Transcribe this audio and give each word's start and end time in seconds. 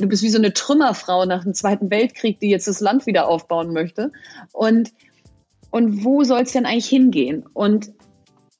Du 0.00 0.08
bist 0.08 0.22
wie 0.22 0.30
so 0.30 0.38
eine 0.38 0.52
Trümmerfrau 0.52 1.24
nach 1.26 1.44
dem 1.44 1.54
Zweiten 1.54 1.90
Weltkrieg, 1.90 2.40
die 2.40 2.50
jetzt 2.50 2.66
das 2.66 2.80
Land 2.80 3.06
wieder 3.06 3.28
aufbauen 3.28 3.72
möchte. 3.72 4.12
Und, 4.52 4.92
und 5.70 6.04
wo 6.04 6.24
soll 6.24 6.42
es 6.42 6.52
denn 6.52 6.66
eigentlich 6.66 6.88
hingehen? 6.88 7.44
Und 7.52 7.92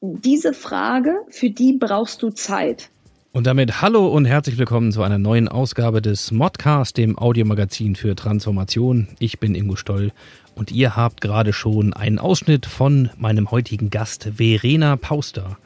diese 0.00 0.52
Frage, 0.52 1.16
für 1.30 1.50
die 1.50 1.74
brauchst 1.74 2.22
du 2.22 2.30
Zeit. 2.30 2.90
Und 3.32 3.46
damit 3.46 3.80
hallo 3.80 4.08
und 4.08 4.24
herzlich 4.24 4.58
willkommen 4.58 4.90
zu 4.90 5.02
einer 5.02 5.18
neuen 5.18 5.46
Ausgabe 5.46 6.02
des 6.02 6.32
Modcast, 6.32 6.96
dem 6.96 7.16
Audiomagazin 7.16 7.94
für 7.94 8.16
Transformation. 8.16 9.06
Ich 9.20 9.38
bin 9.38 9.54
Ingo 9.54 9.76
Stoll 9.76 10.10
und 10.56 10.72
ihr 10.72 10.96
habt 10.96 11.20
gerade 11.20 11.52
schon 11.52 11.92
einen 11.92 12.18
Ausschnitt 12.18 12.66
von 12.66 13.10
meinem 13.18 13.50
heutigen 13.52 13.88
Gast 13.88 14.30
Verena 14.36 14.96
Pauster 14.96 15.58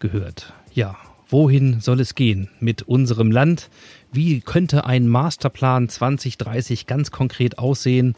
gehört. 0.00 0.52
Ja, 0.74 0.96
wohin 1.28 1.80
soll 1.80 2.00
es 2.00 2.16
gehen 2.16 2.50
mit 2.58 2.82
unserem 2.82 3.30
Land? 3.30 3.70
Wie 4.14 4.42
könnte 4.42 4.84
ein 4.84 5.08
Masterplan 5.08 5.88
2030 5.88 6.86
ganz 6.86 7.10
konkret 7.10 7.58
aussehen? 7.58 8.14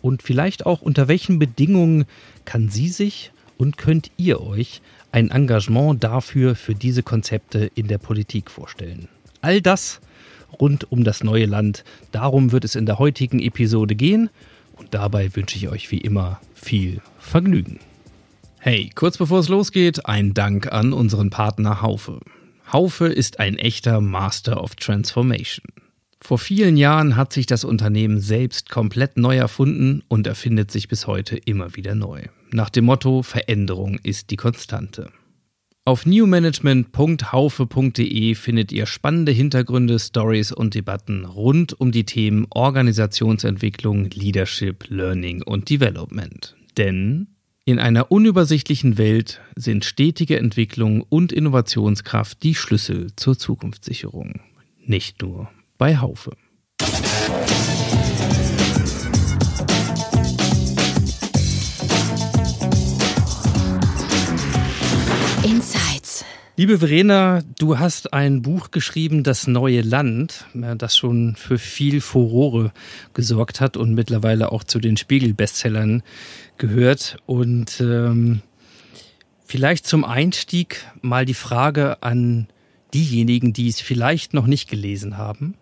Und 0.00 0.22
vielleicht 0.22 0.66
auch 0.66 0.82
unter 0.82 1.08
welchen 1.08 1.40
Bedingungen 1.40 2.04
kann 2.44 2.68
sie 2.68 2.88
sich 2.88 3.32
und 3.58 3.76
könnt 3.76 4.12
ihr 4.16 4.40
euch 4.40 4.82
ein 5.10 5.30
Engagement 5.30 6.02
dafür 6.02 6.54
für 6.54 6.76
diese 6.76 7.02
Konzepte 7.02 7.70
in 7.74 7.88
der 7.88 7.98
Politik 7.98 8.52
vorstellen. 8.52 9.08
All 9.40 9.60
das 9.60 10.00
rund 10.60 10.90
um 10.92 11.02
das 11.02 11.24
neue 11.24 11.46
Land, 11.46 11.82
darum 12.12 12.52
wird 12.52 12.64
es 12.64 12.76
in 12.76 12.86
der 12.86 13.00
heutigen 13.00 13.40
Episode 13.40 13.96
gehen 13.96 14.30
und 14.76 14.94
dabei 14.94 15.34
wünsche 15.34 15.56
ich 15.56 15.68
euch 15.68 15.90
wie 15.90 15.98
immer 15.98 16.40
viel 16.54 17.00
Vergnügen. 17.18 17.80
Hey, 18.60 18.90
kurz 18.94 19.18
bevor 19.18 19.40
es 19.40 19.48
losgeht, 19.48 20.06
ein 20.06 20.34
Dank 20.34 20.72
an 20.72 20.92
unseren 20.92 21.30
Partner 21.30 21.82
Haufe. 21.82 22.20
Haufe 22.72 23.06
ist 23.06 23.38
ein 23.38 23.58
echter 23.58 24.00
Master 24.00 24.62
of 24.62 24.76
Transformation. 24.76 25.66
Vor 26.22 26.38
vielen 26.38 26.76
Jahren 26.76 27.16
hat 27.16 27.32
sich 27.32 27.46
das 27.46 27.64
Unternehmen 27.64 28.20
selbst 28.20 28.70
komplett 28.70 29.16
neu 29.16 29.36
erfunden 29.36 30.02
und 30.08 30.26
erfindet 30.26 30.70
sich 30.70 30.88
bis 30.88 31.06
heute 31.06 31.36
immer 31.36 31.76
wieder 31.76 31.94
neu. 31.94 32.22
Nach 32.50 32.70
dem 32.70 32.86
Motto 32.86 33.22
Veränderung 33.22 33.98
ist 34.02 34.30
die 34.30 34.36
Konstante. 34.36 35.10
Auf 35.84 36.06
newmanagement.haufe.de 36.06 38.36
findet 38.36 38.70
ihr 38.70 38.86
spannende 38.86 39.32
Hintergründe, 39.32 39.98
Stories 39.98 40.52
und 40.52 40.76
Debatten 40.76 41.24
rund 41.24 41.80
um 41.80 41.90
die 41.90 42.06
Themen 42.06 42.46
Organisationsentwicklung, 42.50 44.08
Leadership, 44.10 44.84
Learning 44.88 45.42
und 45.42 45.68
Development. 45.68 46.54
Denn 46.76 47.31
in 47.64 47.78
einer 47.78 48.10
unübersichtlichen 48.10 48.98
Welt 48.98 49.40
sind 49.56 49.84
stetige 49.84 50.38
Entwicklung 50.38 51.02
und 51.08 51.32
Innovationskraft 51.32 52.42
die 52.42 52.54
Schlüssel 52.54 53.08
zur 53.16 53.38
Zukunftssicherung. 53.38 54.40
Nicht 54.84 55.22
nur 55.22 55.48
bei 55.78 55.98
Haufe. 55.98 56.32
Insights. 65.44 65.81
Liebe 66.62 66.78
Verena, 66.78 67.42
du 67.58 67.80
hast 67.80 68.12
ein 68.12 68.40
Buch 68.40 68.70
geschrieben, 68.70 69.24
Das 69.24 69.48
neue 69.48 69.80
Land, 69.80 70.46
das 70.54 70.96
schon 70.96 71.34
für 71.34 71.58
viel 71.58 72.00
Furore 72.00 72.70
gesorgt 73.14 73.60
hat 73.60 73.76
und 73.76 73.94
mittlerweile 73.94 74.52
auch 74.52 74.62
zu 74.62 74.78
den 74.78 74.96
Spiegel-Bestsellern 74.96 76.04
gehört. 76.58 77.16
Und 77.26 77.80
ähm, 77.80 78.42
vielleicht 79.44 79.88
zum 79.88 80.04
Einstieg 80.04 80.86
mal 81.00 81.26
die 81.26 81.34
Frage 81.34 82.00
an 82.00 82.46
diejenigen, 82.94 83.52
die 83.52 83.66
es 83.66 83.80
vielleicht 83.80 84.32
noch 84.32 84.46
nicht 84.46 84.70
gelesen 84.70 85.18
haben. 85.18 85.54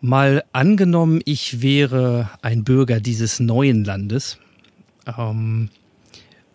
Mal 0.00 0.44
angenommen, 0.52 1.22
ich 1.24 1.60
wäre 1.60 2.30
ein 2.40 2.62
Bürger 2.62 3.00
dieses 3.00 3.40
neuen 3.40 3.82
Landes. 3.82 4.38
Ähm, 5.18 5.70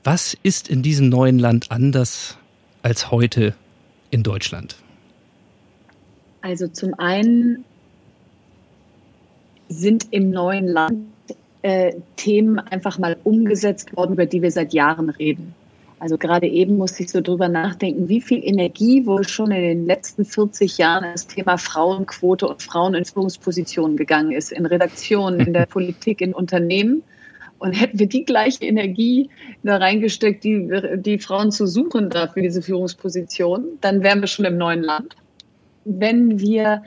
was 0.05 0.33
ist 0.43 0.69
in 0.69 0.81
diesem 0.81 1.09
neuen 1.09 1.39
Land 1.39 1.71
anders 1.71 2.37
als 2.83 3.09
heute 3.11 3.55
in 4.11 4.21
Deutschland? 4.23 4.75
Also 6.41 6.67
zum 6.67 6.93
einen 6.99 7.65
sind 9.69 10.07
im 10.11 10.29
neuen 10.29 10.67
Land 10.67 11.07
äh, 11.63 11.93
Themen 12.17 12.59
einfach 12.59 12.99
mal 12.99 13.17
umgesetzt 13.23 13.95
worden, 13.95 14.13
über 14.13 14.25
die 14.25 14.41
wir 14.41 14.51
seit 14.51 14.73
Jahren 14.73 15.09
reden. 15.09 15.55
Also 15.99 16.17
gerade 16.17 16.47
eben 16.47 16.77
musste 16.77 17.03
ich 17.03 17.11
so 17.11 17.21
drüber 17.21 17.47
nachdenken, 17.47 18.09
wie 18.09 18.19
viel 18.19 18.43
Energie 18.43 19.05
wohl 19.05 19.25
schon 19.25 19.51
in 19.51 19.61
den 19.61 19.85
letzten 19.85 20.25
40 20.25 20.77
Jahren 20.77 21.03
das 21.03 21.27
Thema 21.27 21.57
Frauenquote 21.57 22.45
und 22.45 22.61
Frauen 22.61 22.93
in 22.93 23.05
Führungspositionen 23.05 23.95
gegangen 23.95 24.33
ist, 24.33 24.51
in 24.51 24.65
Redaktionen, 24.65 25.39
in 25.39 25.53
der 25.53 25.65
Politik, 25.67 26.19
in 26.19 26.33
Unternehmen. 26.33 27.03
Und 27.63 27.71
hätten 27.71 27.97
wir 27.97 28.07
die 28.07 28.25
gleiche 28.25 28.65
Energie 28.65 29.29
da 29.63 29.77
reingesteckt, 29.77 30.43
die, 30.43 30.69
die 30.97 31.17
Frauen 31.17 31.49
zu 31.49 31.65
suchen 31.65 32.09
da 32.09 32.27
für 32.27 32.41
diese 32.41 32.61
Führungsposition, 32.61 33.77
dann 33.79 34.03
wären 34.03 34.19
wir 34.19 34.27
schon 34.27 34.43
im 34.43 34.57
neuen 34.57 34.83
Land. 34.83 35.15
Wenn 35.85 36.41
wir 36.41 36.83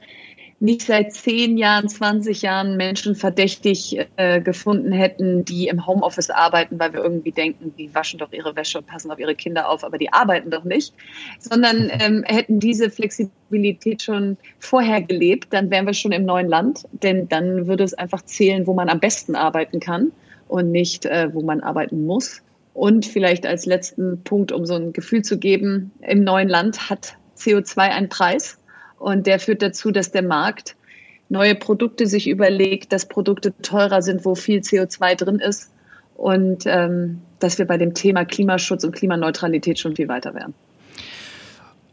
nicht 0.60 0.82
seit 0.82 1.14
zehn 1.14 1.56
Jahren, 1.56 1.88
20 1.88 2.42
Jahren 2.42 2.76
Menschen 2.76 3.14
verdächtig 3.14 4.06
äh, 4.16 4.42
gefunden 4.42 4.92
hätten, 4.92 5.46
die 5.46 5.68
im 5.68 5.86
Homeoffice 5.86 6.28
arbeiten, 6.28 6.78
weil 6.78 6.92
wir 6.92 7.02
irgendwie 7.02 7.32
denken, 7.32 7.72
die 7.78 7.94
waschen 7.94 8.18
doch 8.18 8.32
ihre 8.32 8.54
Wäsche 8.54 8.76
und 8.76 8.86
passen 8.86 9.10
auf 9.10 9.18
ihre 9.18 9.34
Kinder 9.34 9.70
auf, 9.70 9.82
aber 9.82 9.96
die 9.96 10.12
arbeiten 10.12 10.50
doch 10.50 10.64
nicht, 10.64 10.92
sondern 11.38 11.90
ähm, 12.00 12.22
hätten 12.26 12.60
diese 12.60 12.90
Flexibilität 12.90 14.02
schon 14.02 14.36
vorher 14.58 15.00
gelebt, 15.00 15.54
dann 15.54 15.70
wären 15.70 15.86
wir 15.86 15.94
schon 15.94 16.12
im 16.12 16.26
neuen 16.26 16.48
Land, 16.48 16.84
denn 16.92 17.30
dann 17.30 17.66
würde 17.66 17.84
es 17.84 17.94
einfach 17.94 18.20
zählen, 18.26 18.66
wo 18.66 18.74
man 18.74 18.90
am 18.90 19.00
besten 19.00 19.36
arbeiten 19.36 19.80
kann 19.80 20.12
und 20.48 20.70
nicht, 20.70 21.06
äh, 21.06 21.32
wo 21.32 21.42
man 21.42 21.60
arbeiten 21.60 22.06
muss. 22.06 22.42
Und 22.74 23.06
vielleicht 23.06 23.46
als 23.46 23.64
letzten 23.66 24.22
Punkt, 24.22 24.52
um 24.52 24.66
so 24.66 24.74
ein 24.74 24.92
Gefühl 24.92 25.22
zu 25.22 25.38
geben, 25.38 25.92
im 26.02 26.24
neuen 26.24 26.48
Land 26.48 26.90
hat 26.90 27.16
CO2 27.38 27.78
einen 27.78 28.08
Preis 28.08 28.58
und 28.98 29.26
der 29.26 29.38
führt 29.40 29.62
dazu, 29.62 29.90
dass 29.90 30.10
der 30.10 30.22
Markt 30.22 30.76
neue 31.28 31.54
Produkte 31.54 32.06
sich 32.06 32.28
überlegt, 32.28 32.92
dass 32.92 33.06
Produkte 33.06 33.54
teurer 33.62 34.02
sind, 34.02 34.24
wo 34.24 34.34
viel 34.34 34.60
CO2 34.60 35.16
drin 35.16 35.38
ist 35.38 35.70
und 36.16 36.64
ähm, 36.66 37.20
dass 37.38 37.58
wir 37.58 37.66
bei 37.66 37.78
dem 37.78 37.94
Thema 37.94 38.24
Klimaschutz 38.24 38.84
und 38.84 38.92
Klimaneutralität 38.92 39.78
schon 39.78 39.96
viel 39.96 40.08
weiter 40.08 40.34
wären. 40.34 40.54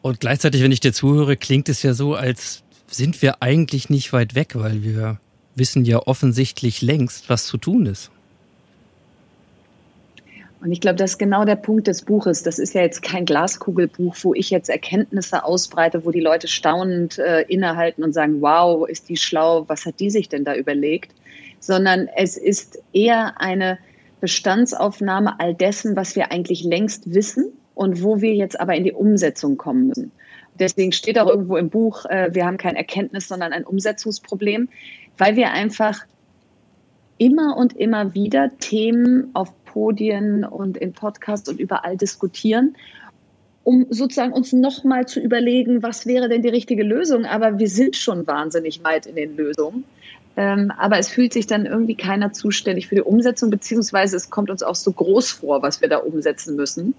Und 0.01 0.19
gleichzeitig, 0.19 0.61
wenn 0.61 0.71
ich 0.71 0.81
dir 0.81 0.93
zuhöre, 0.93 1.37
klingt 1.37 1.69
es 1.69 1.81
ja 1.81 1.93
so, 1.93 2.13
als 2.13 2.63
sind 2.87 3.21
wir 3.21 3.41
eigentlich 3.41 3.89
nicht 3.89 4.11
weit 4.13 4.35
weg, 4.35 4.51
weil 4.55 4.83
wir 4.83 5.19
wissen 5.55 5.85
ja 5.85 5.99
offensichtlich 5.99 6.81
längst, 6.81 7.29
was 7.29 7.45
zu 7.45 7.57
tun 7.57 7.85
ist. 7.85 8.11
Und 10.63 10.71
ich 10.71 10.79
glaube, 10.79 10.95
das 10.95 11.11
ist 11.11 11.17
genau 11.17 11.43
der 11.43 11.57
Punkt 11.57 11.87
des 11.87 12.03
Buches. 12.03 12.41
Das 12.41 12.57
ist 12.57 12.73
ja 12.73 12.81
jetzt 12.81 13.01
kein 13.01 13.25
Glaskugelbuch, 13.25 14.15
wo 14.21 14.33
ich 14.33 14.49
jetzt 14.49 14.69
Erkenntnisse 14.69 15.43
ausbreite, 15.43 16.05
wo 16.05 16.11
die 16.11 16.21
Leute 16.21 16.47
staunend 16.47 17.19
äh, 17.19 17.41
innehalten 17.41 18.01
und 18.01 18.13
sagen, 18.13 18.41
wow, 18.41 18.87
ist 18.87 19.09
die 19.09 19.17
schlau, 19.17 19.65
was 19.67 19.85
hat 19.85 19.99
die 19.99 20.09
sich 20.09 20.29
denn 20.29 20.45
da 20.45 20.55
überlegt? 20.55 21.13
Sondern 21.59 22.07
es 22.15 22.37
ist 22.37 22.81
eher 22.93 23.41
eine 23.41 23.77
Bestandsaufnahme 24.21 25.37
all 25.37 25.53
dessen, 25.53 25.97
was 25.97 26.15
wir 26.15 26.31
eigentlich 26.31 26.63
längst 26.63 27.13
wissen 27.13 27.51
und 27.75 28.01
wo 28.01 28.21
wir 28.21 28.33
jetzt 28.33 28.57
aber 28.57 28.73
in 28.73 28.85
die 28.85 28.93
Umsetzung 28.93 29.57
kommen 29.57 29.87
müssen. 29.87 30.13
Deswegen 30.57 30.93
steht 30.93 31.19
auch 31.19 31.27
irgendwo 31.27 31.57
im 31.57 31.69
Buch, 31.69 32.05
äh, 32.05 32.29
wir 32.33 32.45
haben 32.45 32.57
kein 32.57 32.77
Erkenntnis, 32.77 33.27
sondern 33.27 33.51
ein 33.51 33.65
Umsetzungsproblem, 33.65 34.69
weil 35.17 35.35
wir 35.35 35.51
einfach 35.51 36.05
immer 37.17 37.57
und 37.57 37.75
immer 37.75 38.13
wieder 38.13 38.49
Themen 38.59 39.29
auf 39.33 39.51
Podien 39.73 40.45
und 40.45 40.77
in 40.77 40.93
Podcasts 40.93 41.49
und 41.49 41.59
überall 41.59 41.97
diskutieren, 41.97 42.75
um 43.63 43.87
sozusagen 43.89 44.31
uns 44.31 44.53
nochmal 44.53 45.07
zu 45.07 45.19
überlegen, 45.19 45.81
was 45.81 46.05
wäre 46.05 46.29
denn 46.29 46.43
die 46.43 46.49
richtige 46.49 46.83
Lösung. 46.83 47.25
Aber 47.25 47.57
wir 47.57 47.67
sind 47.67 47.95
schon 47.95 48.27
wahnsinnig 48.27 48.83
weit 48.83 49.07
in 49.07 49.15
den 49.15 49.35
Lösungen. 49.35 49.83
Ähm, 50.35 50.71
aber 50.77 50.99
es 50.99 51.09
fühlt 51.09 51.33
sich 51.33 51.47
dann 51.47 51.65
irgendwie 51.65 51.95
keiner 51.95 52.33
zuständig 52.33 52.87
für 52.87 52.95
die 52.95 53.01
Umsetzung, 53.01 53.49
beziehungsweise 53.49 54.15
es 54.15 54.29
kommt 54.29 54.49
uns 54.49 54.63
auch 54.63 54.75
so 54.75 54.91
groß 54.91 55.31
vor, 55.31 55.61
was 55.61 55.81
wir 55.81 55.89
da 55.89 55.97
umsetzen 55.97 56.55
müssen. 56.55 56.93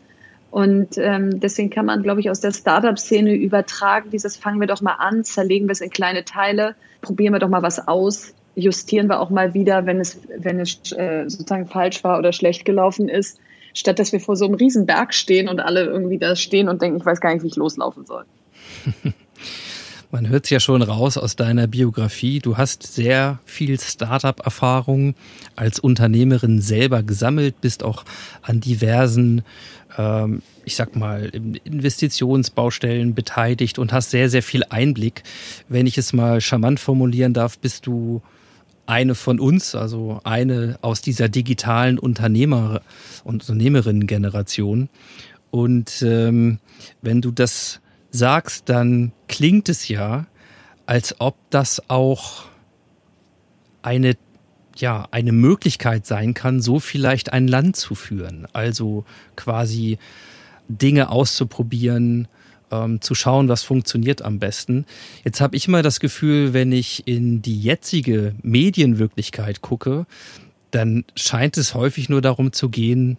Und 0.51 0.99
ähm, 0.99 1.41
deswegen 1.41 1.71
kann 1.71 1.87
man, 1.87 2.03
glaube 2.03 2.21
ich, 2.21 2.31
aus 2.31 2.41
der 2.41 2.53
Startup-Szene 2.53 3.35
übertragen, 3.35 4.11
dieses 4.11 4.37
fangen 4.37 4.61
wir 4.61 4.69
doch 4.69 4.81
mal 4.81 4.95
an, 4.95 5.25
zerlegen 5.25 5.67
wir 5.67 5.73
es 5.73 5.81
in 5.81 5.91
kleine 5.91 6.25
Teile, 6.25 6.77
probieren 7.03 7.35
wir 7.35 7.41
doch 7.41 7.49
mal 7.49 7.63
was 7.63 7.87
aus 7.89 8.35
justieren 8.57 9.09
wir 9.09 9.21
auch 9.21 9.31
mal 9.31 9.55
wieder, 9.55 9.87
wenn 9.87 10.01
es, 10.01 10.19
wenn 10.37 10.61
es 10.61 10.93
äh, 10.93 11.25
sozusagen 11.29 11.67
falsch 11.67 12.05
war 12.05 12.19
oder 12.19 12.33
schlecht 12.33 12.65
gelaufen 12.65 13.09
ist, 13.09 13.39
statt 13.73 13.99
dass 13.99 14.13
wir 14.13 14.21
vor 14.21 14.37
so 14.37 14.47
einem 14.47 14.55
riesen 14.55 14.87
Berg 14.87 15.15
stehen 15.15 15.49
und 15.49 15.61
alle 15.61 15.85
irgendwie 15.85 16.19
da 16.19 16.37
stehen 16.37 16.69
und 16.69 16.81
denken, 16.81 16.99
ich 16.99 17.07
weiß 17.07 17.21
gar 17.21 17.35
nicht, 17.35 17.43
wie 17.43 17.49
ich 17.49 17.57
loslaufen 17.57 18.07
soll. 18.07 18.25
Man 20.15 20.29
hört 20.29 20.45
es 20.45 20.51
ja 20.51 20.61
schon 20.61 20.81
raus 20.81 21.19
aus 21.19 21.35
deiner 21.35 21.67
Biografie. 21.67 22.39
Du 22.39 22.57
hast 22.57 22.85
sehr 22.85 23.41
viel 23.45 23.81
Startup-Erfahrung 23.81 25.17
als 25.57 25.81
Unternehmerin 25.81 26.61
selber 26.61 27.03
gesammelt, 27.03 27.61
bist 27.61 27.83
auch 27.83 28.05
an 28.41 28.61
diversen, 28.61 29.43
ähm, 29.99 30.43
ich 30.65 30.77
sag 30.77 30.95
mal, 30.95 31.33
Investitionsbaustellen 31.65 33.17
beteiligt 33.17 33.81
und 33.81 33.93
hast 33.93 34.11
sehr, 34.11 34.31
sehr 34.31 34.45
viel 34.45 34.63
Einblick. 34.71 35.25
Wenn 35.69 35.89
ich 35.89 35.99
es 35.99 36.13
mal 36.13 36.41
charmant 36.41 36.79
formulieren 36.79 37.33
darf, 37.33 37.59
bist 37.59 37.89
du 37.89 38.23
eine 38.87 39.15
von 39.15 39.41
uns, 39.41 39.75
also 39.75 40.21
eine 40.25 40.79
aus 40.83 41.01
dieser 41.01 41.29
digitalen 41.29 41.99
Unternehmer- 41.99 42.83
und 43.25 43.43
Unternehmerinnen-Generation. 43.43 44.89
Und 45.51 46.03
ähm, 46.03 46.59
wenn 47.03 47.21
du 47.21 47.31
das 47.31 47.81
sagst, 48.11 48.69
dann 48.69 49.13
klingt 49.29 49.69
es 49.69 49.89
ja, 49.89 50.27
als 50.87 51.21
ob 51.21 51.37
das 51.51 51.89
auch 51.89 52.45
eine 53.83 54.17
ja, 54.77 55.07
eine 55.13 55.33
Möglichkeit 55.33 56.05
sein 56.05 56.35
kann, 56.35 56.61
so 56.61 56.81
vielleicht 56.81 57.33
ein 57.33 57.47
Land 57.47 57.77
zu 57.77 57.95
führen. 57.95 58.49
Also 58.53 59.05
quasi 59.37 59.99
Dinge 60.69 61.11
auszuprobieren, 61.11 62.29
ähm, 62.71 63.01
zu 63.01 63.15
schauen, 63.15 63.49
was 63.49 63.63
funktioniert 63.63 64.23
am 64.23 64.39
besten. 64.39 64.87
Jetzt 65.25 65.41
habe 65.41 65.57
ich 65.57 65.69
mal 65.69 65.83
das 65.83 66.01
Gefühl, 66.01 66.53
wenn 66.53 66.73
ich 66.73 67.07
in 67.07 67.43
die 67.43 67.61
jetzige 67.61 68.35
Medienwirklichkeit 68.43 69.61
gucke, 69.61 70.07
dann 70.71 71.05
scheint 71.15 71.57
es 71.57 71.75
häufig 71.75 72.09
nur 72.09 72.21
darum 72.21 72.53
zu 72.53 72.69
gehen, 72.69 73.19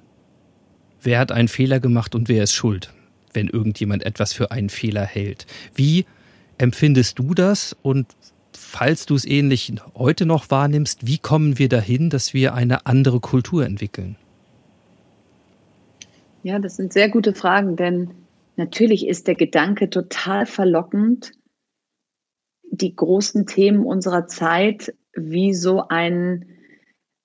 wer 1.01 1.19
hat 1.19 1.31
einen 1.31 1.47
Fehler 1.47 1.79
gemacht 1.79 2.15
und 2.15 2.27
wer 2.27 2.43
ist 2.43 2.53
schuld 2.53 2.91
wenn 3.35 3.47
irgendjemand 3.47 4.03
etwas 4.05 4.33
für 4.33 4.51
einen 4.51 4.69
Fehler 4.69 5.05
hält. 5.05 5.45
Wie 5.75 6.05
empfindest 6.57 7.19
du 7.19 7.33
das 7.33 7.75
und 7.81 8.07
falls 8.53 9.05
du 9.05 9.15
es 9.15 9.25
ähnlich 9.25 9.73
heute 9.95 10.25
noch 10.25 10.49
wahrnimmst, 10.49 11.05
wie 11.05 11.17
kommen 11.17 11.59
wir 11.59 11.69
dahin, 11.69 12.09
dass 12.09 12.33
wir 12.33 12.53
eine 12.53 12.85
andere 12.85 13.19
Kultur 13.19 13.65
entwickeln? 13.65 14.15
Ja, 16.43 16.59
das 16.59 16.77
sind 16.77 16.93
sehr 16.93 17.09
gute 17.09 17.33
Fragen, 17.33 17.75
denn 17.75 18.11
natürlich 18.57 19.07
ist 19.07 19.27
der 19.27 19.35
Gedanke 19.35 19.89
total 19.89 20.45
verlockend, 20.45 21.31
die 22.71 22.95
großen 22.95 23.45
Themen 23.45 23.85
unserer 23.85 24.27
Zeit 24.27 24.93
wie 25.13 25.53
so 25.53 25.87
einen 25.87 26.45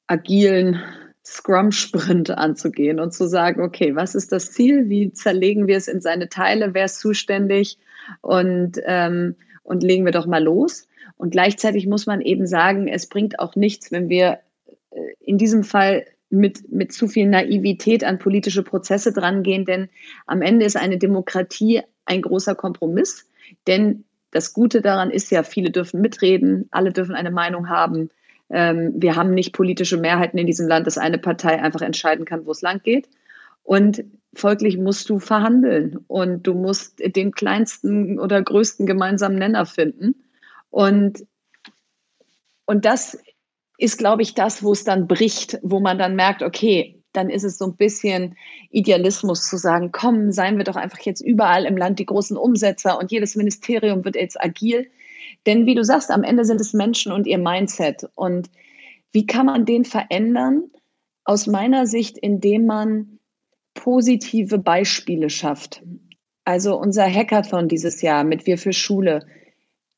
agilen 0.06 0.80
Scrum-Sprint 1.24 2.30
anzugehen 2.38 3.00
und 3.00 3.12
zu 3.12 3.26
sagen, 3.28 3.62
okay, 3.62 3.94
was 3.94 4.14
ist 4.14 4.32
das 4.32 4.52
Ziel? 4.52 4.88
Wie 4.88 5.12
zerlegen 5.12 5.66
wir 5.66 5.76
es 5.76 5.88
in 5.88 6.00
seine 6.00 6.28
Teile? 6.28 6.74
Wer 6.74 6.86
ist 6.86 7.00
zuständig? 7.00 7.78
Und, 8.20 8.80
ähm, 8.84 9.36
und 9.62 9.82
legen 9.82 10.04
wir 10.04 10.12
doch 10.12 10.26
mal 10.26 10.42
los. 10.42 10.88
Und 11.16 11.30
gleichzeitig 11.30 11.86
muss 11.86 12.06
man 12.06 12.20
eben 12.20 12.46
sagen, 12.46 12.88
es 12.88 13.08
bringt 13.08 13.38
auch 13.38 13.54
nichts, 13.54 13.92
wenn 13.92 14.08
wir 14.08 14.40
äh, 14.90 15.00
in 15.20 15.38
diesem 15.38 15.64
Fall 15.64 16.06
mit, 16.30 16.70
mit 16.72 16.92
zu 16.92 17.08
viel 17.08 17.26
Naivität 17.26 18.04
an 18.04 18.18
politische 18.18 18.62
Prozesse 18.62 19.12
drangehen, 19.12 19.64
denn 19.64 19.88
am 20.26 20.42
Ende 20.42 20.64
ist 20.64 20.76
eine 20.76 20.98
Demokratie 20.98 21.82
ein 22.04 22.22
großer 22.22 22.54
Kompromiss. 22.54 23.28
Denn 23.66 24.04
das 24.30 24.52
Gute 24.52 24.80
daran 24.80 25.10
ist 25.10 25.30
ja, 25.30 25.42
viele 25.42 25.70
dürfen 25.70 26.00
mitreden, 26.00 26.68
alle 26.70 26.92
dürfen 26.92 27.14
eine 27.14 27.30
Meinung 27.30 27.68
haben. 27.68 28.10
Ähm, 28.48 28.92
wir 28.96 29.16
haben 29.16 29.34
nicht 29.34 29.52
politische 29.52 29.96
Mehrheiten 29.96 30.38
in 30.38 30.46
diesem 30.46 30.68
Land, 30.68 30.86
dass 30.86 30.98
eine 30.98 31.18
Partei 31.18 31.60
einfach 31.60 31.82
entscheiden 31.82 32.24
kann, 32.24 32.46
wo 32.46 32.52
es 32.52 32.62
lang 32.62 32.82
geht. 32.82 33.08
Und 33.62 34.04
folglich 34.34 34.78
musst 34.78 35.10
du 35.10 35.18
verhandeln 35.18 35.98
und 36.06 36.46
du 36.46 36.54
musst 36.54 37.00
den 37.16 37.32
kleinsten 37.32 38.18
oder 38.18 38.40
größten 38.40 38.86
gemeinsamen 38.86 39.36
Nenner 39.36 39.66
finden. 39.66 40.14
Und, 40.70 41.26
und 42.66 42.84
das 42.84 43.18
ist, 43.80 43.98
glaube 43.98 44.22
ich, 44.22 44.34
das, 44.34 44.62
wo 44.62 44.72
es 44.72 44.84
dann 44.84 45.06
bricht, 45.06 45.58
wo 45.62 45.80
man 45.80 45.98
dann 45.98 46.14
merkt, 46.14 46.42
okay, 46.42 47.00
dann 47.12 47.30
ist 47.30 47.44
es 47.44 47.58
so 47.58 47.66
ein 47.66 47.76
bisschen 47.76 48.36
Idealismus 48.70 49.48
zu 49.48 49.56
sagen, 49.56 49.90
komm, 49.90 50.30
seien 50.32 50.58
wir 50.58 50.64
doch 50.64 50.76
einfach 50.76 51.00
jetzt 51.00 51.20
überall 51.20 51.64
im 51.64 51.76
Land 51.76 51.98
die 51.98 52.06
großen 52.06 52.36
Umsetzer 52.36 52.98
und 52.98 53.10
jedes 53.10 53.34
Ministerium 53.34 54.04
wird 54.04 54.16
jetzt 54.16 54.40
agil. 54.40 54.90
Denn 55.46 55.66
wie 55.66 55.74
du 55.74 55.82
sagst, 55.82 56.10
am 56.10 56.22
Ende 56.22 56.44
sind 56.44 56.60
es 56.60 56.72
Menschen 56.72 57.10
und 57.10 57.26
ihr 57.26 57.38
Mindset. 57.38 58.06
Und 58.14 58.50
wie 59.12 59.26
kann 59.26 59.46
man 59.46 59.64
den 59.64 59.84
verändern? 59.84 60.64
Aus 61.24 61.46
meiner 61.46 61.86
Sicht, 61.86 62.18
indem 62.18 62.66
man 62.66 63.18
positive 63.74 64.58
Beispiele 64.58 65.30
schafft. 65.30 65.82
Also 66.44 66.78
unser 66.78 67.06
Hackathon 67.06 67.68
dieses 67.68 68.02
Jahr 68.02 68.24
mit 68.24 68.46
Wir 68.46 68.58
für 68.58 68.72
Schule. 68.72 69.26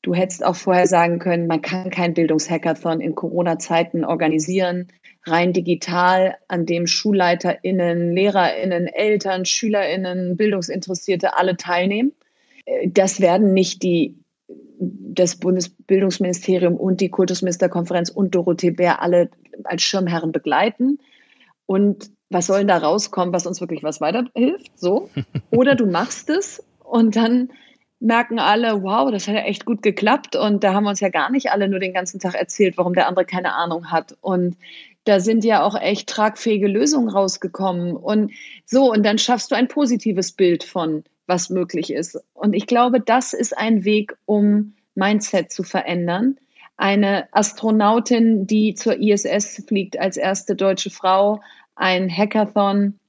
Du 0.03 0.13
hättest 0.13 0.45
auch 0.45 0.55
vorher 0.55 0.85
sagen 0.85 1.17
können, 1.17 1.47
man 1.47 1.61
kann 1.61 1.89
kein 1.89 2.13
Bildungshackathon 2.13 2.99
in 2.99 3.15
Corona-Zeiten 3.15 4.03
organisieren, 4.03 4.89
rein 5.25 5.53
digital, 5.53 6.35
an 6.49 6.65
dem 6.65 6.87
SchulleiterInnen, 6.87 8.13
LehrerInnen, 8.13 8.87
Eltern, 8.87 9.45
SchülerInnen, 9.45 10.35
Bildungsinteressierte 10.35 11.37
alle 11.37 11.55
teilnehmen. 11.55 12.11
Äh, 12.65 12.89
das 12.89 13.21
werden 13.21 13.53
nicht 13.53 13.81
die 13.81 14.17
das 14.79 15.37
Bundesbildungsministerium 15.37 16.75
und 16.75 16.99
die 16.99 17.09
Kultusministerkonferenz 17.09 18.09
und 18.09 18.35
Dorothee 18.35 18.71
Bär 18.71 19.01
alle 19.01 19.29
als 19.63 19.83
Schirmherren 19.83 20.33
begleiten. 20.33 20.99
Und 21.65 22.11
was 22.29 22.47
soll 22.47 22.59
denn 22.59 22.67
da 22.67 22.79
rauskommen, 22.79 23.33
was 23.33 23.47
uns 23.47 23.61
wirklich 23.61 23.83
was 23.83 24.01
weiterhilft? 24.01 24.77
So. 24.77 25.09
Oder 25.51 25.75
du 25.75 25.85
machst 25.85 26.29
es 26.29 26.61
und 26.83 27.15
dann 27.15 27.51
merken 28.03 28.37
alle, 28.37 28.83
wow, 28.83 29.09
das 29.09 29.27
hat 29.27 29.35
ja 29.35 29.41
echt 29.41 29.65
gut 29.65 29.81
geklappt. 29.81 30.35
Und 30.35 30.63
da 30.63 30.73
haben 30.73 30.83
wir 30.83 30.89
uns 30.89 30.99
ja 30.99 31.09
gar 31.09 31.31
nicht 31.31 31.51
alle 31.51 31.67
nur 31.67 31.79
den 31.79 31.93
ganzen 31.93 32.19
Tag 32.19 32.35
erzählt, 32.35 32.77
warum 32.77 32.93
der 32.93 33.07
andere 33.07 33.25
keine 33.25 33.53
Ahnung 33.53 33.91
hat. 33.91 34.15
Und 34.21 34.57
da 35.05 35.19
sind 35.19 35.43
ja 35.43 35.63
auch 35.63 35.79
echt 35.79 36.09
tragfähige 36.09 36.67
Lösungen 36.67 37.09
rausgekommen. 37.09 37.95
Und 37.95 38.31
so, 38.65 38.91
und 38.91 39.03
dann 39.03 39.17
schaffst 39.17 39.51
du 39.51 39.55
ein 39.55 39.67
positives 39.67 40.33
Bild 40.33 40.63
von 40.63 41.03
was 41.25 41.49
möglich 41.49 41.91
ist. 41.91 42.19
Und 42.33 42.53
ich 42.53 42.67
glaube, 42.67 42.99
das 42.99 43.33
ist 43.33 43.57
ein 43.57 43.85
Weg, 43.85 44.15
um 44.25 44.73
Mindset 44.95 45.51
zu 45.51 45.63
verändern. 45.63 46.37
Eine 46.75 47.27
Astronautin, 47.31 48.45
die 48.45 48.73
zur 48.73 48.99
ISS 48.99 49.63
fliegt 49.67 49.97
als 49.97 50.17
erste 50.17 50.55
deutsche 50.55 50.89
Frau, 50.89 51.41
ein 51.75 52.09
Hackathon, 52.09 52.99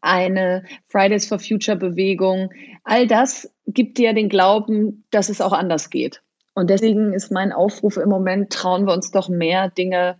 eine 0.00 0.64
Fridays 0.88 1.26
for 1.26 1.38
Future 1.38 1.76
Bewegung, 1.76 2.50
all 2.84 3.06
das 3.06 3.50
gibt 3.66 3.98
dir 3.98 4.12
den 4.12 4.28
Glauben, 4.28 5.04
dass 5.10 5.28
es 5.28 5.40
auch 5.40 5.52
anders 5.52 5.90
geht. 5.90 6.22
Und 6.54 6.70
deswegen 6.70 7.12
ist 7.12 7.32
mein 7.32 7.52
Aufruf 7.52 7.96
im 7.96 8.08
Moment, 8.08 8.52
trauen 8.52 8.86
wir 8.86 8.92
uns 8.92 9.10
doch 9.10 9.28
mehr 9.28 9.70
Dinge 9.70 10.16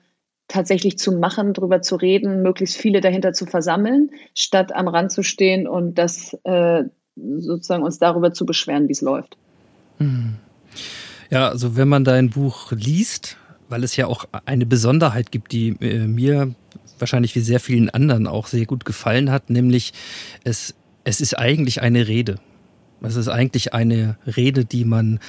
tatsächlich 0.49 0.99
zu 0.99 1.13
machen, 1.13 1.55
darüber 1.55 1.81
zu 1.81 1.97
reden, 1.97 2.43
möglichst 2.43 2.77
viele 2.77 3.01
dahinter 3.01 3.33
zu 3.33 3.47
versammeln, 3.47 4.11
statt 4.35 4.75
am 4.75 4.89
Rand 4.89 5.13
zu 5.13 5.23
stehen 5.23 5.67
und 5.67 5.97
das 5.97 6.37
äh, 6.45 6.85
sozusagen 7.17 7.83
uns 7.83 7.99
darüber 7.99 8.33
zu 8.33 8.45
beschweren, 8.45 8.89
wie 8.89 8.93
es 8.93 9.01
läuft. 9.01 9.37
Hm. 9.99 10.37
Ja, 11.31 11.49
also 11.49 11.77
wenn 11.77 11.89
man 11.89 12.05
dein 12.05 12.31
Buch 12.31 12.73
liest, 12.73 13.37
weil 13.69 13.85
es 13.85 13.97
ja 13.97 14.07
auch 14.07 14.27
eine 14.45 14.67
Besonderheit 14.67 15.33
gibt, 15.33 15.53
die 15.53 15.77
äh, 15.81 16.07
mir 16.07 16.55
wahrscheinlich 17.05 17.35
wie 17.35 17.41
sehr 17.41 17.61
vielen 17.61 17.91
anderen 17.91 18.27
auch 18.27 18.47
sehr 18.47 18.65
gut 18.65 18.87
gefallen 18.87 19.31
hat, 19.31 19.51
nämlich 19.51 19.93
es, 20.43 20.75
es 21.05 21.21
ist 21.21 21.39
eigentlich 21.39 21.83
eine 21.83 22.09
Rede. 22.09 22.37
Es 23.03 23.17
ist 23.17 23.29
eigentlich 23.29 23.75
eine 23.75 24.17
Rede, 24.27 24.65
die 24.65 24.87
man, 24.87 25.21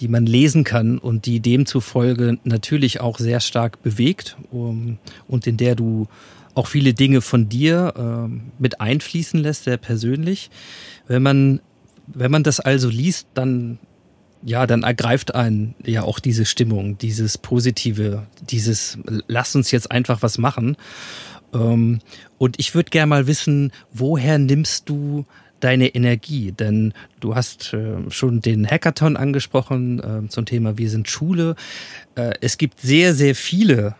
die 0.00 0.08
man 0.08 0.26
lesen 0.26 0.64
kann 0.64 0.98
und 0.98 1.26
die 1.26 1.38
demzufolge 1.38 2.38
natürlich 2.42 3.00
auch 3.00 3.18
sehr 3.18 3.38
stark 3.38 3.82
bewegt 3.82 4.36
um, 4.50 4.98
und 5.28 5.46
in 5.46 5.56
der 5.56 5.76
du 5.76 6.08
auch 6.54 6.66
viele 6.66 6.94
Dinge 6.94 7.20
von 7.20 7.48
dir 7.48 7.94
äh, 7.96 8.40
mit 8.58 8.80
einfließen 8.80 9.38
lässt, 9.38 9.64
sehr 9.64 9.76
persönlich. 9.76 10.50
Wenn 11.06 11.22
man, 11.22 11.60
wenn 12.08 12.32
man 12.32 12.42
das 12.42 12.58
also 12.58 12.88
liest, 12.88 13.28
dann 13.34 13.78
ja, 14.44 14.66
dann 14.66 14.82
ergreift 14.82 15.34
einen 15.34 15.74
ja 15.84 16.02
auch 16.02 16.18
diese 16.18 16.44
Stimmung, 16.44 16.98
dieses 16.98 17.38
Positive, 17.38 18.26
dieses 18.42 18.98
Lass 19.26 19.56
uns 19.56 19.70
jetzt 19.70 19.90
einfach 19.90 20.22
was 20.22 20.38
machen. 20.38 20.76
Ähm, 21.54 22.00
und 22.36 22.58
ich 22.58 22.74
würde 22.74 22.90
gerne 22.90 23.08
mal 23.08 23.26
wissen, 23.26 23.72
woher 23.92 24.38
nimmst 24.38 24.88
du 24.88 25.24
deine 25.60 25.88
Energie? 25.88 26.52
Denn 26.52 26.92
du 27.20 27.34
hast 27.34 27.72
äh, 27.72 28.10
schon 28.10 28.42
den 28.42 28.66
Hackathon 28.66 29.16
angesprochen 29.16 30.00
äh, 30.00 30.28
zum 30.28 30.44
Thema 30.44 30.76
Wir 30.76 30.90
sind 30.90 31.08
Schule. 31.08 31.56
Äh, 32.14 32.34
es 32.42 32.58
gibt 32.58 32.80
sehr, 32.80 33.14
sehr 33.14 33.34
viele 33.34 33.94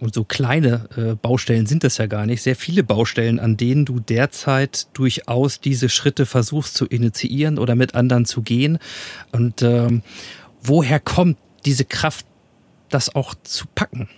und 0.00 0.14
so 0.14 0.24
kleine 0.24 0.88
äh, 0.96 1.14
Baustellen 1.14 1.66
sind 1.66 1.84
das 1.84 1.98
ja 1.98 2.06
gar 2.06 2.26
nicht, 2.26 2.42
sehr 2.42 2.56
viele 2.56 2.82
Baustellen, 2.82 3.38
an 3.38 3.56
denen 3.56 3.84
du 3.84 4.00
derzeit 4.00 4.88
durchaus 4.96 5.60
diese 5.60 5.88
Schritte 5.88 6.26
versuchst 6.26 6.74
zu 6.74 6.86
initiieren 6.86 7.58
oder 7.58 7.74
mit 7.74 7.94
anderen 7.94 8.24
zu 8.24 8.42
gehen. 8.42 8.78
Und 9.32 9.62
ähm, 9.62 10.02
woher 10.62 11.00
kommt 11.00 11.38
diese 11.64 11.84
Kraft, 11.84 12.26
das 12.88 13.14
auch 13.14 13.34
zu 13.42 13.66
packen? 13.74 14.08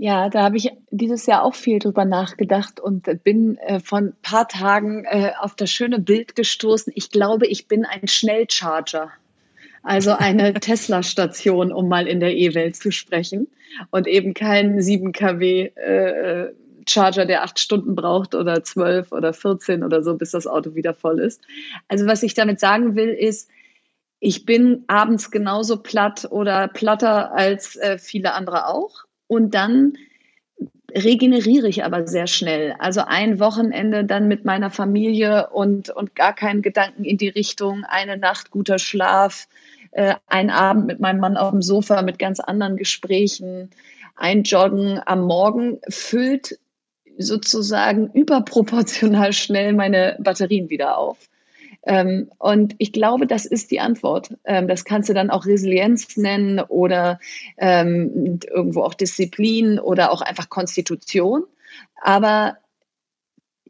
Ja, 0.00 0.28
da 0.28 0.44
habe 0.44 0.56
ich 0.56 0.70
dieses 0.92 1.26
Jahr 1.26 1.42
auch 1.42 1.56
viel 1.56 1.80
drüber 1.80 2.04
nachgedacht 2.04 2.78
und 2.78 3.08
bin 3.24 3.58
äh, 3.58 3.80
von 3.80 4.10
ein 4.10 4.16
paar 4.22 4.46
Tagen 4.46 5.04
äh, 5.04 5.32
auf 5.40 5.56
das 5.56 5.70
schöne 5.70 5.98
Bild 5.98 6.36
gestoßen. 6.36 6.92
Ich 6.94 7.10
glaube, 7.10 7.48
ich 7.48 7.66
bin 7.66 7.84
ein 7.84 8.06
Schnellcharger. 8.06 9.10
Also 9.88 10.12
eine 10.12 10.52
Tesla-Station, 10.60 11.72
um 11.72 11.88
mal 11.88 12.06
in 12.06 12.20
der 12.20 12.36
E-Welt 12.36 12.76
zu 12.76 12.92
sprechen. 12.92 13.48
Und 13.90 14.06
eben 14.06 14.34
kein 14.34 14.82
7 14.82 15.12
kW 15.12 15.62
äh, 15.62 16.52
Charger, 16.86 17.24
der 17.24 17.42
acht 17.42 17.58
Stunden 17.58 17.94
braucht 17.94 18.34
oder 18.34 18.62
zwölf 18.64 19.12
oder 19.12 19.32
14 19.32 19.82
oder 19.82 20.02
so, 20.02 20.14
bis 20.14 20.32
das 20.32 20.46
Auto 20.46 20.74
wieder 20.74 20.92
voll 20.92 21.18
ist. 21.20 21.40
Also 21.88 22.06
was 22.06 22.22
ich 22.22 22.34
damit 22.34 22.60
sagen 22.60 22.96
will, 22.96 23.08
ist, 23.08 23.48
ich 24.20 24.44
bin 24.44 24.84
abends 24.88 25.30
genauso 25.30 25.78
platt 25.78 26.28
oder 26.30 26.68
platter 26.68 27.32
als 27.32 27.76
äh, 27.76 27.96
viele 27.96 28.34
andere 28.34 28.66
auch. 28.66 29.04
Und 29.26 29.54
dann 29.54 29.94
regeneriere 30.94 31.68
ich 31.68 31.84
aber 31.84 32.06
sehr 32.06 32.26
schnell. 32.26 32.74
Also 32.78 33.02
ein 33.06 33.40
Wochenende 33.40 34.04
dann 34.04 34.28
mit 34.28 34.44
meiner 34.44 34.70
Familie 34.70 35.48
und, 35.50 35.90
und 35.90 36.14
gar 36.14 36.34
keinen 36.34 36.62
Gedanken 36.62 37.04
in 37.04 37.18
die 37.18 37.28
Richtung, 37.28 37.84
eine 37.84 38.16
Nacht 38.16 38.50
guter 38.50 38.78
Schlaf, 38.78 39.48
äh, 39.92 40.14
ein 40.26 40.50
Abend 40.50 40.86
mit 40.86 41.00
meinem 41.00 41.20
Mann 41.20 41.36
auf 41.36 41.50
dem 41.50 41.62
Sofa 41.62 42.02
mit 42.02 42.18
ganz 42.18 42.40
anderen 42.40 42.76
Gesprächen, 42.76 43.70
ein 44.16 44.42
Joggen 44.42 45.00
am 45.04 45.22
Morgen 45.22 45.78
füllt 45.88 46.58
sozusagen 47.18 48.10
überproportional 48.12 49.32
schnell 49.32 49.72
meine 49.72 50.16
Batterien 50.20 50.70
wieder 50.70 50.98
auf. 50.98 51.18
Ähm, 51.84 52.30
und 52.38 52.74
ich 52.78 52.92
glaube, 52.92 53.26
das 53.26 53.46
ist 53.46 53.70
die 53.70 53.80
Antwort. 53.80 54.34
Ähm, 54.44 54.68
das 54.68 54.84
kannst 54.84 55.08
du 55.08 55.14
dann 55.14 55.30
auch 55.30 55.46
Resilienz 55.46 56.16
nennen 56.16 56.60
oder 56.60 57.20
ähm, 57.56 58.40
irgendwo 58.50 58.82
auch 58.82 58.94
Disziplin 58.94 59.78
oder 59.78 60.12
auch 60.12 60.20
einfach 60.20 60.48
Konstitution. 60.48 61.44
Aber 62.02 62.58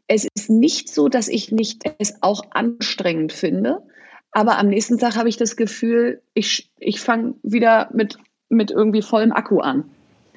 es 0.07 0.27
ist 0.35 0.49
nicht 0.49 0.89
so, 0.89 1.07
dass 1.07 1.27
ich 1.27 1.51
nicht 1.51 1.83
es 1.99 2.21
auch 2.21 2.43
anstrengend 2.51 3.31
finde. 3.31 3.83
Aber 4.31 4.57
am 4.57 4.67
nächsten 4.67 4.97
Tag 4.97 5.15
habe 5.15 5.29
ich 5.29 5.37
das 5.37 5.55
Gefühl, 5.55 6.21
ich, 6.33 6.71
ich 6.77 6.99
fange 6.99 7.35
wieder 7.43 7.89
mit, 7.93 8.17
mit 8.49 8.71
irgendwie 8.71 9.01
vollem 9.01 9.31
Akku 9.31 9.59
an. 9.59 9.85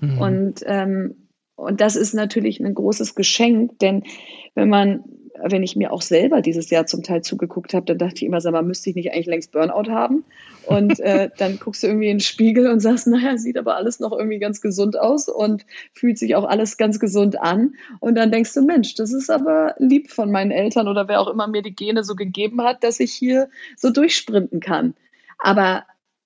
Mhm. 0.00 0.18
Und 0.18 0.62
ähm, 0.66 1.22
und 1.62 1.80
das 1.80 1.96
ist 1.96 2.14
natürlich 2.14 2.60
ein 2.60 2.74
großes 2.74 3.14
Geschenk, 3.14 3.78
denn 3.78 4.02
wenn 4.54 4.68
man, 4.68 5.04
wenn 5.40 5.62
ich 5.62 5.76
mir 5.76 5.92
auch 5.92 6.02
selber 6.02 6.42
dieses 6.42 6.70
Jahr 6.70 6.86
zum 6.86 7.02
Teil 7.02 7.22
zugeguckt 7.22 7.74
habe, 7.74 7.86
dann 7.86 7.98
dachte 7.98 8.16
ich 8.16 8.24
immer, 8.24 8.40
sag 8.40 8.52
mal, 8.52 8.62
müsste 8.62 8.90
ich 8.90 8.96
nicht 8.96 9.12
eigentlich 9.12 9.26
längst 9.26 9.52
Burnout 9.52 9.90
haben? 9.90 10.24
Und 10.66 11.00
äh, 11.00 11.30
dann 11.38 11.58
guckst 11.58 11.82
du 11.82 11.86
irgendwie 11.86 12.08
in 12.08 12.16
den 12.16 12.20
Spiegel 12.20 12.68
und 12.68 12.80
sagst, 12.80 13.06
naja, 13.06 13.38
sieht 13.38 13.56
aber 13.56 13.76
alles 13.76 13.98
noch 14.00 14.12
irgendwie 14.12 14.38
ganz 14.38 14.60
gesund 14.60 14.98
aus 14.98 15.28
und 15.28 15.64
fühlt 15.94 16.18
sich 16.18 16.36
auch 16.36 16.44
alles 16.44 16.76
ganz 16.76 16.98
gesund 16.98 17.40
an. 17.40 17.74
Und 18.00 18.14
dann 18.14 18.30
denkst 18.30 18.52
du, 18.54 18.62
Mensch, 18.62 18.94
das 18.94 19.12
ist 19.12 19.30
aber 19.30 19.74
lieb 19.78 20.10
von 20.10 20.30
meinen 20.30 20.50
Eltern 20.50 20.88
oder 20.88 21.08
wer 21.08 21.20
auch 21.20 21.28
immer 21.28 21.46
mir 21.46 21.62
die 21.62 21.74
Gene 21.74 22.04
so 22.04 22.14
gegeben 22.14 22.62
hat, 22.62 22.84
dass 22.84 23.00
ich 23.00 23.12
hier 23.12 23.48
so 23.76 23.90
durchsprinten 23.90 24.60
kann. 24.60 24.94
Aber 25.38 25.84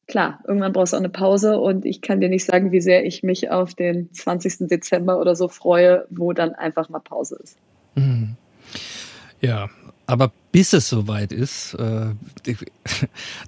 klar, 0.08 0.40
irgendwann 0.46 0.72
brauchst 0.72 0.92
du 0.92 0.96
auch 0.96 1.00
eine 1.00 1.08
Pause 1.08 1.58
und 1.58 1.84
ich 1.84 2.00
kann 2.00 2.20
dir 2.20 2.28
nicht 2.28 2.44
sagen, 2.44 2.72
wie 2.72 2.80
sehr 2.80 3.04
ich 3.04 3.22
mich 3.22 3.50
auf 3.50 3.74
den 3.74 4.12
20. 4.12 4.68
Dezember 4.68 5.20
oder 5.20 5.36
so 5.36 5.48
freue, 5.48 6.06
wo 6.10 6.32
dann 6.32 6.54
einfach 6.54 6.88
mal 6.88 7.00
Pause 7.00 7.38
ist. 7.42 7.56
Mhm. 7.94 8.36
Ja, 9.40 9.68
aber 10.06 10.32
bis 10.52 10.72
es 10.72 10.88
soweit 10.88 11.32
ist, 11.32 11.74
äh, 11.74 12.14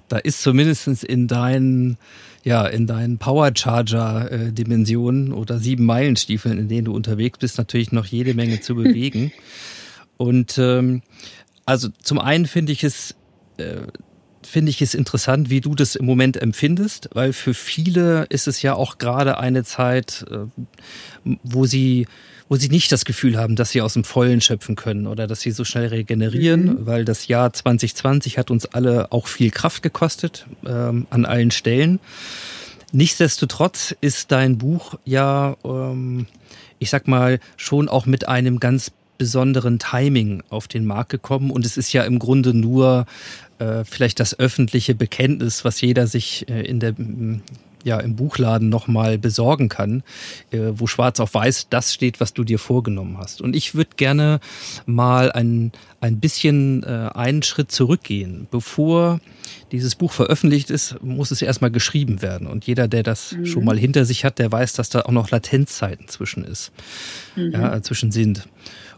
da 0.07 0.17
ist 0.17 0.41
zumindest 0.41 1.03
in 1.03 1.27
deinen 1.27 1.97
ja, 2.43 2.65
in 2.65 2.87
deinen 2.87 3.17
Powercharger-Dimensionen 3.17 5.33
oder 5.33 5.59
sieben 5.59 5.85
Meilenstiefeln, 5.85 6.57
in 6.57 6.69
denen 6.69 6.85
du 6.85 6.93
unterwegs 6.93 7.39
bist, 7.39 7.57
natürlich 7.57 7.91
noch 7.91 8.05
jede 8.05 8.33
Menge 8.33 8.61
zu 8.61 8.75
bewegen. 8.75 9.33
Und 10.17 10.57
ähm, 10.57 11.01
also 11.65 11.89
zum 12.01 12.19
einen 12.19 12.45
finde 12.45 12.71
ich 12.71 12.85
es 12.85 13.13
äh, 13.57 13.81
finde 14.49 14.71
ich 14.71 14.81
es 14.81 14.93
interessant, 14.93 15.49
wie 15.49 15.61
du 15.61 15.75
das 15.75 15.95
im 15.95 16.05
Moment 16.05 16.37
empfindest, 16.37 17.09
weil 17.13 17.33
für 17.33 17.53
viele 17.53 18.25
ist 18.29 18.47
es 18.47 18.61
ja 18.61 18.73
auch 18.73 18.97
gerade 18.97 19.37
eine 19.37 19.63
Zeit, 19.63 20.25
äh, 20.29 20.47
wo 21.43 21.65
sie 21.65 22.07
wo 22.51 22.55
sie 22.55 22.69
nicht 22.69 22.91
das 22.91 23.05
Gefühl 23.05 23.37
haben, 23.37 23.55
dass 23.55 23.69
sie 23.69 23.81
aus 23.81 23.93
dem 23.93 24.03
Vollen 24.03 24.41
schöpfen 24.41 24.75
können 24.75 25.05
oder 25.05 25.27
dass 25.27 25.41
sie 25.41 25.51
so 25.51 25.63
schnell 25.63 25.85
regenerieren, 25.89 26.65
mhm. 26.65 26.85
weil 26.87 27.05
das 27.05 27.27
Jahr 27.27 27.53
2020 27.53 28.39
hat 28.39 28.49
uns 28.49 28.65
alle 28.65 29.11
auch 29.11 29.27
viel 29.27 29.51
Kraft 29.51 29.83
gekostet 29.83 30.47
ähm, 30.65 31.05
an 31.11 31.25
allen 31.25 31.51
Stellen. 31.51 31.99
Nichtsdestotrotz 32.91 33.95
ist 34.01 34.31
dein 34.31 34.57
Buch 34.57 34.95
ja, 35.05 35.57
ähm, 35.63 36.25
ich 36.79 36.89
sag 36.89 37.07
mal, 37.07 37.39
schon 37.55 37.87
auch 37.87 38.07
mit 38.07 38.27
einem 38.27 38.59
ganz 38.59 38.91
besonderen 39.19 39.77
Timing 39.77 40.41
auf 40.49 40.67
den 40.67 40.85
Markt 40.85 41.09
gekommen 41.09 41.51
und 41.51 41.67
es 41.67 41.77
ist 41.77 41.93
ja 41.93 42.03
im 42.03 42.17
Grunde 42.17 42.55
nur 42.55 43.05
äh, 43.59 43.83
vielleicht 43.85 44.19
das 44.19 44.37
öffentliche 44.39 44.95
Bekenntnis, 44.95 45.63
was 45.65 45.81
jeder 45.81 46.07
sich 46.07 46.49
äh, 46.49 46.61
in 46.61 46.79
der 46.79 46.95
ja 47.83 47.99
im 47.99 48.15
Buchladen 48.15 48.69
nochmal 48.69 49.17
besorgen 49.17 49.69
kann, 49.69 50.03
äh, 50.51 50.59
wo 50.73 50.87
schwarz 50.87 51.19
auf 51.19 51.33
weiß 51.33 51.67
das 51.69 51.93
steht, 51.93 52.19
was 52.19 52.33
du 52.33 52.43
dir 52.43 52.59
vorgenommen 52.59 53.17
hast. 53.17 53.41
Und 53.41 53.55
ich 53.55 53.75
würde 53.75 53.91
gerne 53.95 54.39
mal 54.85 55.31
ein, 55.31 55.71
ein 56.01 56.19
bisschen 56.19 56.83
äh, 56.83 57.09
einen 57.13 57.43
Schritt 57.43 57.71
zurückgehen. 57.71 58.47
Bevor 58.51 59.19
dieses 59.71 59.95
Buch 59.95 60.11
veröffentlicht 60.11 60.69
ist, 60.69 61.01
muss 61.01 61.31
es 61.31 61.41
erstmal 61.41 61.71
geschrieben 61.71 62.21
werden. 62.21 62.47
Und 62.47 62.65
jeder, 62.65 62.87
der 62.87 63.03
das 63.03 63.33
mhm. 63.33 63.45
schon 63.45 63.65
mal 63.65 63.77
hinter 63.77 64.05
sich 64.05 64.25
hat, 64.25 64.39
der 64.39 64.51
weiß, 64.51 64.73
dass 64.73 64.89
da 64.89 65.01
auch 65.01 65.11
noch 65.11 65.31
Latenzzeiten 65.31 66.07
zwischen 66.07 66.43
ist, 66.43 66.71
mhm. 67.35 67.51
ja, 67.51 67.81
zwischen 67.81 68.11
sind. 68.11 68.47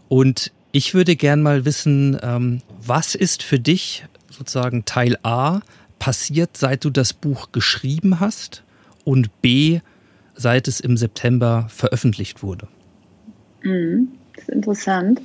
Und 0.08 0.52
ich 0.72 0.94
würde 0.94 1.16
gern 1.16 1.42
mal 1.42 1.64
wissen, 1.64 2.18
ähm, 2.22 2.62
was 2.84 3.14
ist 3.14 3.42
für 3.42 3.60
dich 3.60 4.04
sozusagen 4.32 4.84
Teil 4.84 5.16
A 5.22 5.60
passiert, 5.98 6.56
seit 6.56 6.84
du 6.84 6.90
das 6.90 7.12
Buch 7.12 7.52
geschrieben 7.52 8.20
hast 8.20 8.64
und 9.04 9.42
B, 9.42 9.80
seit 10.34 10.66
es 10.68 10.80
im 10.80 10.96
September 10.96 11.66
veröffentlicht 11.68 12.42
wurde? 12.42 12.68
Mhm, 13.62 14.08
das 14.34 14.44
ist 14.44 14.50
interessant. 14.50 15.20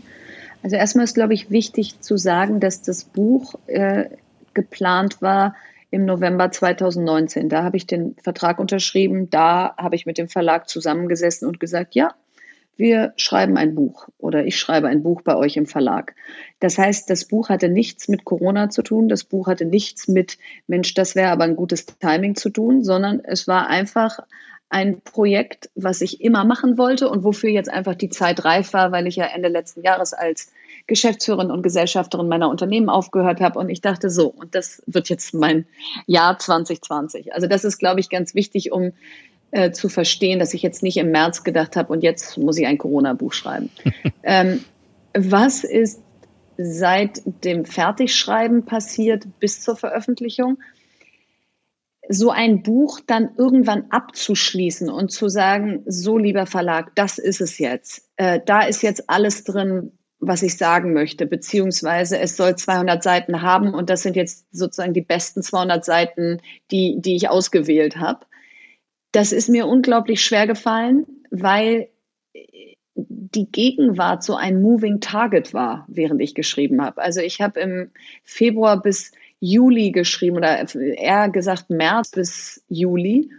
Also 0.64 0.76
erstmal 0.76 1.06
ist, 1.06 1.16
glaube 1.16 1.34
ich, 1.34 1.50
wichtig 1.50 2.02
zu 2.02 2.18
sagen, 2.18 2.60
dass 2.60 2.82
das 2.82 3.04
Buch 3.06 3.56
äh, 3.68 4.06
geplant 4.54 5.22
war 5.22 5.56
im 5.92 6.06
November 6.06 6.52
2019. 6.52 7.50
Da 7.50 7.64
habe 7.64 7.78
ich 7.78 7.88
den 7.88 8.16
Vertrag 8.22 8.60
unterschrieben, 8.60 9.30
da 9.30 9.76
habe 9.78 9.96
ich 9.96 10.06
mit 10.06 10.18
dem 10.18 10.28
Verlag 10.28 10.68
zusammengesessen 10.68 11.48
und 11.48 11.60
gesagt, 11.60 11.96
ja, 11.96 12.14
wir 12.78 13.14
schreiben 13.18 13.58
ein 13.58 13.76
Buch 13.76 14.08
oder 14.18 14.46
ich 14.46 14.58
schreibe 14.58 14.88
ein 14.88 15.04
Buch 15.04 15.22
bei 15.22 15.36
euch 15.36 15.58
im 15.58 15.66
Verlag. 15.66 16.16
Das 16.60 16.78
heißt, 16.78 17.10
das 17.10 17.26
Buch 17.26 17.50
hatte 17.50 17.70
nichts 17.70 18.08
mit 18.08 18.26
Corona 18.26 18.70
zu 18.70 18.82
tun, 18.82 19.10
das 19.10 19.24
Buch 19.24 19.48
hatte 19.48 19.66
nichts 19.66 20.08
mit, 20.08 20.38
Mensch, 20.68 20.94
das 20.94 21.16
wäre 21.16 21.32
aber 21.32 21.44
ein 21.44 21.56
gutes 21.56 21.86
Timing 21.86 22.36
zu 22.36 22.50
tun, 22.50 22.84
sondern 22.84 23.20
es 23.24 23.48
war 23.48 23.68
einfach 23.68 24.20
ein 24.70 25.02
Projekt, 25.02 25.70
was 25.76 26.02
ich 26.02 26.22
immer 26.22 26.44
machen 26.44 26.78
wollte 26.78 27.10
und 27.10 27.24
wofür 27.24 27.50
jetzt 27.50 27.70
einfach 27.70 27.96
die 27.96 28.10
Zeit 28.10 28.44
reif 28.44 28.74
war, 28.74 28.92
weil 28.92 29.08
ich 29.08 29.16
ja 29.16 29.26
Ende 29.26 29.48
letzten 29.48 29.82
Jahres 29.82 30.14
als 30.14 30.52
Geschäftsführerin 30.88 31.52
und 31.52 31.64
Gesellschafterin 31.64 32.28
meiner 32.28 32.50
Unternehmen 32.50 32.90
aufgehört 32.90 33.40
habe 33.40 33.60
und 33.60 33.70
ich 33.70 33.82
dachte 33.82 34.10
so, 34.10 34.28
und 34.28 34.56
das 34.56 34.82
wird 34.86 35.10
jetzt 35.10 35.34
mein 35.34 35.66
Jahr 36.06 36.38
2020. 36.38 37.34
Also 37.34 37.48
das 37.48 37.64
ist, 37.64 37.78
glaube 37.78 38.00
ich, 38.00 38.10
ganz 38.10 38.36
wichtig, 38.36 38.72
um 38.72 38.92
äh, 39.52 39.72
zu 39.72 39.90
verstehen, 39.90 40.40
dass 40.40 40.54
ich 40.54 40.62
jetzt 40.62 40.84
nicht 40.84 40.98
im 40.98 41.12
März 41.12 41.44
gedacht 41.44 41.76
habe 41.76 41.94
und 41.94 42.04
jetzt 42.04 42.38
muss 42.38 42.58
ich 42.58 42.68
ein 42.68 42.78
Corona-Buch 42.78 43.34
schreiben. 43.34 43.70
ähm, 44.24 44.64
was 45.14 45.64
ist 45.64 46.02
seit 46.58 47.22
dem 47.44 47.66
Fertigschreiben 47.66 48.66
passiert 48.66 49.26
bis 49.40 49.62
zur 49.62 49.76
Veröffentlichung? 49.76 50.58
So 52.10 52.32
ein 52.32 52.64
Buch 52.64 53.00
dann 53.06 53.32
irgendwann 53.38 53.86
abzuschließen 53.90 54.90
und 54.90 55.12
zu 55.12 55.28
sagen, 55.28 55.84
so 55.86 56.18
lieber 56.18 56.46
Verlag, 56.46 56.92
das 56.96 57.18
ist 57.18 57.42
es 57.42 57.58
jetzt. 57.58 58.10
Äh, 58.16 58.40
da 58.46 58.62
ist 58.62 58.82
jetzt 58.82 59.10
alles 59.10 59.44
drin, 59.44 59.92
was 60.20 60.42
ich 60.42 60.58
sagen 60.58 60.94
möchte, 60.94 61.26
beziehungsweise 61.26 62.18
es 62.20 62.38
soll 62.38 62.56
200 62.56 63.04
Seiten 63.04 63.42
haben 63.42 63.74
und 63.74 63.90
das 63.90 64.02
sind 64.02 64.16
jetzt 64.16 64.48
sozusagen 64.52 64.94
die 64.94 65.02
besten 65.02 65.44
200 65.44 65.86
Seiten, 65.86 66.42
die, 66.72 66.98
die 67.00 67.16
ich 67.16 67.30
ausgewählt 67.30 67.98
habe. 67.98 68.26
Das 69.12 69.32
ist 69.32 69.50
mir 69.50 69.68
unglaublich 69.68 70.22
schwer 70.24 70.48
gefallen, 70.48 71.06
weil 71.32 71.90
die 72.96 73.52
Gegenwart 73.52 74.24
so 74.24 74.36
ein 74.36 74.62
Moving 74.62 75.00
Target 75.00 75.54
war, 75.54 75.86
während 75.88 76.22
ich 76.22 76.34
geschrieben 76.34 76.82
habe. 76.82 77.02
Also 77.02 77.22
ich 77.22 77.42
habe 77.42 77.60
im 77.60 77.92
Februar 78.24 78.82
bis 78.82 79.12
Juli 79.40 79.92
geschrieben 79.92 80.38
oder 80.38 80.74
eher 80.76 81.30
gesagt 81.30 81.70
März 81.70 82.12
bis 82.12 82.64
Juli. 82.68 83.30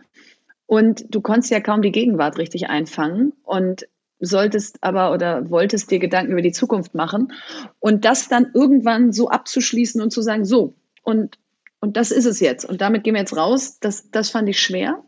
Und 0.66 1.06
du 1.12 1.20
konntest 1.20 1.50
ja 1.50 1.60
kaum 1.60 1.82
die 1.82 1.92
Gegenwart 1.92 2.38
richtig 2.38 2.68
einfangen 2.68 3.32
und 3.42 3.88
solltest 4.20 4.78
aber 4.82 5.12
oder 5.12 5.48
wolltest 5.50 5.90
dir 5.90 5.98
Gedanken 5.98 6.32
über 6.32 6.42
die 6.42 6.52
Zukunft 6.52 6.94
machen 6.94 7.32
und 7.78 8.04
das 8.04 8.28
dann 8.28 8.50
irgendwann 8.54 9.12
so 9.12 9.28
abzuschließen 9.28 10.02
und 10.02 10.10
zu 10.10 10.22
sagen, 10.22 10.44
so, 10.44 10.75
und, 11.02 11.38
und 11.80 11.96
das 11.96 12.10
ist 12.10 12.26
es 12.26 12.40
jetzt 12.40 12.64
und 12.64 12.80
damit 12.80 13.04
gehen 13.04 13.14
wir 13.14 13.20
jetzt 13.20 13.37
raus, 13.37 13.78
das, 13.80 14.10
das 14.10 14.30
fand 14.30 14.48
ich 14.48 14.60
schwer. 14.60 15.02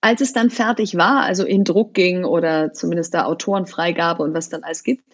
Als 0.00 0.20
es 0.20 0.32
dann 0.32 0.50
fertig 0.50 0.96
war, 0.96 1.22
also 1.22 1.44
in 1.44 1.64
Druck 1.64 1.94
ging 1.94 2.24
oder 2.24 2.72
zumindest 2.72 3.14
da 3.14 3.24
Autorenfreigabe 3.24 4.22
und 4.22 4.34
was 4.34 4.48
dann 4.48 4.64
alles 4.64 4.82
gibt, 4.82 5.04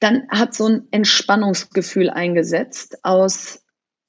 dann 0.00 0.28
hat 0.28 0.54
so 0.54 0.66
ein 0.66 0.88
Entspannungsgefühl 0.90 2.08
eingesetzt 2.08 3.04
aus, 3.04 3.64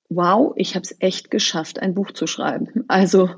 wow, 0.10 0.54
ich 0.56 0.76
habe 0.76 0.84
es 0.84 0.96
echt 1.00 1.32
geschafft, 1.32 1.80
ein 1.80 1.94
Buch 1.94 2.12
zu 2.12 2.28
schreiben. 2.28 2.86
Also 2.88 3.30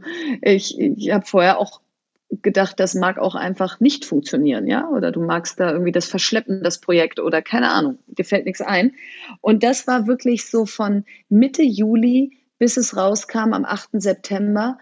ich, 0.41 0.79
ich 0.79 1.11
habe 1.11 1.25
vorher 1.25 1.57
auch 1.59 1.81
gedacht, 2.29 2.79
das 2.79 2.93
mag 2.93 3.17
auch 3.17 3.35
einfach 3.35 3.79
nicht 3.81 4.05
funktionieren, 4.05 4.65
ja, 4.65 4.87
oder 4.87 5.11
du 5.11 5.21
magst 5.21 5.59
da 5.59 5.71
irgendwie 5.71 5.91
das 5.91 6.05
verschleppen, 6.05 6.63
das 6.63 6.79
Projekt 6.79 7.19
oder 7.19 7.41
keine 7.41 7.71
Ahnung, 7.71 7.99
dir 8.07 8.23
fällt 8.23 8.45
nichts 8.45 8.61
ein. 8.61 8.93
Und 9.41 9.63
das 9.63 9.85
war 9.87 10.07
wirklich 10.07 10.49
so 10.49 10.65
von 10.65 11.03
Mitte 11.27 11.63
Juli 11.63 12.37
bis 12.61 12.77
es 12.77 12.95
rauskam 12.95 13.53
am 13.53 13.65
8. 13.65 13.89
September, 13.93 14.77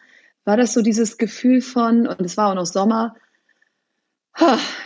war 0.45 0.57
das 0.57 0.73
so 0.73 0.81
dieses 0.81 1.17
Gefühl 1.17 1.61
von, 1.61 2.07
und 2.07 2.21
es 2.21 2.37
war 2.37 2.49
auch 2.49 2.55
noch 2.55 2.65
Sommer, 2.65 3.15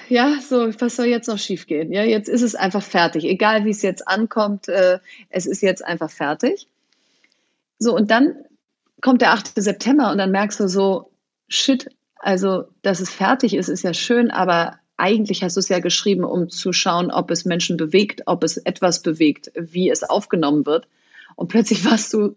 ja, 0.10 0.40
so, 0.42 0.70
was 0.80 0.96
soll 0.96 1.06
jetzt 1.06 1.28
noch 1.28 1.38
schiefgehen? 1.38 1.92
Ja, 1.92 2.04
jetzt 2.04 2.28
ist 2.28 2.42
es 2.42 2.56
einfach 2.56 2.82
fertig. 2.82 3.24
Egal 3.26 3.66
wie 3.66 3.70
es 3.70 3.82
jetzt 3.82 4.08
ankommt, 4.08 4.68
äh, 4.68 5.00
es 5.30 5.46
ist 5.46 5.62
jetzt 5.62 5.86
einfach 5.86 6.10
fertig. 6.10 6.68
So, 7.78 7.96
und 7.96 8.10
dann 8.10 8.36
kommt 9.02 9.22
der 9.22 9.34
8. 9.34 9.52
September 9.56 10.12
und 10.12 10.18
dann 10.18 10.32
merkst 10.32 10.60
du 10.60 10.68
so, 10.68 11.12
shit, 11.48 11.90
also, 12.16 12.66
dass 12.82 13.00
es 13.00 13.10
fertig 13.10 13.54
ist, 13.54 13.68
ist 13.68 13.84
ja 13.84 13.94
schön, 13.94 14.32
aber 14.32 14.80
eigentlich 14.98 15.44
hast 15.44 15.58
du 15.58 15.60
es 15.60 15.70
ja 15.70 15.80
geschrieben, 15.80 16.24
um 16.24 16.50
zu 16.50 16.72
schauen, 16.72 17.12
ob 17.12 17.30
es 17.30 17.46
Menschen 17.46 17.78
bewegt, 17.78 18.24
ob 18.26 18.44
es 18.44 18.58
etwas 18.58 19.02
bewegt, 19.02 19.52
wie 19.56 19.90
es 19.90 20.04
aufgenommen 20.04 20.66
wird. 20.66 20.88
Und 21.36 21.50
plötzlich 21.50 21.84
warst 21.86 22.14
du 22.14 22.36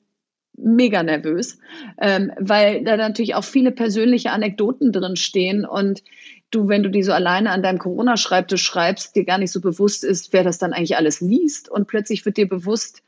mega 0.57 1.03
nervös, 1.03 1.59
ähm, 1.99 2.33
weil 2.39 2.85
da 2.85 2.97
natürlich 2.97 3.35
auch 3.35 3.45
viele 3.45 3.73
persönliche 3.73 4.31
Anekdoten 4.31 4.93
drin 4.93 5.17
stehen 5.17 5.65
und 5.65 6.03
du, 6.51 6.69
wenn 6.69 6.83
du 6.83 6.91
die 6.91 7.03
so 7.03 7.13
alleine 7.13 7.51
an 7.51 7.63
deinem 7.63 7.79
Corona-Schreibtisch 7.79 8.63
schreibst, 8.63 9.17
dir 9.17 9.25
gar 9.25 9.39
nicht 9.39 9.53
so 9.53 9.61
bewusst 9.61 10.05
ist, 10.05 10.33
wer 10.33 10.45
das 10.45 10.59
dann 10.59 10.73
eigentlich 10.73 10.97
alles 10.97 11.21
liest 11.21 11.69
und 11.69 11.87
plötzlich 11.87 12.25
wird 12.25 12.37
dir 12.37 12.49
bewusst, 12.49 13.03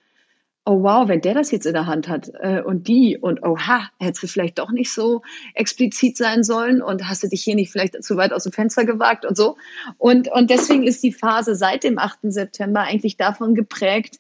oh 0.69 0.83
wow, 0.83 1.09
wenn 1.09 1.23
der 1.23 1.33
das 1.33 1.51
jetzt 1.51 1.65
in 1.65 1.73
der 1.73 1.87
Hand 1.87 2.09
hat 2.09 2.31
äh, 2.41 2.61
und 2.61 2.89
die 2.89 3.17
und 3.17 3.43
oha, 3.43 3.89
hättest 3.99 4.23
du 4.23 4.27
vielleicht 4.27 4.59
doch 4.59 4.71
nicht 4.71 4.93
so 4.93 5.23
explizit 5.55 6.19
sein 6.19 6.45
sollen 6.45 6.83
und 6.83 7.09
hast 7.09 7.23
du 7.23 7.29
dich 7.29 7.43
hier 7.43 7.55
nicht 7.55 7.73
vielleicht 7.73 8.03
zu 8.05 8.17
weit 8.19 8.35
aus 8.35 8.43
dem 8.43 8.53
Fenster 8.53 8.85
gewagt 8.85 9.25
und 9.25 9.35
so. 9.35 9.57
Und, 9.97 10.31
und 10.31 10.51
deswegen 10.51 10.83
ist 10.83 11.03
die 11.03 11.13
Phase 11.13 11.55
seit 11.55 11.85
dem 11.85 11.99
8. 11.99 12.19
September 12.25 12.81
eigentlich 12.81 13.17
davon 13.17 13.55
geprägt, 13.55 14.19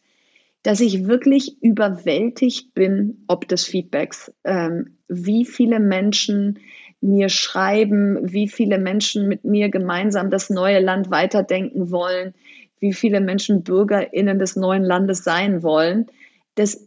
dass 0.69 0.81
ich 0.81 1.07
wirklich 1.07 1.63
überwältigt 1.63 2.75
bin, 2.75 3.25
ob 3.27 3.49
des 3.49 3.65
Feedbacks, 3.65 4.31
ähm, 4.45 4.99
wie 5.09 5.47
viele 5.47 5.81
Menschen 5.81 6.59
mir 7.01 7.31
schreiben, 7.31 8.19
wie 8.21 8.49
viele 8.49 8.79
Menschen 8.79 9.29
mit 9.29 9.45
mir 9.45 9.71
gemeinsam 9.71 10.29
das 10.29 10.51
neue 10.51 10.81
Land 10.81 11.11
weiterdenken 11.11 11.91
wollen, 11.91 12.35
wie 12.81 12.93
viele 12.93 13.23
Menschen 13.23 13.63
BürgerInnen 13.63 14.39
des 14.39 14.57
neuen 14.57 14.85
Landes 14.85 15.25
sein 15.25 15.63
wollen. 15.63 16.09
Das 16.55 16.87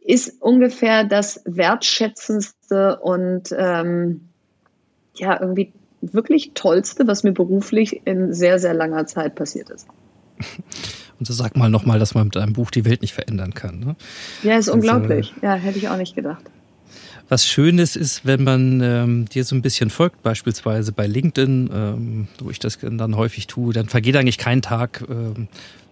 ist 0.00 0.40
ungefähr 0.40 1.02
das 1.02 1.42
wertschätzendste 1.44 3.00
und 3.00 3.52
ähm, 3.58 4.28
ja, 5.16 5.40
irgendwie 5.40 5.72
wirklich 6.02 6.52
tollste, 6.54 7.08
was 7.08 7.24
mir 7.24 7.32
beruflich 7.32 8.06
in 8.06 8.32
sehr, 8.32 8.60
sehr 8.60 8.74
langer 8.74 9.06
Zeit 9.06 9.34
passiert 9.34 9.70
ist. 9.70 9.88
Und 11.18 11.26
so 11.26 11.32
sag 11.32 11.56
mal 11.56 11.68
nochmal, 11.68 11.98
dass 11.98 12.14
man 12.14 12.24
mit 12.24 12.36
einem 12.36 12.52
Buch 12.52 12.70
die 12.70 12.84
Welt 12.84 13.02
nicht 13.02 13.12
verändern 13.12 13.54
kann. 13.54 13.80
Ne? 13.80 13.96
Ja, 14.42 14.52
ist 14.52 14.68
also, 14.68 14.74
unglaublich. 14.74 15.34
Ja, 15.42 15.54
hätte 15.54 15.78
ich 15.78 15.88
auch 15.88 15.96
nicht 15.96 16.14
gedacht. 16.14 16.44
Was 17.28 17.46
Schönes 17.46 17.94
ist, 17.94 18.24
wenn 18.24 18.42
man 18.42 18.80
ähm, 18.80 19.26
dir 19.26 19.44
so 19.44 19.54
ein 19.54 19.60
bisschen 19.60 19.90
folgt, 19.90 20.22
beispielsweise 20.22 20.92
bei 20.92 21.06
LinkedIn, 21.06 21.70
ähm, 21.72 22.28
wo 22.38 22.50
ich 22.50 22.58
das 22.58 22.78
dann 22.80 23.16
häufig 23.16 23.46
tue, 23.46 23.74
dann 23.74 23.88
vergeht 23.88 24.16
eigentlich 24.16 24.38
kein 24.38 24.62
Tag, 24.62 25.04
ähm, 25.08 25.48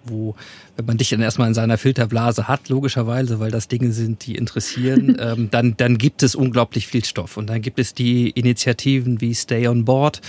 wo, 0.09 0.35
wenn 0.77 0.87
man 0.87 0.97
dich 0.97 1.11
dann 1.11 1.21
erstmal 1.21 1.49
in 1.49 1.55
seiner 1.55 1.79
Filterblase 1.79 2.47
hat, 2.49 2.71
logischerweise, 2.71 3.41
weil 3.41 3.51
das 3.51 3.67
Dinge 3.69 3.93
sind, 3.93 4.25
die 4.25 4.37
interessieren, 4.37 5.19
ähm, 5.21 5.51
dann, 5.51 5.77
dann 5.77 5.99
gibt 5.99 6.23
es 6.23 6.35
unglaublich 6.35 6.87
viel 6.87 7.05
Stoff. 7.05 7.37
Und 7.37 7.49
dann 7.49 7.61
gibt 7.61 7.79
es 7.79 7.93
die 7.93 8.31
Initiativen 8.31 9.21
wie 9.21 9.35
Stay 9.35 9.69
on 9.69 9.85
Board, 9.85 10.23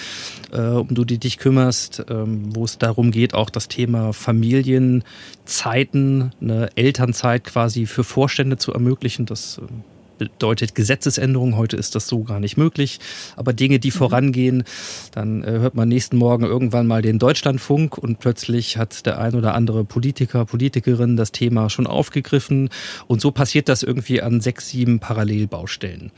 äh, 0.52 0.60
um 0.60 0.94
du 0.94 1.06
die 1.06 1.20
dich 1.20 1.38
kümmerst, 1.38 2.04
ähm, 2.10 2.54
wo 2.56 2.66
es 2.66 2.80
darum 2.80 3.12
geht, 3.12 3.34
auch 3.34 3.50
das 3.50 3.70
Thema 3.70 4.12
Familienzeiten, 4.12 6.34
eine 6.42 6.70
Elternzeit 6.76 7.46
quasi 7.46 7.86
für 7.86 8.04
Vorstände 8.04 8.58
zu 8.58 8.74
ermöglichen. 8.74 9.26
Das 9.26 9.60
ähm, 9.60 9.86
bedeutet 10.18 10.76
Gesetzesänderung. 10.76 11.56
Heute 11.58 11.78
ist 11.78 11.96
das 11.96 12.08
so 12.08 12.24
gar 12.24 12.40
nicht 12.40 12.58
möglich. 12.58 13.00
Aber 13.36 13.54
Dinge, 13.54 13.80
die 13.80 13.90
mhm. 13.90 13.94
vorangehen, 13.94 14.64
dann 15.12 15.44
äh, 15.44 15.52
hört 15.52 15.76
man 15.76 15.90
nächsten 15.90 16.18
Morgen 16.18 16.46
irgendwann 16.46 16.88
mal 16.88 17.02
den 17.02 17.20
Deutschlandfunk 17.20 17.98
und 17.98 18.20
plötzlich 18.20 18.78
hat 18.78 19.06
der 19.06 19.20
ein 19.20 19.36
oder 19.36 19.54
andere 19.54 19.84
Politiker, 19.84 20.46
Politikerin 20.46 21.18
das 21.18 21.32
Thema 21.32 21.70
schon 21.70 21.88
aufgegriffen. 21.88 22.70
Und 23.08 23.22
so 23.22 23.32
passiert 23.32 23.70
das 23.70 23.84
irgendwie 23.84 24.22
an 24.22 24.42
sechs, 24.42 24.70
sieben 24.70 25.00
Parallelbaustellen. 25.00 26.12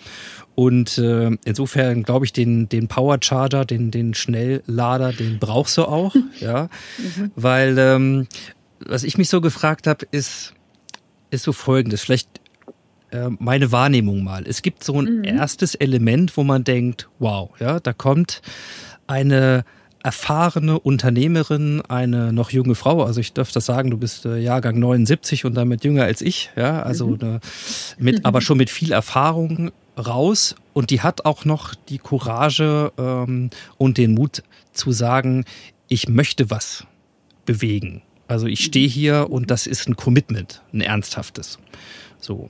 Und 0.55 0.97
äh, 0.97 1.31
insofern 1.45 2.03
glaube 2.03 2.25
ich, 2.25 2.33
den, 2.33 2.67
den 2.67 2.87
Power 2.87 3.17
Charger, 3.21 3.63
den, 3.63 3.91
den 3.91 4.13
Schnelllader, 4.13 5.13
den 5.13 5.39
brauchst 5.39 5.77
du 5.77 5.83
auch, 5.83 6.15
ja. 6.39 6.69
Mhm. 6.97 7.31
Weil 7.35 7.77
ähm, 7.77 8.27
was 8.85 9.03
ich 9.03 9.17
mich 9.17 9.29
so 9.29 9.41
gefragt 9.41 9.87
habe, 9.87 10.05
ist, 10.11 10.53
ist 11.31 11.43
so 11.43 11.53
folgendes. 11.53 12.01
Vielleicht 12.01 12.41
äh, 13.11 13.29
meine 13.39 13.71
Wahrnehmung 13.71 14.23
mal. 14.23 14.43
Es 14.45 14.61
gibt 14.61 14.83
so 14.83 14.99
ein 14.99 15.19
mhm. 15.19 15.23
erstes 15.23 15.75
Element, 15.75 16.37
wo 16.37 16.43
man 16.43 16.63
denkt, 16.63 17.09
wow, 17.19 17.49
ja, 17.59 17.79
da 17.79 17.93
kommt 17.93 18.41
eine 19.07 19.63
erfahrene 20.03 20.79
Unternehmerin, 20.79 21.81
eine 21.87 22.31
noch 22.31 22.51
junge 22.51 22.75
Frau, 22.75 23.03
also 23.03 23.19
ich 23.19 23.33
darf 23.33 23.51
das 23.51 23.65
sagen, 23.65 23.89
du 23.91 23.97
bist 23.97 24.25
äh, 24.25 24.37
Jahrgang 24.37 24.79
79 24.79 25.43
und 25.45 25.55
damit 25.55 25.83
jünger 25.83 26.03
als 26.03 26.21
ich, 26.21 26.51
ja, 26.55 26.81
also 26.81 27.07
mhm. 27.07 27.17
eine, 27.21 27.39
mit, 27.97 28.23
aber 28.25 28.41
schon 28.41 28.57
mit 28.57 28.69
viel 28.69 28.93
Erfahrung 28.93 29.71
raus 29.97 30.55
und 30.73 30.89
die 30.91 31.01
hat 31.01 31.25
auch 31.25 31.43
noch 31.43 31.75
die 31.75 31.97
Courage 31.97 32.93
ähm, 32.97 33.49
und 33.77 33.97
den 33.97 34.13
Mut 34.13 34.43
zu 34.71 34.91
sagen, 34.91 35.43
ich 35.89 36.07
möchte 36.07 36.49
was 36.49 36.85
bewegen. 37.45 38.01
Also 38.27 38.45
ich 38.45 38.63
stehe 38.63 38.87
hier 38.87 39.27
und 39.31 39.51
das 39.51 39.67
ist 39.67 39.89
ein 39.89 39.95
Commitment, 39.95 40.61
ein 40.71 40.81
ernsthaftes. 40.81 41.57
So. 42.19 42.49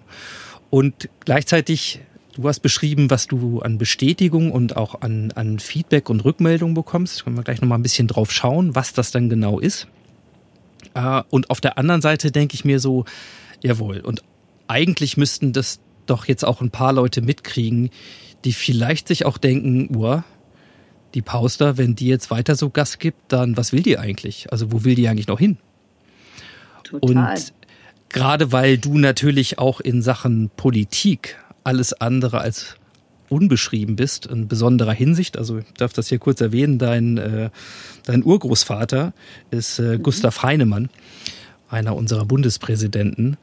Und 0.69 1.09
gleichzeitig, 1.25 2.01
du 2.35 2.47
hast 2.47 2.59
beschrieben, 2.59 3.09
was 3.09 3.27
du 3.27 3.59
an 3.61 3.77
Bestätigung 3.77 4.51
und 4.51 4.77
auch 4.77 5.01
an, 5.01 5.31
an 5.31 5.59
Feedback 5.59 6.09
und 6.09 6.23
Rückmeldung 6.23 6.73
bekommst. 6.73 7.23
Können 7.23 7.37
wir 7.37 7.43
gleich 7.43 7.61
nochmal 7.61 7.79
ein 7.79 7.83
bisschen 7.83 8.07
drauf 8.07 8.31
schauen, 8.31 8.75
was 8.75 8.93
das 8.93 9.11
dann 9.11 9.29
genau 9.29 9.59
ist. 9.59 9.87
Äh, 10.93 11.23
und 11.29 11.49
auf 11.49 11.61
der 11.61 11.77
anderen 11.77 12.01
Seite 12.01 12.31
denke 12.31 12.55
ich 12.55 12.65
mir 12.65 12.79
so, 12.79 13.05
jawohl, 13.61 13.99
und 13.99 14.23
eigentlich 14.67 15.17
müssten 15.17 15.53
das 15.53 15.79
doch 16.05 16.25
jetzt 16.25 16.45
auch 16.45 16.61
ein 16.61 16.71
paar 16.71 16.93
Leute 16.93 17.21
mitkriegen, 17.21 17.89
die 18.45 18.53
vielleicht 18.53 19.07
sich 19.07 19.25
auch 19.25 19.37
denken, 19.37 19.95
uah, 19.95 20.23
die 21.13 21.21
Pauster, 21.21 21.77
wenn 21.77 21.95
die 21.95 22.07
jetzt 22.07 22.29
weiter 22.31 22.55
so 22.55 22.69
Gas 22.69 22.99
gibt, 22.99 23.31
dann 23.31 23.57
was 23.57 23.73
will 23.73 23.81
die 23.81 23.97
eigentlich? 23.97 24.51
Also 24.51 24.71
wo 24.71 24.83
will 24.83 24.95
die 24.95 25.07
eigentlich 25.07 25.27
noch 25.27 25.39
hin? 25.39 25.57
Total. 26.83 27.33
Und 27.33 27.53
Gerade 28.09 28.51
weil 28.51 28.77
du 28.77 28.97
natürlich 28.97 29.59
auch 29.59 29.79
in 29.79 30.01
Sachen 30.01 30.49
Politik 30.55 31.37
alles 31.63 31.93
andere 31.93 32.41
als 32.41 32.75
unbeschrieben 33.29 33.95
bist, 33.95 34.25
in 34.25 34.47
besonderer 34.47 34.93
Hinsicht. 34.93 35.37
Also 35.37 35.59
ich 35.59 35.65
darf 35.77 35.93
das 35.93 36.09
hier 36.09 36.19
kurz 36.19 36.41
erwähnen, 36.41 36.79
dein, 36.79 37.17
äh, 37.17 37.49
dein 38.05 38.23
Urgroßvater 38.23 39.13
ist 39.51 39.79
äh, 39.79 39.97
mhm. 39.97 40.03
Gustav 40.03 40.41
Heinemann, 40.43 40.89
einer 41.69 41.95
unserer 41.95 42.25
Bundespräsidenten. 42.25 43.37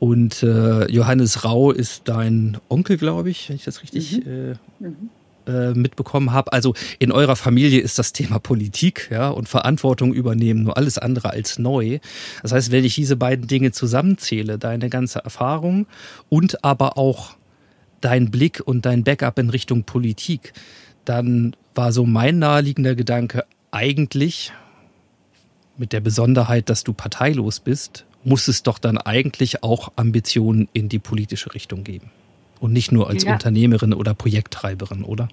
Und 0.00 0.42
äh, 0.42 0.90
Johannes 0.90 1.44
Rau 1.44 1.72
ist 1.72 2.02
dein 2.06 2.58
Onkel, 2.68 2.96
glaube 2.98 3.30
ich, 3.30 3.48
wenn 3.48 3.56
ich 3.56 3.64
das 3.64 3.82
richtig 3.82 4.24
mhm. 4.24 4.32
Äh, 4.80 4.84
mhm. 4.84 5.10
Äh, 5.48 5.72
mitbekommen 5.72 6.32
habe. 6.32 6.52
Also 6.52 6.74
in 6.98 7.10
eurer 7.10 7.34
Familie 7.34 7.80
ist 7.80 7.98
das 7.98 8.12
Thema 8.12 8.38
Politik 8.38 9.08
ja, 9.10 9.30
und 9.30 9.48
Verantwortung 9.48 10.12
übernehmen 10.12 10.64
nur 10.64 10.76
alles 10.76 10.98
andere 10.98 11.30
als 11.30 11.58
neu. 11.58 12.00
Das 12.42 12.52
heißt, 12.52 12.70
wenn 12.70 12.84
ich 12.84 12.96
diese 12.96 13.16
beiden 13.16 13.46
Dinge 13.46 13.72
zusammenzähle, 13.72 14.58
deine 14.58 14.90
ganze 14.90 15.20
Erfahrung 15.20 15.86
und 16.28 16.64
aber 16.64 16.98
auch 16.98 17.34
dein 18.02 18.30
Blick 18.30 18.60
und 18.62 18.84
dein 18.84 19.04
Backup 19.04 19.38
in 19.38 19.48
Richtung 19.48 19.84
Politik, 19.84 20.52
dann 21.06 21.56
war 21.74 21.92
so 21.92 22.04
mein 22.04 22.38
naheliegender 22.38 22.94
Gedanke 22.94 23.46
eigentlich 23.70 24.52
mit 25.78 25.94
der 25.94 26.00
Besonderheit, 26.00 26.68
dass 26.68 26.84
du 26.84 26.92
parteilos 26.92 27.60
bist, 27.60 28.04
muss 28.22 28.48
es 28.48 28.64
doch 28.64 28.78
dann 28.78 28.98
eigentlich 28.98 29.62
auch 29.62 29.92
Ambitionen 29.96 30.68
in 30.74 30.90
die 30.90 30.98
politische 30.98 31.54
Richtung 31.54 31.84
geben 31.84 32.10
und 32.60 32.72
nicht 32.72 32.92
nur 32.92 33.08
als 33.08 33.24
ja. 33.24 33.32
Unternehmerin 33.32 33.94
oder 33.94 34.14
Projekttreiberin, 34.14 35.04
oder? 35.04 35.28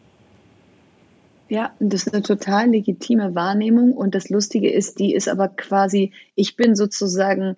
Ja, 1.48 1.74
das 1.80 2.08
ist 2.08 2.14
eine 2.14 2.24
total 2.24 2.70
legitime 2.70 3.36
Wahrnehmung 3.36 3.94
und 3.94 4.16
das 4.16 4.30
Lustige 4.30 4.72
ist, 4.72 5.00
die 5.00 5.14
ist 5.14 5.28
aber 5.28 5.48
quasi, 5.50 6.12
ich 6.34 6.56
bin 6.56 6.76
sozusagen 6.76 7.56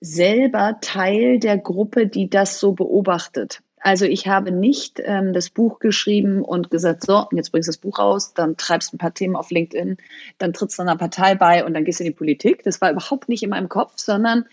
selber 0.00 0.78
Teil 0.80 1.38
der 1.38 1.58
Gruppe, 1.58 2.06
die 2.06 2.30
das 2.30 2.58
so 2.58 2.72
beobachtet. 2.72 3.60
Also 3.82 4.04
ich 4.04 4.28
habe 4.28 4.52
nicht 4.52 5.00
ähm, 5.02 5.32
das 5.32 5.48
Buch 5.48 5.78
geschrieben 5.78 6.42
und 6.42 6.70
gesagt, 6.70 7.04
so, 7.04 7.26
jetzt 7.32 7.50
bringst 7.50 7.66
du 7.66 7.70
das 7.70 7.78
Buch 7.78 7.98
raus, 7.98 8.34
dann 8.34 8.56
treibst 8.56 8.92
du 8.92 8.96
ein 8.96 8.98
paar 8.98 9.14
Themen 9.14 9.36
auf 9.36 9.50
LinkedIn, 9.50 9.96
dann 10.38 10.52
trittst 10.52 10.78
du 10.78 10.82
einer 10.82 10.96
Partei 10.96 11.34
bei 11.34 11.64
und 11.64 11.72
dann 11.72 11.84
gehst 11.84 12.00
du 12.00 12.04
in 12.04 12.10
die 12.10 12.16
Politik. 12.16 12.62
Das 12.64 12.80
war 12.80 12.90
überhaupt 12.90 13.28
nicht 13.28 13.42
in 13.42 13.50
meinem 13.50 13.70
Kopf, 13.70 13.94
sondern 13.96 14.44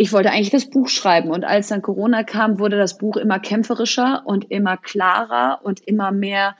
ich 0.00 0.12
wollte 0.12 0.30
eigentlich 0.30 0.50
das 0.50 0.70
Buch 0.70 0.88
schreiben. 0.88 1.30
Und 1.30 1.44
als 1.44 1.68
dann 1.68 1.82
Corona 1.82 2.22
kam, 2.22 2.60
wurde 2.60 2.78
das 2.78 2.96
Buch 2.98 3.16
immer 3.16 3.40
kämpferischer 3.40 4.22
und 4.24 4.50
immer 4.50 4.76
klarer 4.76 5.60
und 5.64 5.80
immer 5.80 6.12
mehr, 6.12 6.56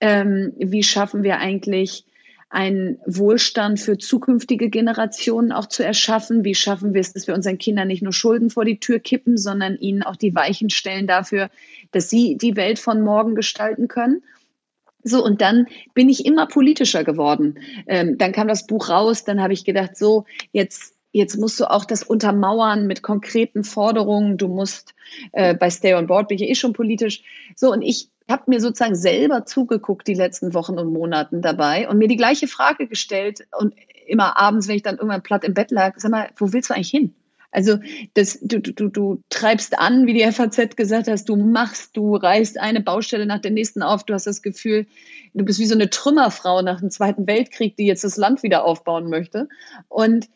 ähm, 0.00 0.52
wie 0.58 0.82
schaffen 0.82 1.22
wir 1.22 1.38
eigentlich 1.38 2.04
einen 2.50 2.98
Wohlstand 3.06 3.80
für 3.80 3.96
zukünftige 3.96 4.68
Generationen 4.68 5.50
auch 5.50 5.66
zu 5.66 5.82
erschaffen? 5.82 6.44
Wie 6.44 6.54
schaffen 6.54 6.92
wir 6.92 7.00
es, 7.00 7.14
dass 7.14 7.26
wir 7.26 7.34
unseren 7.34 7.56
Kindern 7.56 7.88
nicht 7.88 8.02
nur 8.02 8.12
Schulden 8.12 8.50
vor 8.50 8.66
die 8.66 8.78
Tür 8.78 8.98
kippen, 8.98 9.38
sondern 9.38 9.76
ihnen 9.76 10.02
auch 10.02 10.16
die 10.16 10.34
Weichen 10.34 10.68
stellen 10.68 11.06
dafür, 11.06 11.50
dass 11.90 12.10
sie 12.10 12.36
die 12.36 12.54
Welt 12.54 12.78
von 12.78 13.00
morgen 13.00 13.34
gestalten 13.34 13.88
können? 13.88 14.22
So, 15.02 15.24
und 15.24 15.40
dann 15.40 15.68
bin 15.94 16.10
ich 16.10 16.26
immer 16.26 16.46
politischer 16.46 17.02
geworden. 17.02 17.58
Ähm, 17.86 18.18
dann 18.18 18.32
kam 18.32 18.46
das 18.46 18.66
Buch 18.66 18.90
raus, 18.90 19.24
dann 19.24 19.40
habe 19.40 19.54
ich 19.54 19.64
gedacht, 19.64 19.96
so, 19.96 20.24
jetzt, 20.52 20.93
jetzt 21.14 21.38
musst 21.38 21.60
du 21.60 21.70
auch 21.70 21.84
das 21.84 22.02
untermauern 22.02 22.86
mit 22.88 23.02
konkreten 23.02 23.62
Forderungen. 23.62 24.36
Du 24.36 24.48
musst, 24.48 24.94
äh, 25.32 25.54
bei 25.54 25.70
Stay 25.70 25.94
on 25.94 26.08
Board 26.08 26.28
bin 26.28 26.38
ich 26.38 26.50
eh 26.50 26.54
schon 26.56 26.72
politisch. 26.72 27.22
So, 27.54 27.72
und 27.72 27.82
ich 27.82 28.10
habe 28.28 28.42
mir 28.48 28.60
sozusagen 28.60 28.96
selber 28.96 29.46
zugeguckt 29.46 30.08
die 30.08 30.14
letzten 30.14 30.54
Wochen 30.54 30.76
und 30.76 30.92
Monaten 30.92 31.40
dabei 31.40 31.88
und 31.88 31.98
mir 31.98 32.08
die 32.08 32.16
gleiche 32.16 32.48
Frage 32.48 32.88
gestellt 32.88 33.46
und 33.58 33.74
immer 34.06 34.36
abends, 34.38 34.66
wenn 34.66 34.76
ich 34.76 34.82
dann 34.82 34.96
irgendwann 34.96 35.22
platt 35.22 35.44
im 35.44 35.54
Bett 35.54 35.70
lag, 35.70 35.94
sag 35.98 36.10
mal, 36.10 36.30
wo 36.36 36.52
willst 36.52 36.70
du 36.70 36.74
eigentlich 36.74 36.90
hin? 36.90 37.14
Also 37.52 37.78
das, 38.14 38.40
du, 38.42 38.58
du, 38.58 38.88
du 38.88 39.22
treibst 39.28 39.78
an, 39.78 40.08
wie 40.08 40.14
die 40.14 40.32
FAZ 40.32 40.74
gesagt 40.74 41.06
hast, 41.06 41.28
du 41.28 41.36
machst, 41.36 41.96
du 41.96 42.16
reißt 42.16 42.58
eine 42.58 42.80
Baustelle 42.80 43.26
nach 43.26 43.40
der 43.40 43.52
nächsten 43.52 43.82
auf, 43.82 44.02
du 44.02 44.14
hast 44.14 44.26
das 44.26 44.42
Gefühl, 44.42 44.86
du 45.34 45.44
bist 45.44 45.60
wie 45.60 45.66
so 45.66 45.76
eine 45.76 45.88
Trümmerfrau 45.88 46.62
nach 46.62 46.80
dem 46.80 46.90
Zweiten 46.90 47.28
Weltkrieg, 47.28 47.76
die 47.76 47.86
jetzt 47.86 48.02
das 48.02 48.16
Land 48.16 48.42
wieder 48.42 48.64
aufbauen 48.64 49.08
möchte. 49.08 49.48
Und, 49.88 50.28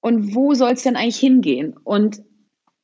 und 0.00 0.34
wo 0.34 0.54
soll 0.54 0.72
es 0.72 0.82
denn 0.82 0.96
eigentlich 0.96 1.18
hingehen? 1.18 1.76
Und 1.84 2.22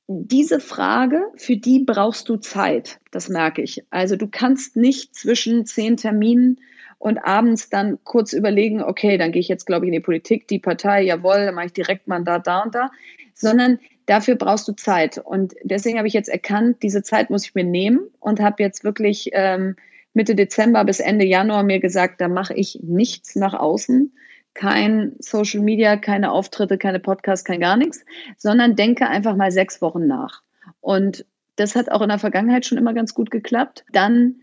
diese 0.06 0.60
Frage, 0.60 1.22
für 1.36 1.56
die 1.56 1.80
brauchst 1.80 2.28
du 2.28 2.36
Zeit, 2.36 3.00
das 3.10 3.28
merke 3.28 3.62
ich. 3.62 3.84
Also 3.90 4.16
du 4.16 4.28
kannst 4.28 4.76
nicht 4.76 5.14
zwischen 5.14 5.64
zehn 5.64 5.96
Terminen 5.96 6.60
und 6.98 7.18
abends 7.18 7.70
dann 7.70 7.98
kurz 8.04 8.32
überlegen, 8.32 8.82
okay, 8.82 9.16
dann 9.16 9.32
gehe 9.32 9.40
ich 9.40 9.48
jetzt, 9.48 9.66
glaube 9.66 9.86
ich, 9.86 9.88
in 9.88 9.94
die 9.94 10.00
Politik, 10.00 10.48
die 10.48 10.58
Partei, 10.58 11.02
jawohl, 11.02 11.46
dann 11.46 11.54
mache 11.54 11.66
ich 11.66 11.72
direkt 11.72 12.06
Mandat 12.06 12.46
da 12.46 12.60
und 12.60 12.74
da, 12.74 12.90
sondern 13.34 13.78
dafür 14.06 14.36
brauchst 14.36 14.68
du 14.68 14.72
Zeit. 14.72 15.18
Und 15.18 15.54
deswegen 15.62 15.98
habe 15.98 16.08
ich 16.08 16.14
jetzt 16.14 16.28
erkannt, 16.28 16.82
diese 16.82 17.02
Zeit 17.02 17.30
muss 17.30 17.46
ich 17.46 17.54
mir 17.54 17.64
nehmen 17.64 18.00
und 18.20 18.40
habe 18.40 18.62
jetzt 18.62 18.84
wirklich 18.84 19.30
ähm, 19.32 19.76
Mitte 20.12 20.34
Dezember 20.34 20.84
bis 20.84 21.00
Ende 21.00 21.24
Januar 21.24 21.62
mir 21.62 21.80
gesagt, 21.80 22.20
da 22.20 22.28
mache 22.28 22.54
ich 22.54 22.80
nichts 22.82 23.36
nach 23.36 23.54
außen, 23.54 24.12
kein 24.54 25.16
Social 25.18 25.60
Media, 25.60 25.96
keine 25.96 26.32
Auftritte, 26.32 26.78
keine 26.78 27.00
Podcasts, 27.00 27.44
kein 27.44 27.60
gar 27.60 27.76
nichts, 27.76 28.04
sondern 28.36 28.76
denke 28.76 29.08
einfach 29.08 29.36
mal 29.36 29.50
sechs 29.50 29.82
Wochen 29.82 30.06
nach. 30.06 30.42
Und 30.80 31.26
das 31.56 31.76
hat 31.76 31.90
auch 31.90 32.02
in 32.02 32.08
der 32.08 32.18
Vergangenheit 32.18 32.64
schon 32.64 32.78
immer 32.78 32.94
ganz 32.94 33.14
gut 33.14 33.30
geklappt. 33.30 33.84
Dann 33.92 34.36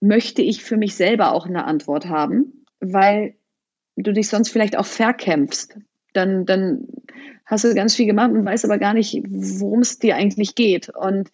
möchte 0.00 0.42
ich 0.42 0.64
für 0.64 0.76
mich 0.76 0.94
selber 0.94 1.32
auch 1.32 1.46
eine 1.46 1.64
Antwort 1.64 2.06
haben, 2.06 2.64
weil 2.80 3.34
du 3.96 4.12
dich 4.12 4.28
sonst 4.28 4.50
vielleicht 4.50 4.76
auch 4.76 4.86
verkämpfst. 4.86 5.78
Dann, 6.12 6.46
dann 6.46 6.88
hast 7.44 7.64
du 7.64 7.74
ganz 7.74 7.94
viel 7.94 8.06
gemacht 8.06 8.30
und 8.30 8.44
weißt 8.44 8.64
aber 8.64 8.78
gar 8.78 8.94
nicht, 8.94 9.22
worum 9.28 9.80
es 9.80 9.98
dir 9.98 10.16
eigentlich 10.16 10.54
geht. 10.54 10.88
Und 10.88 11.30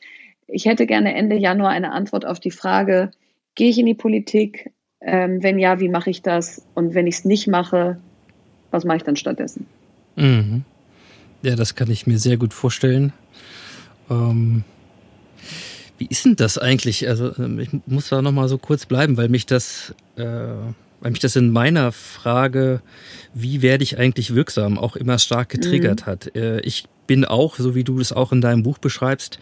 ich 0.47 0.67
hätte 0.67 0.87
gerne 0.87 1.15
Ende 1.15 1.37
Januar 1.37 1.71
eine 1.71 1.93
Antwort 1.93 2.27
auf 2.27 2.41
die 2.41 2.51
Frage, 2.51 3.11
gehe 3.55 3.71
ich 3.71 3.79
in 3.79 3.87
die 3.87 3.95
Politik? 3.95 4.73
Ähm, 5.01 5.43
wenn 5.43 5.59
ja, 5.59 5.81
wie 5.81 5.89
mache 5.89 6.11
ich 6.11 6.23
das? 6.23 6.67
Und 6.75 6.95
wenn 6.95 7.07
ich 7.07 7.17
es 7.17 7.25
nicht 7.25 7.47
mache, 7.47 8.01
was 8.75 8.85
mache 8.85 8.99
ich 8.99 9.03
dann 9.05 9.17
stattdessen? 9.17 9.67
Mhm. 10.17 10.65
Ja, 11.43 11.55
das 11.55 11.75
kann 11.75 11.91
ich 11.91 12.07
mir 12.07 12.19
sehr 12.19 12.37
gut 12.37 12.53
vorstellen. 12.53 13.13
Ähm, 14.11 14.65
wie 15.97 16.07
ist 16.07 16.25
denn 16.25 16.37
das 16.37 16.59
eigentlich? 16.59 17.09
Also 17.09 17.33
ähm, 17.39 17.61
ich 17.61 17.69
muss 17.87 18.09
da 18.09 18.21
noch 18.21 18.33
mal 18.33 18.49
so 18.49 18.59
kurz 18.59 18.87
bleiben, 18.87 19.17
weil 19.17 19.29
mich 19.29 19.47
das, 19.47 19.95
äh, 20.17 20.25
weil 20.25 21.11
mich 21.11 21.21
das 21.21 21.37
in 21.37 21.51
meiner 21.51 21.93
Frage, 21.93 22.83
wie 23.33 23.63
werde 23.63 23.85
ich 23.85 23.97
eigentlich 23.99 24.35
wirksam, 24.35 24.77
auch 24.77 24.97
immer 24.97 25.19
stark 25.19 25.51
getriggert 25.51 26.03
mhm. 26.03 26.07
hat. 26.07 26.35
Äh, 26.35 26.61
ich 26.61 26.85
bin 27.07 27.25
auch, 27.25 27.57
so 27.57 27.75
wie 27.75 27.85
du 27.85 28.01
es 28.01 28.13
auch 28.13 28.33
in 28.33 28.41
deinem 28.41 28.65
Buch 28.65 28.79
beschreibst, 28.79 29.39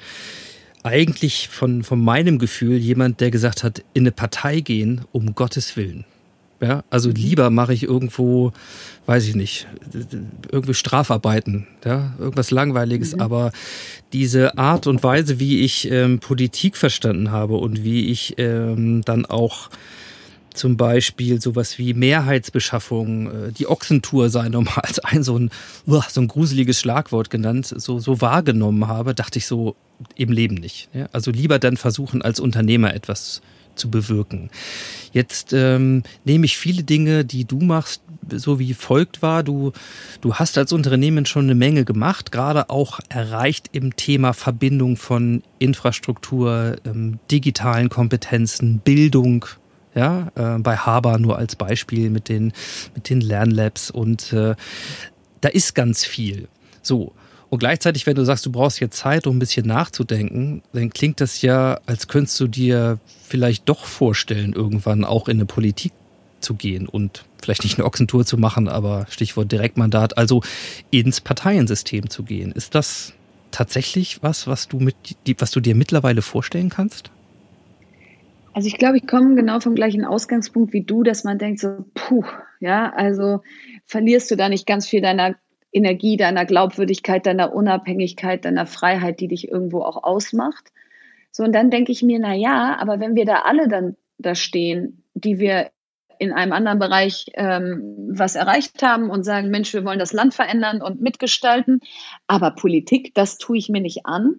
eigentlich 0.82 1.48
von, 1.48 1.84
von 1.84 2.04
meinem 2.04 2.38
Gefühl 2.38 2.76
jemand, 2.76 3.20
der 3.20 3.30
gesagt 3.30 3.64
hat, 3.64 3.82
in 3.94 4.02
eine 4.02 4.12
Partei 4.12 4.60
gehen, 4.60 5.06
um 5.12 5.34
Gottes 5.34 5.76
Willen. 5.76 6.04
Ja, 6.62 6.84
also 6.90 7.10
lieber 7.10 7.50
mache 7.50 7.74
ich 7.74 7.82
irgendwo, 7.82 8.52
weiß 9.06 9.26
ich 9.26 9.34
nicht, 9.34 9.66
irgendwie 10.52 10.74
Strafarbeiten, 10.74 11.66
ja, 11.84 12.14
irgendwas 12.20 12.52
Langweiliges. 12.52 13.16
Mhm. 13.16 13.20
Aber 13.20 13.52
diese 14.12 14.56
Art 14.56 14.86
und 14.86 15.02
Weise, 15.02 15.40
wie 15.40 15.60
ich 15.60 15.90
ähm, 15.90 16.20
Politik 16.20 16.76
verstanden 16.76 17.32
habe 17.32 17.56
und 17.56 17.82
wie 17.82 18.10
ich 18.10 18.34
ähm, 18.38 19.02
dann 19.04 19.26
auch 19.26 19.70
zum 20.54 20.76
Beispiel 20.76 21.40
sowas 21.40 21.78
wie 21.78 21.94
Mehrheitsbeschaffung, 21.94 23.26
äh, 23.26 23.52
die 23.52 23.66
Ochsentour 23.66 24.30
sei 24.30 24.48
nochmal 24.48 24.84
als 24.84 25.00
ein 25.00 25.24
so 25.24 25.36
ein, 25.36 25.50
so 25.86 26.20
ein 26.20 26.28
gruseliges 26.28 26.78
Schlagwort 26.78 27.28
genannt, 27.28 27.74
so, 27.76 27.98
so 27.98 28.20
wahrgenommen 28.20 28.86
habe, 28.86 29.14
dachte 29.14 29.38
ich 29.38 29.46
so 29.46 29.74
im 30.14 30.30
Leben 30.30 30.54
nicht. 30.54 30.88
Ja? 30.94 31.08
Also 31.12 31.32
lieber 31.32 31.58
dann 31.58 31.76
versuchen, 31.76 32.22
als 32.22 32.38
Unternehmer 32.38 32.94
etwas 32.94 33.42
zu 33.74 33.90
bewirken. 33.90 34.50
Jetzt 35.12 35.52
ähm, 35.52 36.02
nehme 36.24 36.46
ich 36.46 36.56
viele 36.56 36.82
Dinge, 36.82 37.24
die 37.24 37.44
du 37.44 37.58
machst, 37.58 38.02
so 38.30 38.58
wie 38.58 38.74
folgt 38.74 39.22
war. 39.22 39.42
Du, 39.42 39.72
du 40.20 40.34
hast 40.34 40.56
als 40.58 40.72
Unternehmen 40.72 41.26
schon 41.26 41.44
eine 41.44 41.54
Menge 41.54 41.84
gemacht, 41.84 42.32
gerade 42.32 42.70
auch 42.70 43.00
erreicht 43.08 43.68
im 43.72 43.96
Thema 43.96 44.32
Verbindung 44.32 44.96
von 44.96 45.42
Infrastruktur, 45.58 46.76
ähm, 46.84 47.18
digitalen 47.30 47.88
Kompetenzen, 47.88 48.78
Bildung. 48.78 49.46
Ja, 49.94 50.32
äh, 50.36 50.58
bei 50.58 50.78
Haber 50.78 51.18
nur 51.18 51.36
als 51.36 51.54
Beispiel 51.54 52.08
mit 52.08 52.30
den, 52.30 52.54
mit 52.94 53.10
den 53.10 53.20
Lernlabs 53.20 53.90
und 53.90 54.32
äh, 54.32 54.54
da 55.42 55.48
ist 55.50 55.74
ganz 55.74 56.06
viel. 56.06 56.48
So. 56.80 57.12
Und 57.52 57.58
gleichzeitig, 57.58 58.06
wenn 58.06 58.16
du 58.16 58.24
sagst, 58.24 58.46
du 58.46 58.50
brauchst 58.50 58.80
jetzt 58.80 58.96
Zeit, 58.96 59.26
um 59.26 59.36
ein 59.36 59.38
bisschen 59.38 59.66
nachzudenken, 59.66 60.62
dann 60.72 60.88
klingt 60.88 61.20
das 61.20 61.42
ja, 61.42 61.78
als 61.84 62.08
könntest 62.08 62.40
du 62.40 62.48
dir 62.48 62.98
vielleicht 63.26 63.68
doch 63.68 63.84
vorstellen, 63.84 64.54
irgendwann 64.54 65.04
auch 65.04 65.28
in 65.28 65.36
eine 65.36 65.44
Politik 65.44 65.92
zu 66.40 66.54
gehen 66.54 66.88
und 66.88 67.26
vielleicht 67.42 67.64
nicht 67.64 67.76
eine 67.76 67.84
Ochsentour 67.84 68.24
zu 68.24 68.38
machen, 68.38 68.68
aber 68.68 69.06
Stichwort 69.10 69.52
Direktmandat, 69.52 70.16
also 70.16 70.40
ins 70.90 71.20
Parteiensystem 71.20 72.08
zu 72.08 72.22
gehen. 72.22 72.52
Ist 72.52 72.74
das 72.74 73.12
tatsächlich 73.50 74.22
was, 74.22 74.46
was 74.46 74.68
du 74.68 74.78
mit, 74.78 74.96
was 75.36 75.50
du 75.50 75.60
dir 75.60 75.74
mittlerweile 75.74 76.22
vorstellen 76.22 76.70
kannst? 76.70 77.10
Also 78.54 78.66
ich 78.66 78.78
glaube, 78.78 78.96
ich 78.96 79.06
komme 79.06 79.34
genau 79.34 79.60
vom 79.60 79.74
gleichen 79.74 80.06
Ausgangspunkt 80.06 80.72
wie 80.72 80.84
du, 80.84 81.02
dass 81.02 81.22
man 81.22 81.36
denkt 81.36 81.60
so, 81.60 81.84
puh, 81.92 82.24
ja, 82.60 82.94
also 82.96 83.42
verlierst 83.84 84.30
du 84.30 84.36
da 84.36 84.48
nicht 84.48 84.66
ganz 84.66 84.86
viel 84.88 85.02
deiner 85.02 85.34
Energie, 85.72 86.16
deiner 86.16 86.44
Glaubwürdigkeit, 86.44 87.26
deiner 87.26 87.54
Unabhängigkeit, 87.54 88.44
deiner 88.44 88.66
Freiheit, 88.66 89.20
die 89.20 89.28
dich 89.28 89.48
irgendwo 89.48 89.80
auch 89.82 90.04
ausmacht. 90.04 90.72
So, 91.30 91.44
und 91.44 91.52
dann 91.52 91.70
denke 91.70 91.92
ich 91.92 92.02
mir, 92.02 92.18
na 92.18 92.34
ja, 92.34 92.76
aber 92.78 93.00
wenn 93.00 93.14
wir 93.14 93.24
da 93.24 93.42
alle 93.44 93.68
dann 93.68 93.96
da 94.18 94.34
stehen, 94.34 95.02
die 95.14 95.38
wir 95.38 95.70
in 96.18 96.32
einem 96.32 96.52
anderen 96.52 96.78
Bereich 96.78 97.26
ähm, 97.34 97.96
was 98.12 98.36
erreicht 98.36 98.82
haben 98.82 99.10
und 99.10 99.24
sagen, 99.24 99.50
Mensch, 99.50 99.72
wir 99.72 99.84
wollen 99.84 99.98
das 99.98 100.12
Land 100.12 100.34
verändern 100.34 100.80
und 100.80 101.00
mitgestalten, 101.00 101.80
aber 102.28 102.52
Politik, 102.52 103.12
das 103.14 103.38
tue 103.38 103.56
ich 103.58 103.68
mir 103.68 103.80
nicht 103.80 104.06
an, 104.06 104.36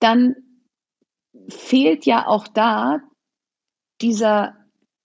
dann 0.00 0.34
fehlt 1.48 2.06
ja 2.06 2.26
auch 2.26 2.48
da 2.48 3.00
dieser 4.00 4.56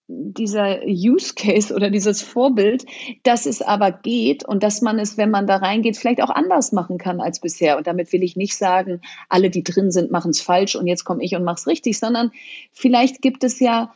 dieser 0.08 0.80
Use 0.86 1.34
Case 1.34 1.74
oder 1.74 1.90
dieses 1.90 2.22
Vorbild, 2.22 2.86
dass 3.24 3.44
es 3.44 3.60
aber 3.60 3.92
geht 3.92 4.42
und 4.42 4.62
dass 4.62 4.80
man 4.80 4.98
es, 4.98 5.18
wenn 5.18 5.30
man 5.30 5.46
da 5.46 5.56
reingeht, 5.56 5.98
vielleicht 5.98 6.22
auch 6.22 6.30
anders 6.30 6.72
machen 6.72 6.96
kann 6.96 7.20
als 7.20 7.40
bisher. 7.40 7.76
Und 7.76 7.86
damit 7.86 8.10
will 8.12 8.22
ich 8.22 8.34
nicht 8.34 8.56
sagen, 8.56 9.02
alle, 9.28 9.50
die 9.50 9.62
drin 9.62 9.90
sind, 9.90 10.10
machen 10.10 10.30
es 10.30 10.40
falsch 10.40 10.76
und 10.76 10.86
jetzt 10.86 11.04
komme 11.04 11.22
ich 11.22 11.36
und 11.36 11.44
mache 11.44 11.56
es 11.56 11.66
richtig, 11.66 11.98
sondern 11.98 12.32
vielleicht 12.72 13.20
gibt 13.20 13.44
es 13.44 13.60
ja 13.60 13.92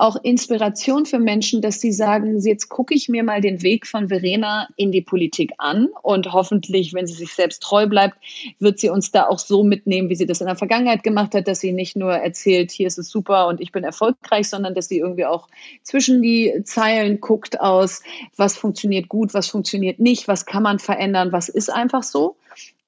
auch 0.00 0.16
Inspiration 0.22 1.06
für 1.06 1.18
Menschen, 1.18 1.60
dass 1.60 1.80
sie 1.80 1.92
sagen, 1.92 2.40
jetzt 2.40 2.68
gucke 2.68 2.94
ich 2.94 3.08
mir 3.08 3.22
mal 3.22 3.40
den 3.40 3.62
Weg 3.62 3.86
von 3.86 4.08
Verena 4.08 4.68
in 4.76 4.92
die 4.92 5.02
Politik 5.02 5.52
an 5.58 5.88
und 6.02 6.32
hoffentlich, 6.32 6.94
wenn 6.94 7.06
sie 7.06 7.14
sich 7.14 7.34
selbst 7.34 7.62
treu 7.62 7.86
bleibt, 7.86 8.16
wird 8.58 8.80
sie 8.80 8.88
uns 8.88 9.10
da 9.10 9.26
auch 9.26 9.38
so 9.38 9.62
mitnehmen, 9.62 10.08
wie 10.08 10.16
sie 10.16 10.26
das 10.26 10.40
in 10.40 10.46
der 10.46 10.56
Vergangenheit 10.56 11.02
gemacht 11.02 11.34
hat, 11.34 11.46
dass 11.46 11.60
sie 11.60 11.72
nicht 11.72 11.96
nur 11.96 12.12
erzählt, 12.12 12.70
hier 12.70 12.86
ist 12.86 12.98
es 12.98 13.10
super 13.10 13.46
und 13.48 13.60
ich 13.60 13.72
bin 13.72 13.84
erfolgreich, 13.84 14.48
sondern 14.48 14.74
dass 14.74 14.88
sie 14.88 14.98
irgendwie 14.98 15.26
auch 15.26 15.48
zwischen 15.82 16.22
die 16.22 16.62
Zeilen 16.64 17.20
guckt 17.20 17.60
aus, 17.60 18.02
was 18.36 18.56
funktioniert 18.56 19.08
gut, 19.08 19.34
was 19.34 19.48
funktioniert 19.48 20.00
nicht, 20.00 20.28
was 20.28 20.46
kann 20.46 20.62
man 20.62 20.78
verändern, 20.78 21.32
was 21.32 21.48
ist 21.48 21.70
einfach 21.70 22.02
so. 22.02 22.36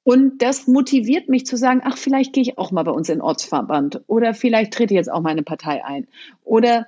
Und 0.04 0.42
das 0.42 0.66
motiviert 0.66 1.28
mich 1.28 1.46
zu 1.46 1.56
sagen, 1.56 1.80
ach, 1.84 1.96
vielleicht 1.96 2.32
gehe 2.32 2.42
ich 2.42 2.58
auch 2.58 2.72
mal 2.72 2.82
bei 2.82 2.90
uns 2.90 3.08
in 3.08 3.16
den 3.16 3.22
Ortsverband 3.22 4.00
oder 4.08 4.34
vielleicht 4.34 4.72
trete 4.72 4.94
ich 4.94 4.98
jetzt 4.98 5.12
auch 5.12 5.20
meine 5.20 5.42
Partei 5.42 5.84
ein 5.84 6.08
oder 6.44 6.86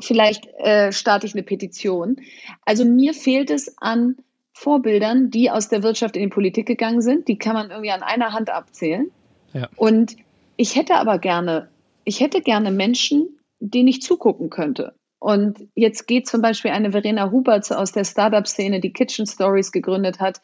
vielleicht 0.00 0.46
äh, 0.58 0.92
starte 0.92 1.26
ich 1.26 1.34
eine 1.34 1.42
Petition. 1.42 2.16
Also 2.64 2.84
mir 2.84 3.14
fehlt 3.14 3.50
es 3.50 3.76
an 3.78 4.16
Vorbildern, 4.52 5.30
die 5.30 5.50
aus 5.50 5.68
der 5.68 5.82
Wirtschaft 5.82 6.16
in 6.16 6.22
die 6.22 6.28
Politik 6.28 6.66
gegangen 6.66 7.02
sind. 7.02 7.28
Die 7.28 7.38
kann 7.38 7.54
man 7.54 7.70
irgendwie 7.70 7.90
an 7.90 8.02
einer 8.02 8.32
Hand 8.32 8.50
abzählen. 8.50 9.10
Ja. 9.52 9.68
Und 9.76 10.16
ich 10.56 10.76
hätte 10.76 10.94
aber 10.96 11.18
gerne, 11.18 11.68
ich 12.04 12.20
hätte 12.20 12.40
gerne 12.40 12.70
Menschen, 12.70 13.38
denen 13.58 13.88
ich 13.88 14.02
zugucken 14.02 14.50
könnte. 14.50 14.94
Und 15.18 15.66
jetzt 15.74 16.06
geht 16.06 16.28
zum 16.28 16.42
Beispiel 16.42 16.70
eine 16.70 16.92
Verena 16.92 17.30
Huberts 17.30 17.72
aus 17.72 17.92
der 17.92 18.04
Startup-Szene, 18.04 18.80
die 18.80 18.92
Kitchen 18.92 19.26
Stories 19.26 19.72
gegründet 19.72 20.20
hat, 20.20 20.40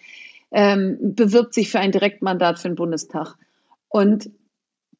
ähm, 0.52 0.96
bewirbt 1.00 1.54
sich 1.54 1.70
für 1.70 1.78
ein 1.78 1.92
Direktmandat 1.92 2.58
für 2.58 2.68
den 2.68 2.76
Bundestag. 2.76 3.36
Und 3.88 4.30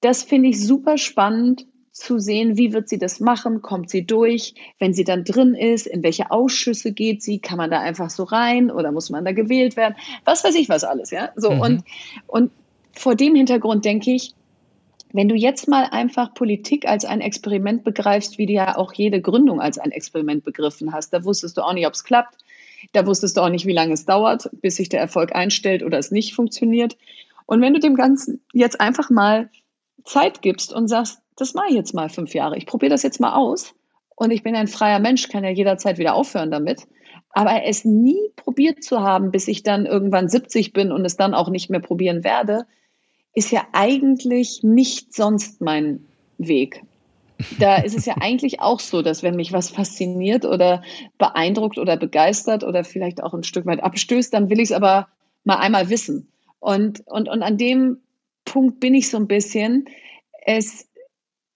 das 0.01 0.23
finde 0.23 0.51
ich 0.51 0.65
super 0.65 0.99
spannend 0.99 1.67
zu 1.93 2.19
sehen, 2.19 2.57
wie 2.57 2.73
wird 2.73 2.89
sie 2.89 2.99
das 2.99 3.21
machen, 3.21 3.63
kommt 3.63 3.91
sie 3.91 4.07
durch, 4.07 4.55
wenn 4.79 4.95
sie 4.95 5.05
dann 5.05 5.25
drin 5.25 5.55
ist, 5.55 5.87
in 5.87 6.03
welche 6.03 6.31
Ausschüsse 6.31 6.93
geht 6.93 7.23
sie, 7.23 7.41
kann 7.41 7.59
man 7.59 7.71
da 7.71 7.81
einfach 7.81 8.11
so 8.11 8.23
rein 8.25 8.71
oder 8.71 8.93
muss 8.93 9.11
man 9.11 9.25
da 9.25 9.33
gewählt 9.33 9.77
werden, 9.77 9.97
was 10.25 10.45
weiß 10.45 10.55
ich 10.55 10.69
was 10.69 10.85
alles, 10.85 11.11
ja. 11.11 11.31
So 11.37 11.51
mhm. 11.51 11.61
und, 11.61 11.85
und 12.27 12.53
vor 12.93 13.17
dem 13.17 13.35
Hintergrund 13.35 13.85
denke 13.85 14.13
ich, 14.13 14.35
wenn 15.13 15.29
du 15.29 15.35
jetzt 15.35 15.67
mal 15.67 15.85
einfach 15.91 16.35
Politik 16.35 16.87
als 16.87 17.05
ein 17.05 17.21
Experiment 17.21 17.83
begreifst, 17.83 18.39
wie 18.39 18.47
du 18.47 18.53
ja 18.53 18.77
auch 18.77 18.93
jede 18.93 19.21
Gründung 19.21 19.61
als 19.61 19.79
ein 19.79 19.91
Experiment 19.91 20.45
begriffen 20.45 20.93
hast, 20.93 21.13
da 21.13 21.25
wusstest 21.25 21.57
du 21.57 21.63
auch 21.63 21.73
nicht, 21.73 21.87
ob 21.87 21.95
es 21.95 22.05
klappt, 22.05 22.37
da 22.93 23.07
wusstest 23.07 23.37
du 23.37 23.41
auch 23.41 23.49
nicht, 23.49 23.67
wie 23.67 23.73
lange 23.73 23.93
es 23.93 24.05
dauert, 24.05 24.49
bis 24.53 24.77
sich 24.77 24.89
der 24.89 25.01
Erfolg 25.01 25.35
einstellt 25.35 25.83
oder 25.83 25.99
es 25.99 26.13
nicht 26.13 26.35
funktioniert. 26.35 26.97
Und 27.47 27.61
wenn 27.61 27.75
du 27.75 27.81
dem 27.81 27.97
Ganzen 27.97 28.41
jetzt 28.53 28.81
einfach 28.81 29.11
mal 29.11 29.51
Zeit 30.05 30.43
gibst 30.43 30.73
und 30.73 30.89
sagst, 30.89 31.21
das 31.41 31.55
mache 31.55 31.69
ich 31.71 31.75
jetzt 31.75 31.95
mal 31.95 32.09
fünf 32.09 32.35
Jahre, 32.35 32.57
ich 32.57 32.67
probiere 32.67 32.91
das 32.91 33.03
jetzt 33.03 33.21
mal 33.21 33.35
aus 33.35 33.75
und 34.17 34.31
ich 34.31 34.43
bin 34.43 34.55
ein 34.55 34.69
freier 34.69 34.99
Mensch, 34.99 35.29
kann 35.29 35.45
ja 35.45 35.51
jederzeit 35.51 35.99
wieder 35.99 36.15
aufhören 36.15 36.51
damit. 36.51 36.87
Aber 37.33 37.65
es 37.65 37.85
nie 37.85 38.21
probiert 38.37 38.83
zu 38.83 39.01
haben, 39.01 39.31
bis 39.31 39.49
ich 39.49 39.63
dann 39.63 39.87
irgendwann 39.87 40.29
70 40.29 40.73
bin 40.73 40.91
und 40.91 41.05
es 41.05 41.17
dann 41.17 41.33
auch 41.33 41.49
nicht 41.49 41.71
mehr 41.71 41.81
probieren 41.81 42.25
werde, 42.25 42.67
ist 43.35 43.53
ja 43.53 43.67
eigentlich 43.73 44.63
nicht 44.63 45.15
sonst 45.15 45.61
mein 45.61 46.07
Weg. 46.39 46.83
Da 47.59 47.77
ist 47.77 47.97
es 47.97 48.05
ja 48.05 48.17
eigentlich 48.21 48.61
auch 48.61 48.81
so, 48.81 49.03
dass 49.03 49.23
wenn 49.23 49.37
mich 49.37 49.53
was 49.53 49.71
fasziniert 49.71 50.45
oder 50.45 50.83
beeindruckt 51.19 51.79
oder 51.79 51.97
begeistert 51.97 52.65
oder 52.65 52.85
vielleicht 52.85 53.23
auch 53.23 53.33
ein 53.33 53.45
Stück 53.45 53.67
weit 53.67 53.83
abstößt, 53.83 54.35
dann 54.35 54.51
will 54.51 54.59
ich 54.59 54.71
es 54.71 54.77
aber 54.77 55.09
mal 55.45 55.57
einmal 55.57 55.89
wissen. 55.89 56.29
Und, 56.59 57.03
und, 57.07 57.29
und 57.29 57.43
an 57.43 57.57
dem 57.57 57.99
Punkt 58.45 58.81
bin 58.81 58.95
ich 58.95 59.09
so 59.09 59.17
ein 59.17 59.29
bisschen. 59.29 59.87
Es, 60.45 60.90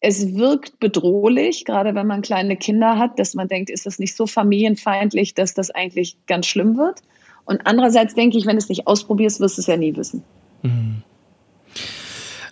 es 0.05 0.35
wirkt 0.35 0.79
bedrohlich, 0.81 1.65
gerade 1.65 1.95
wenn 1.95 2.07
man 2.07 2.21
kleine 2.21 2.59
Kinder 2.59 2.99
hat, 2.99 3.19
dass 3.19 3.33
man 3.33 3.49
denkt, 3.49 3.71
ist 3.71 3.87
das 3.87 3.99
nicht 3.99 4.15
so 4.15 4.27
familienfeindlich, 4.27 5.33
dass 5.33 5.55
das 5.55 5.71
eigentlich 5.71 6.19
ganz 6.27 6.47
schlimm 6.47 6.77
wird. 6.77 7.01
Und 7.47 7.67
andererseits 7.67 8.15
denke 8.15 8.37
ich, 8.37 8.45
wenn 8.45 8.57
du 8.57 8.59
es 8.59 8.69
nicht 8.69 8.87
ausprobierst, 8.87 9.41
wirst 9.41 9.57
du 9.57 9.63
es 9.63 9.67
ja 9.67 9.79
nie 9.79 9.97
wissen. 9.97 10.23
Mhm. 10.63 11.03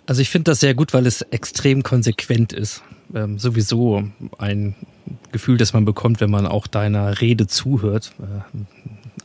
Also 0.07 0.23
ich 0.23 0.29
finde 0.29 0.49
das 0.49 0.61
sehr 0.61 0.73
gut, 0.73 0.95
weil 0.95 1.05
es 1.05 1.21
extrem 1.21 1.83
konsequent 1.83 2.53
ist. 2.53 2.81
Ähm, 3.13 3.37
sowieso 3.37 4.03
ein 4.39 4.75
Gefühl, 5.31 5.57
das 5.57 5.73
man 5.73 5.85
bekommt, 5.85 6.21
wenn 6.21 6.31
man 6.31 6.47
auch 6.47 6.65
deiner 6.65 7.21
Rede 7.21 7.45
zuhört, 7.45 8.13
äh, 8.19 8.57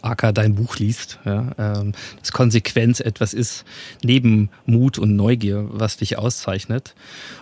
aka 0.03 0.33
dein 0.33 0.55
Buch 0.55 0.77
liest. 0.77 1.19
Ja, 1.25 1.53
ähm, 1.59 1.93
dass 2.21 2.33
Konsequenz 2.33 3.01
etwas 3.01 3.35
ist, 3.35 3.65
neben 4.03 4.51
Mut 4.67 4.99
und 4.99 5.17
Neugier, 5.17 5.67
was 5.71 5.97
dich 5.97 6.19
auszeichnet. 6.19 6.95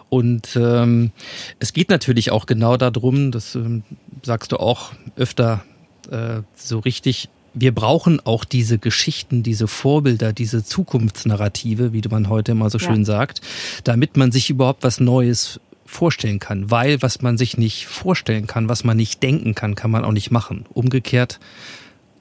Und 0.08 0.56
ähm, 0.56 1.10
es 1.58 1.72
geht 1.72 1.90
natürlich 1.90 2.30
auch 2.30 2.46
genau 2.46 2.76
darum, 2.76 3.32
das 3.32 3.54
ähm, 3.54 3.82
sagst 4.22 4.52
du 4.52 4.58
auch 4.58 4.92
öfter 5.16 5.64
äh, 6.10 6.42
so 6.54 6.78
richtig, 6.78 7.28
wir 7.54 7.74
brauchen 7.74 8.20
auch 8.20 8.44
diese 8.44 8.78
Geschichten, 8.78 9.42
diese 9.42 9.66
Vorbilder, 9.66 10.32
diese 10.32 10.62
Zukunftsnarrative, 10.62 11.92
wie 11.92 12.02
man 12.10 12.28
heute 12.28 12.52
immer 12.52 12.70
so 12.70 12.78
schön 12.78 12.98
ja. 12.98 13.04
sagt, 13.04 13.40
damit 13.84 14.16
man 14.16 14.30
sich 14.30 14.50
überhaupt 14.50 14.84
was 14.84 15.00
Neues 15.00 15.58
vorstellen 15.86 16.38
kann. 16.38 16.70
Weil 16.70 17.00
was 17.00 17.22
man 17.22 17.38
sich 17.38 17.56
nicht 17.56 17.86
vorstellen 17.86 18.46
kann, 18.46 18.68
was 18.68 18.84
man 18.84 18.96
nicht 18.96 19.22
denken 19.22 19.54
kann, 19.54 19.74
kann 19.74 19.90
man 19.90 20.04
auch 20.04 20.12
nicht 20.12 20.30
machen. 20.30 20.66
Umgekehrt 20.72 21.40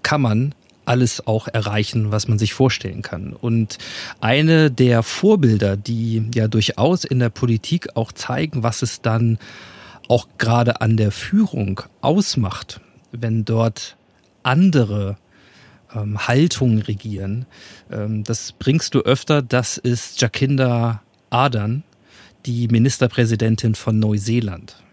kann 0.05 0.21
man 0.21 0.53
alles 0.85 1.25
auch 1.25 1.47
erreichen, 1.47 2.11
was 2.11 2.27
man 2.27 2.37
sich 2.37 2.53
vorstellen 2.53 3.01
kann. 3.01 3.33
Und 3.33 3.79
eine 4.21 4.69
der 4.69 5.01
Vorbilder, 5.01 5.77
die 5.77 6.29
ja 6.35 6.47
durchaus 6.47 7.05
in 7.05 7.17
der 7.17 7.29
Politik 7.29 7.95
auch 7.95 8.11
zeigen, 8.11 8.61
was 8.61 8.83
es 8.83 9.01
dann 9.01 9.39
auch 10.07 10.27
gerade 10.37 10.79
an 10.79 10.95
der 10.95 11.11
Führung 11.11 11.81
ausmacht, 12.01 12.81
wenn 13.11 13.45
dort 13.45 13.97
andere 14.43 15.17
ähm, 15.95 16.27
Haltungen 16.27 16.83
regieren. 16.83 17.47
Ähm, 17.91 18.23
das 18.23 18.51
bringst 18.51 18.93
du 18.93 18.99
öfter. 18.99 19.41
Das 19.41 19.79
ist 19.79 20.21
Jacinda 20.21 21.01
Ardern, 21.31 21.81
die 22.45 22.67
Ministerpräsidentin 22.67 23.73
von 23.73 23.97
Neuseeland. 23.97 24.84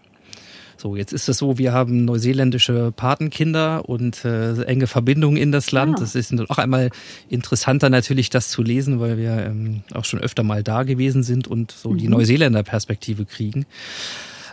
So, 0.83 0.97
jetzt 0.97 1.13
ist 1.13 1.29
es 1.29 1.37
so, 1.37 1.57
wir 1.57 1.71
haben 1.71 2.03
neuseeländische 2.03 2.91
Patenkinder 2.93 3.87
und 3.87 4.25
äh, 4.25 4.61
enge 4.63 4.85
Verbindungen 4.85 5.37
in 5.37 5.53
das 5.53 5.71
Land. 5.71 5.99
Ja. 5.99 6.19
ist 6.19 6.33
auch 6.49 6.57
einmal 6.57 6.89
interessanter 7.29 7.89
natürlich, 7.89 8.29
das 8.29 8.49
zu 8.49 8.61
lesen, 8.61 8.99
weil 8.99 9.17
wir 9.17 9.45
ähm, 9.45 9.83
auch 9.93 10.03
schon 10.03 10.19
öfter 10.19 10.43
mal 10.43 10.61
da 10.61 10.83
gewesen 10.83 11.23
sind 11.23 11.47
und 11.47 11.71
so 11.71 11.91
mhm. 11.91 11.99
die 11.99 12.09
Neuseeländer 12.09 12.63
Perspektive 12.63 13.23
kriegen. 13.23 13.65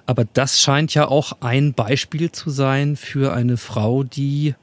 Aber 0.07 0.25
das 0.25 0.61
scheint 0.61 0.95
ja 0.95 1.09
auch 1.09 1.33
ein 1.41 1.75
Beispiel 1.75 2.31
zu 2.31 2.51
sein 2.51 2.95
für 2.95 3.33
eine 3.33 3.57
Frau, 3.57 4.05
die 4.05 4.55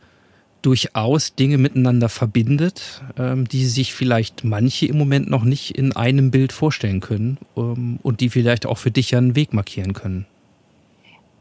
durchaus 0.61 1.35
Dinge 1.35 1.57
miteinander 1.57 2.07
verbindet, 2.07 3.01
ähm, 3.17 3.45
die 3.45 3.65
sich 3.65 3.93
vielleicht 3.93 4.45
manche 4.45 4.85
im 4.85 4.97
Moment 4.97 5.29
noch 5.29 5.43
nicht 5.43 5.77
in 5.77 5.93
einem 5.93 6.31
Bild 6.31 6.53
vorstellen 6.53 7.01
können 7.01 7.39
ähm, 7.57 7.99
und 8.03 8.21
die 8.21 8.29
vielleicht 8.29 8.65
auch 8.65 8.77
für 8.77 8.91
dich 8.91 9.11
ja 9.11 9.17
einen 9.17 9.35
Weg 9.35 9.51
markieren 9.51 9.91
können. 9.91 10.27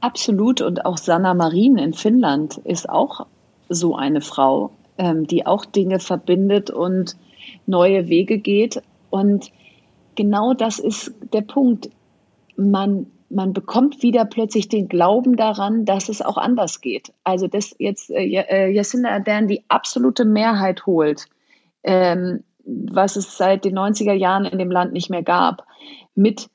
Absolut. 0.00 0.60
Und 0.60 0.84
auch 0.84 0.98
Sanna 0.98 1.34
Marin 1.34 1.78
in 1.78 1.94
Finnland 1.94 2.58
ist 2.58 2.88
auch 2.88 3.26
so 3.68 3.96
eine 3.96 4.20
Frau, 4.20 4.70
ähm, 4.98 5.26
die 5.26 5.46
auch 5.46 5.64
Dinge 5.64 5.98
verbindet 5.98 6.70
und 6.70 7.16
neue 7.66 8.08
Wege 8.08 8.38
geht. 8.38 8.82
Und 9.10 9.50
genau 10.14 10.54
das 10.54 10.78
ist 10.78 11.12
der 11.32 11.42
Punkt. 11.42 11.90
Man 12.56 13.06
man 13.28 13.52
bekommt 13.52 14.02
wieder 14.02 14.24
plötzlich 14.24 14.68
den 14.68 14.88
Glauben 14.88 15.36
daran, 15.36 15.84
dass 15.84 16.08
es 16.08 16.22
auch 16.22 16.36
anders 16.36 16.80
geht. 16.80 17.12
Also 17.24 17.48
dass 17.48 17.74
jetzt 17.78 18.10
äh, 18.10 18.24
äh, 18.24 18.70
Jacinda 18.70 19.10
Ardern 19.10 19.48
die 19.48 19.64
absolute 19.68 20.24
Mehrheit 20.24 20.86
holt, 20.86 21.26
ähm, 21.82 22.44
was 22.64 23.16
es 23.16 23.36
seit 23.36 23.64
den 23.64 23.76
90er 23.76 24.12
Jahren 24.12 24.44
in 24.44 24.58
dem 24.58 24.70
Land 24.70 24.92
nicht 24.92 25.10
mehr 25.10 25.22
gab, 25.22 25.66
mit 26.14 26.48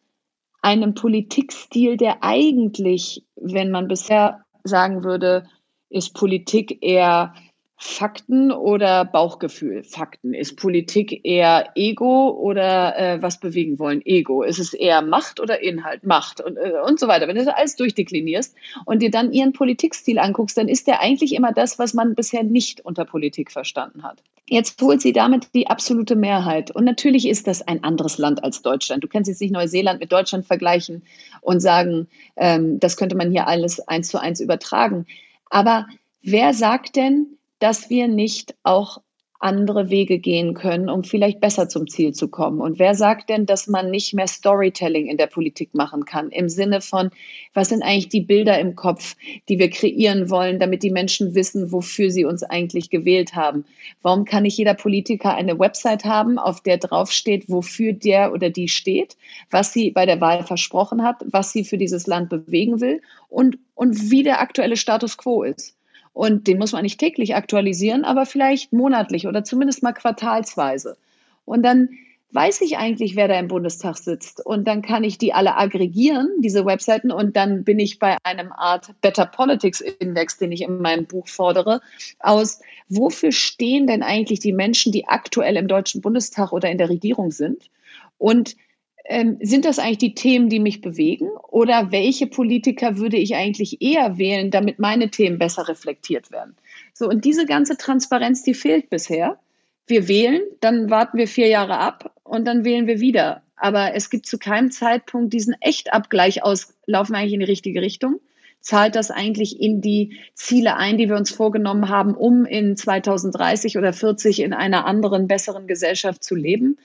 einem 0.61 0.93
Politikstil, 0.93 1.97
der 1.97 2.23
eigentlich, 2.23 3.25
wenn 3.35 3.71
man 3.71 3.87
bisher 3.87 4.43
sagen 4.63 5.03
würde, 5.03 5.43
ist 5.89 6.13
Politik 6.13 6.77
eher 6.81 7.33
Fakten 7.83 8.51
oder 8.51 9.05
Bauchgefühl? 9.05 9.83
Fakten. 9.83 10.35
Ist 10.35 10.55
Politik 10.55 11.25
eher 11.25 11.71
Ego 11.73 12.29
oder 12.29 12.95
äh, 12.95 13.21
was 13.23 13.39
bewegen 13.39 13.79
wollen? 13.79 14.05
Ego. 14.05 14.43
Ist 14.43 14.59
es 14.59 14.75
eher 14.75 15.01
Macht 15.01 15.39
oder 15.39 15.63
Inhalt? 15.63 16.05
Macht 16.05 16.41
und, 16.41 16.57
äh, 16.57 16.73
und 16.85 16.99
so 16.99 17.07
weiter. 17.07 17.27
Wenn 17.27 17.37
du 17.37 17.43
das 17.43 17.55
alles 17.55 17.77
durchdeklinierst 17.77 18.55
und 18.85 19.01
dir 19.01 19.09
dann 19.09 19.33
ihren 19.33 19.51
Politikstil 19.51 20.19
anguckst, 20.19 20.59
dann 20.59 20.67
ist 20.67 20.85
der 20.85 21.01
eigentlich 21.01 21.33
immer 21.33 21.53
das, 21.53 21.79
was 21.79 21.95
man 21.95 22.13
bisher 22.13 22.43
nicht 22.43 22.85
unter 22.85 23.03
Politik 23.03 23.51
verstanden 23.51 24.03
hat. 24.03 24.21
Jetzt 24.47 24.79
holt 24.79 25.01
sie 25.01 25.11
damit 25.11 25.47
die 25.55 25.65
absolute 25.65 26.15
Mehrheit. 26.15 26.69
Und 26.69 26.83
natürlich 26.83 27.27
ist 27.27 27.47
das 27.47 27.67
ein 27.67 27.83
anderes 27.83 28.19
Land 28.19 28.43
als 28.43 28.61
Deutschland. 28.61 29.03
Du 29.03 29.07
kannst 29.07 29.27
jetzt 29.27 29.41
nicht 29.41 29.53
Neuseeland 29.53 29.99
mit 29.99 30.11
Deutschland 30.11 30.45
vergleichen 30.45 31.01
und 31.41 31.61
sagen, 31.61 32.07
ähm, 32.35 32.79
das 32.79 32.95
könnte 32.95 33.15
man 33.15 33.31
hier 33.31 33.47
alles 33.47 33.79
eins 33.87 34.09
zu 34.09 34.21
eins 34.21 34.39
übertragen. 34.39 35.07
Aber 35.49 35.87
wer 36.21 36.53
sagt 36.53 36.95
denn, 36.95 37.37
dass 37.61 37.89
wir 37.89 38.07
nicht 38.07 38.55
auch 38.63 38.97
andere 39.41 39.89
Wege 39.89 40.19
gehen 40.19 40.53
können, 40.53 40.89
um 40.89 41.03
vielleicht 41.03 41.39
besser 41.39 41.67
zum 41.67 41.87
Ziel 41.87 42.13
zu 42.13 42.27
kommen. 42.27 42.61
Und 42.61 42.77
wer 42.77 42.93
sagt 42.93 43.29
denn, 43.29 43.45
dass 43.45 43.67
man 43.67 43.89
nicht 43.89 44.13
mehr 44.13 44.27
Storytelling 44.27 45.07
in 45.07 45.17
der 45.17 45.27
Politik 45.27 45.73
machen 45.73 46.05
kann? 46.05 46.29
Im 46.29 46.47
Sinne 46.47 46.79
von, 46.79 47.09
was 47.53 47.69
sind 47.69 47.81
eigentlich 47.81 48.09
die 48.09 48.21
Bilder 48.21 48.59
im 48.59 48.75
Kopf, 48.75 49.15
die 49.49 49.57
wir 49.57 49.69
kreieren 49.71 50.29
wollen, 50.29 50.59
damit 50.59 50.83
die 50.83 50.91
Menschen 50.91 51.33
wissen, 51.33 51.71
wofür 51.71 52.11
sie 52.11 52.23
uns 52.23 52.43
eigentlich 52.43 52.91
gewählt 52.91 53.35
haben? 53.35 53.65
Warum 54.03 54.25
kann 54.25 54.43
nicht 54.43 54.57
jeder 54.57 54.75
Politiker 54.75 55.33
eine 55.33 55.57
Website 55.57 56.05
haben, 56.05 56.37
auf 56.37 56.61
der 56.61 56.77
draufsteht, 56.77 57.49
wofür 57.49 57.93
der 57.93 58.33
oder 58.33 58.51
die 58.51 58.67
steht, 58.67 59.17
was 59.49 59.73
sie 59.73 59.89
bei 59.89 60.05
der 60.05 60.21
Wahl 60.21 60.43
versprochen 60.43 61.01
hat, 61.01 61.23
was 61.25 61.51
sie 61.51 61.63
für 61.63 61.79
dieses 61.79 62.05
Land 62.05 62.29
bewegen 62.29 62.79
will 62.79 63.01
und, 63.27 63.57
und 63.73 64.11
wie 64.11 64.21
der 64.21 64.39
aktuelle 64.39 64.77
Status 64.77 65.17
quo 65.17 65.41
ist? 65.41 65.75
Und 66.13 66.47
den 66.47 66.57
muss 66.57 66.73
man 66.73 66.83
nicht 66.83 66.99
täglich 66.99 67.35
aktualisieren, 67.35 68.03
aber 68.03 68.25
vielleicht 68.25 68.73
monatlich 68.73 69.27
oder 69.27 69.43
zumindest 69.43 69.81
mal 69.81 69.93
quartalsweise. 69.93 70.97
Und 71.45 71.63
dann 71.63 71.89
weiß 72.33 72.61
ich 72.61 72.77
eigentlich, 72.77 73.15
wer 73.15 73.27
da 73.27 73.37
im 73.37 73.47
Bundestag 73.47 73.97
sitzt. 73.97 74.45
Und 74.45 74.65
dann 74.67 74.81
kann 74.81 75.03
ich 75.03 75.17
die 75.17 75.33
alle 75.33 75.57
aggregieren, 75.57 76.29
diese 76.39 76.65
Webseiten, 76.65 77.11
und 77.11 77.35
dann 77.35 77.63
bin 77.63 77.79
ich 77.79 77.99
bei 77.99 78.17
einem 78.23 78.51
Art 78.51 78.93
Better 79.01 79.25
Politics 79.25 79.81
Index, 79.81 80.37
den 80.37 80.51
ich 80.51 80.61
in 80.61 80.81
meinem 80.81 81.05
Buch 81.05 81.27
fordere, 81.27 81.81
aus, 82.19 82.61
wofür 82.87 83.31
stehen 83.31 83.87
denn 83.87 84.03
eigentlich 84.03 84.39
die 84.39 84.53
Menschen, 84.53 84.91
die 84.91 85.07
aktuell 85.07 85.57
im 85.57 85.67
Deutschen 85.67 86.01
Bundestag 86.01 86.53
oder 86.53 86.69
in 86.69 86.77
der 86.77 86.89
Regierung 86.89 87.31
sind? 87.31 87.69
Und 88.17 88.55
ähm, 89.05 89.37
sind 89.41 89.65
das 89.65 89.79
eigentlich 89.79 89.97
die 89.97 90.15
Themen, 90.15 90.49
die 90.49 90.59
mich 90.59 90.81
bewegen? 90.81 91.29
Oder 91.49 91.91
welche 91.91 92.27
Politiker 92.27 92.97
würde 92.97 93.17
ich 93.17 93.35
eigentlich 93.35 93.81
eher 93.81 94.17
wählen, 94.17 94.51
damit 94.51 94.79
meine 94.79 95.09
Themen 95.09 95.37
besser 95.37 95.67
reflektiert 95.67 96.31
werden? 96.31 96.55
So, 96.93 97.07
und 97.07 97.25
diese 97.25 97.45
ganze 97.45 97.77
Transparenz, 97.77 98.43
die 98.43 98.53
fehlt 98.53 98.89
bisher. 98.89 99.39
Wir 99.87 100.07
wählen, 100.07 100.41
dann 100.59 100.89
warten 100.89 101.17
wir 101.17 101.27
vier 101.27 101.47
Jahre 101.47 101.77
ab 101.77 102.15
und 102.23 102.45
dann 102.45 102.63
wählen 102.63 102.87
wir 102.87 102.99
wieder. 102.99 103.41
Aber 103.55 103.93
es 103.93 104.09
gibt 104.09 104.25
zu 104.25 104.37
keinem 104.37 104.71
Zeitpunkt 104.71 105.33
diesen 105.33 105.55
Echtabgleich 105.59 106.43
aus, 106.43 106.73
laufen 106.85 107.13
wir 107.13 107.19
eigentlich 107.19 107.33
in 107.33 107.39
die 107.41 107.45
richtige 107.45 107.81
Richtung? 107.81 108.19
Zahlt 108.59 108.95
das 108.95 109.09
eigentlich 109.09 109.59
in 109.59 109.81
die 109.81 110.19
Ziele 110.35 110.77
ein, 110.77 110.97
die 110.97 111.09
wir 111.09 111.15
uns 111.15 111.31
vorgenommen 111.31 111.89
haben, 111.89 112.13
um 112.13 112.45
in 112.45 112.77
2030 112.77 113.77
oder 113.77 113.91
40 113.91 114.41
in 114.41 114.53
einer 114.53 114.85
anderen, 114.85 115.27
besseren 115.27 115.65
Gesellschaft 115.67 116.23
zu 116.23 116.35
leben? 116.35 116.77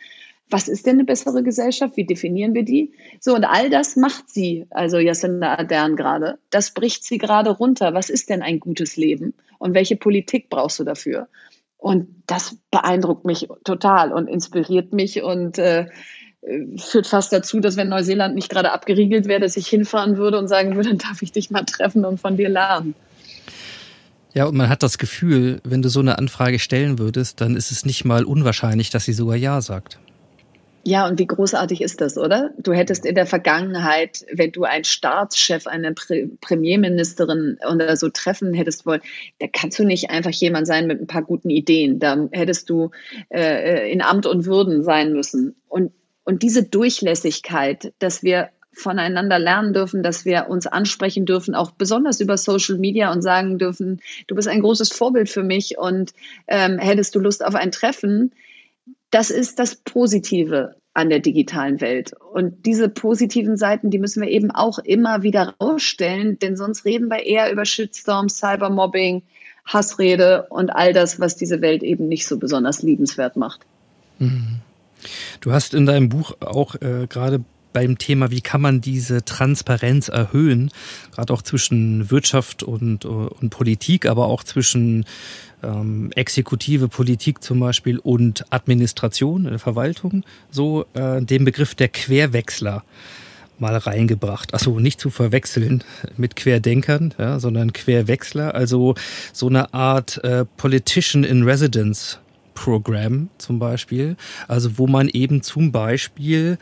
Was 0.48 0.68
ist 0.68 0.86
denn 0.86 0.96
eine 0.96 1.04
bessere 1.04 1.42
Gesellschaft? 1.42 1.96
Wie 1.96 2.06
definieren 2.06 2.54
wir 2.54 2.64
die? 2.64 2.92
So, 3.20 3.34
und 3.34 3.44
all 3.44 3.68
das 3.68 3.96
macht 3.96 4.30
sie, 4.30 4.66
also 4.70 4.98
Jacinda 4.98 5.54
Ardern 5.54 5.96
gerade. 5.96 6.38
Das 6.50 6.72
bricht 6.72 7.04
sie 7.04 7.18
gerade 7.18 7.50
runter. 7.50 7.94
Was 7.94 8.10
ist 8.10 8.30
denn 8.30 8.42
ein 8.42 8.60
gutes 8.60 8.96
Leben? 8.96 9.34
Und 9.58 9.74
welche 9.74 9.96
Politik 9.96 10.48
brauchst 10.48 10.78
du 10.78 10.84
dafür? 10.84 11.28
Und 11.78 12.22
das 12.26 12.56
beeindruckt 12.70 13.24
mich 13.24 13.48
total 13.64 14.12
und 14.12 14.28
inspiriert 14.28 14.92
mich 14.92 15.22
und 15.22 15.58
äh, 15.58 15.86
führt 16.76 17.06
fast 17.06 17.32
dazu, 17.32 17.60
dass 17.60 17.76
wenn 17.76 17.88
Neuseeland 17.88 18.34
nicht 18.34 18.48
gerade 18.48 18.72
abgeriegelt 18.72 19.26
wäre, 19.26 19.40
dass 19.40 19.56
ich 19.56 19.66
hinfahren 19.66 20.16
würde 20.16 20.38
und 20.38 20.48
sagen 20.48 20.76
würde, 20.76 20.90
dann 20.90 20.98
darf 21.10 21.22
ich 21.22 21.32
dich 21.32 21.50
mal 21.50 21.64
treffen 21.64 22.04
und 22.04 22.20
von 22.20 22.36
dir 22.36 22.48
lernen. 22.48 22.94
Ja, 24.32 24.44
und 24.44 24.56
man 24.56 24.68
hat 24.68 24.82
das 24.82 24.98
Gefühl, 24.98 25.60
wenn 25.64 25.80
du 25.80 25.88
so 25.88 26.00
eine 26.00 26.18
Anfrage 26.18 26.58
stellen 26.58 26.98
würdest, 26.98 27.40
dann 27.40 27.56
ist 27.56 27.70
es 27.70 27.86
nicht 27.86 28.04
mal 28.04 28.24
unwahrscheinlich, 28.24 28.90
dass 28.90 29.06
sie 29.06 29.14
sogar 29.14 29.36
Ja 29.36 29.60
sagt. 29.62 29.98
Ja, 30.86 31.08
und 31.08 31.18
wie 31.18 31.26
großartig 31.26 31.80
ist 31.80 32.00
das, 32.00 32.16
oder? 32.16 32.54
Du 32.58 32.72
hättest 32.72 33.06
in 33.06 33.16
der 33.16 33.26
Vergangenheit, 33.26 34.24
wenn 34.32 34.52
du 34.52 34.62
einen 34.62 34.84
Staatschef, 34.84 35.66
eine 35.66 35.92
Pre 35.94 36.28
Premierministerin 36.40 37.58
oder 37.68 37.96
so 37.96 38.08
treffen 38.08 38.54
hättest 38.54 38.86
wollen, 38.86 39.00
da 39.40 39.48
kannst 39.52 39.80
du 39.80 39.84
nicht 39.84 40.10
einfach 40.10 40.30
jemand 40.30 40.68
sein 40.68 40.86
mit 40.86 41.00
ein 41.00 41.08
paar 41.08 41.24
guten 41.24 41.50
Ideen. 41.50 41.98
Da 41.98 42.28
hättest 42.30 42.70
du 42.70 42.92
äh, 43.30 43.90
in 43.90 44.00
Amt 44.00 44.26
und 44.26 44.46
Würden 44.46 44.84
sein 44.84 45.12
müssen. 45.12 45.56
Und, 45.66 45.90
und 46.22 46.44
diese 46.44 46.62
Durchlässigkeit, 46.62 47.92
dass 47.98 48.22
wir 48.22 48.50
voneinander 48.72 49.40
lernen 49.40 49.72
dürfen, 49.72 50.04
dass 50.04 50.24
wir 50.24 50.46
uns 50.48 50.68
ansprechen 50.68 51.26
dürfen, 51.26 51.56
auch 51.56 51.72
besonders 51.72 52.20
über 52.20 52.36
Social 52.36 52.78
Media 52.78 53.10
und 53.10 53.22
sagen 53.22 53.58
dürfen, 53.58 54.02
du 54.28 54.36
bist 54.36 54.46
ein 54.46 54.60
großes 54.60 54.92
Vorbild 54.92 55.28
für 55.28 55.42
mich 55.42 55.78
und 55.78 56.12
ähm, 56.46 56.78
hättest 56.78 57.16
du 57.16 57.18
Lust 57.18 57.44
auf 57.44 57.56
ein 57.56 57.72
Treffen, 57.72 58.30
das 59.10 59.30
ist 59.30 59.58
das 59.58 59.76
Positive 59.76 60.76
an 60.94 61.10
der 61.10 61.20
digitalen 61.20 61.80
Welt. 61.80 62.12
Und 62.32 62.64
diese 62.64 62.88
positiven 62.88 63.56
Seiten, 63.56 63.90
die 63.90 63.98
müssen 63.98 64.22
wir 64.22 64.30
eben 64.30 64.50
auch 64.50 64.78
immer 64.78 65.22
wieder 65.22 65.54
rausstellen, 65.60 66.38
denn 66.38 66.56
sonst 66.56 66.84
reden 66.86 67.08
wir 67.08 67.24
eher 67.24 67.52
über 67.52 67.66
Shitstorms, 67.66 68.38
Cybermobbing, 68.38 69.22
Hassrede 69.66 70.46
und 70.48 70.70
all 70.70 70.92
das, 70.92 71.20
was 71.20 71.36
diese 71.36 71.60
Welt 71.60 71.82
eben 71.82 72.08
nicht 72.08 72.26
so 72.26 72.38
besonders 72.38 72.82
liebenswert 72.82 73.36
macht. 73.36 73.60
Mhm. 74.18 74.60
Du 75.40 75.52
hast 75.52 75.74
in 75.74 75.84
deinem 75.84 76.08
Buch 76.08 76.32
auch 76.40 76.74
äh, 76.76 77.06
gerade 77.08 77.44
beim 77.76 77.98
Thema, 77.98 78.30
wie 78.30 78.40
kann 78.40 78.62
man 78.62 78.80
diese 78.80 79.22
Transparenz 79.22 80.08
erhöhen, 80.08 80.70
gerade 81.12 81.30
auch 81.30 81.42
zwischen 81.42 82.10
Wirtschaft 82.10 82.62
und, 82.62 83.04
und 83.04 83.50
Politik, 83.50 84.06
aber 84.06 84.28
auch 84.28 84.42
zwischen 84.44 85.04
ähm, 85.62 86.10
exekutive 86.14 86.88
Politik 86.88 87.42
zum 87.42 87.60
Beispiel 87.60 87.98
und 87.98 88.50
Administration, 88.50 89.44
äh, 89.44 89.58
Verwaltung, 89.58 90.24
so 90.50 90.86
äh, 90.94 91.20
den 91.20 91.44
Begriff 91.44 91.74
der 91.74 91.88
Querwechsler 91.88 92.82
mal 93.58 93.76
reingebracht. 93.76 94.54
Achso, 94.54 94.80
nicht 94.80 94.98
zu 94.98 95.10
verwechseln 95.10 95.84
mit 96.16 96.34
Querdenkern, 96.34 97.12
ja, 97.18 97.38
sondern 97.40 97.74
Querwechsler, 97.74 98.54
also 98.54 98.94
so 99.34 99.48
eine 99.48 99.74
Art 99.74 100.24
äh, 100.24 100.46
Politician 100.56 101.24
in 101.24 101.42
Residence 101.42 102.20
Programm 102.54 103.28
zum 103.36 103.58
Beispiel, 103.58 104.16
also 104.48 104.78
wo 104.78 104.86
man 104.86 105.08
eben 105.08 105.42
zum 105.42 105.72
Beispiel 105.72 106.56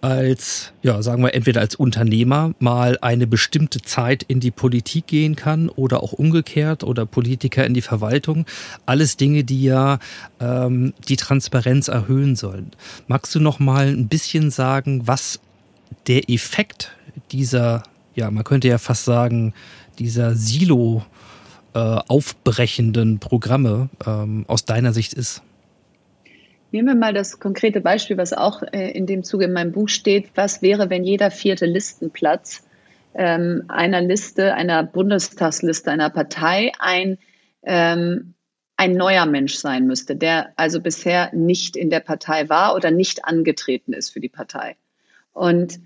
als, 0.00 0.72
ja, 0.82 1.02
sagen 1.02 1.22
wir, 1.22 1.34
entweder 1.34 1.60
als 1.60 1.74
Unternehmer 1.74 2.52
mal 2.58 2.98
eine 3.00 3.26
bestimmte 3.26 3.82
Zeit 3.82 4.22
in 4.22 4.40
die 4.40 4.50
Politik 4.50 5.08
gehen 5.08 5.34
kann 5.36 5.68
oder 5.68 6.02
auch 6.02 6.12
umgekehrt 6.12 6.84
oder 6.84 7.06
Politiker 7.06 7.66
in 7.66 7.74
die 7.74 7.82
Verwaltung. 7.82 8.46
Alles 8.86 9.16
Dinge, 9.16 9.44
die 9.44 9.64
ja 9.64 9.98
ähm, 10.40 10.94
die 11.08 11.16
Transparenz 11.16 11.88
erhöhen 11.88 12.36
sollen. 12.36 12.70
Magst 13.06 13.34
du 13.34 13.40
noch 13.40 13.58
mal 13.58 13.88
ein 13.88 14.08
bisschen 14.08 14.50
sagen, 14.50 15.06
was 15.06 15.40
der 16.06 16.30
Effekt 16.30 16.96
dieser, 17.32 17.82
ja, 18.14 18.30
man 18.30 18.44
könnte 18.44 18.68
ja 18.68 18.78
fast 18.78 19.04
sagen, 19.04 19.52
dieser 19.98 20.34
Silo 20.34 21.04
äh, 21.74 21.78
aufbrechenden 21.78 23.18
Programme 23.18 23.88
ähm, 24.06 24.44
aus 24.46 24.64
deiner 24.64 24.92
Sicht 24.92 25.12
ist? 25.12 25.42
Nehmen 26.70 26.88
wir 26.88 26.94
mal 26.94 27.14
das 27.14 27.40
konkrete 27.40 27.80
Beispiel, 27.80 28.18
was 28.18 28.32
auch 28.32 28.62
äh, 28.62 28.90
in 28.90 29.06
dem 29.06 29.24
Zuge 29.24 29.46
in 29.46 29.52
meinem 29.52 29.72
Buch 29.72 29.88
steht. 29.88 30.30
Was 30.34 30.60
wäre, 30.60 30.90
wenn 30.90 31.04
jeder 31.04 31.30
vierte 31.30 31.64
Listenplatz 31.64 32.66
ähm, 33.14 33.64
einer 33.68 34.02
Liste, 34.02 34.54
einer 34.54 34.82
Bundestagsliste, 34.82 35.90
einer 35.90 36.10
Partei 36.10 36.72
ein, 36.78 37.18
ähm, 37.62 38.34
ein 38.76 38.92
neuer 38.92 39.24
Mensch 39.24 39.54
sein 39.54 39.86
müsste, 39.86 40.14
der 40.14 40.52
also 40.56 40.80
bisher 40.80 41.34
nicht 41.34 41.74
in 41.74 41.88
der 41.88 42.00
Partei 42.00 42.48
war 42.50 42.74
oder 42.74 42.90
nicht 42.90 43.24
angetreten 43.24 43.94
ist 43.94 44.10
für 44.10 44.20
die 44.20 44.28
Partei. 44.28 44.76
Und 45.32 45.80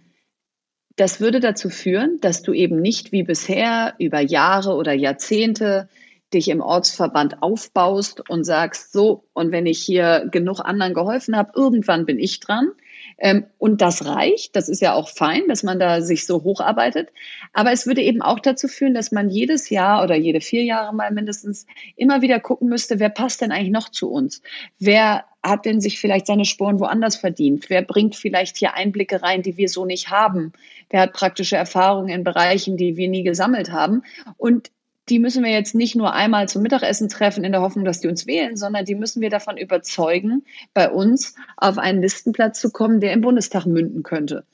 das 0.96 1.20
würde 1.20 1.40
dazu 1.40 1.70
führen, 1.70 2.20
dass 2.20 2.42
du 2.42 2.52
eben 2.52 2.80
nicht 2.80 3.12
wie 3.12 3.22
bisher 3.22 3.94
über 3.98 4.20
Jahre 4.20 4.74
oder 4.74 4.92
Jahrzehnte 4.92 5.88
dich 6.34 6.48
im 6.48 6.60
Ortsverband 6.60 7.42
aufbaust 7.42 8.28
und 8.28 8.44
sagst, 8.44 8.92
so, 8.92 9.24
und 9.32 9.52
wenn 9.52 9.66
ich 9.66 9.80
hier 9.80 10.28
genug 10.30 10.60
anderen 10.60 10.94
geholfen 10.94 11.36
habe, 11.36 11.52
irgendwann 11.54 12.06
bin 12.06 12.18
ich 12.18 12.40
dran. 12.40 12.72
Ähm, 13.18 13.46
und 13.58 13.80
das 13.80 14.04
reicht. 14.06 14.56
Das 14.56 14.68
ist 14.68 14.80
ja 14.80 14.94
auch 14.94 15.08
fein, 15.08 15.42
dass 15.48 15.62
man 15.62 15.78
da 15.78 16.00
sich 16.02 16.26
so 16.26 16.42
hocharbeitet. 16.42 17.10
Aber 17.52 17.72
es 17.72 17.86
würde 17.86 18.02
eben 18.02 18.22
auch 18.22 18.40
dazu 18.40 18.68
führen, 18.68 18.94
dass 18.94 19.12
man 19.12 19.30
jedes 19.30 19.70
Jahr 19.70 20.02
oder 20.02 20.16
jede 20.16 20.40
vier 20.40 20.64
Jahre 20.64 20.94
mal 20.94 21.10
mindestens 21.12 21.66
immer 21.96 22.22
wieder 22.22 22.40
gucken 22.40 22.68
müsste, 22.68 22.98
wer 22.98 23.10
passt 23.10 23.40
denn 23.40 23.52
eigentlich 23.52 23.70
noch 23.70 23.90
zu 23.90 24.10
uns? 24.10 24.42
Wer 24.78 25.24
hat 25.42 25.64
denn 25.64 25.80
sich 25.80 26.00
vielleicht 26.00 26.26
seine 26.26 26.44
Sporen 26.44 26.80
woanders 26.80 27.16
verdient? 27.16 27.68
Wer 27.68 27.82
bringt 27.82 28.16
vielleicht 28.16 28.56
hier 28.56 28.74
Einblicke 28.74 29.22
rein, 29.22 29.42
die 29.42 29.56
wir 29.56 29.68
so 29.68 29.84
nicht 29.84 30.10
haben? 30.10 30.52
Wer 30.90 31.02
hat 31.02 31.12
praktische 31.12 31.56
Erfahrungen 31.56 32.08
in 32.08 32.24
Bereichen, 32.24 32.76
die 32.76 32.96
wir 32.96 33.08
nie 33.08 33.24
gesammelt 33.24 33.72
haben? 33.72 34.02
Und 34.36 34.70
die 35.08 35.18
müssen 35.18 35.42
wir 35.42 35.50
jetzt 35.50 35.74
nicht 35.74 35.96
nur 35.96 36.12
einmal 36.12 36.48
zum 36.48 36.62
Mittagessen 36.62 37.08
treffen 37.08 37.44
in 37.44 37.52
der 37.52 37.60
Hoffnung, 37.60 37.84
dass 37.84 38.00
die 38.00 38.08
uns 38.08 38.26
wählen, 38.26 38.56
sondern 38.56 38.84
die 38.84 38.94
müssen 38.94 39.20
wir 39.20 39.30
davon 39.30 39.56
überzeugen, 39.56 40.44
bei 40.74 40.90
uns 40.90 41.34
auf 41.56 41.78
einen 41.78 42.00
Listenplatz 42.00 42.60
zu 42.60 42.70
kommen, 42.70 43.00
der 43.00 43.12
im 43.12 43.20
Bundestag 43.20 43.66
münden 43.66 44.02
könnte. 44.02 44.44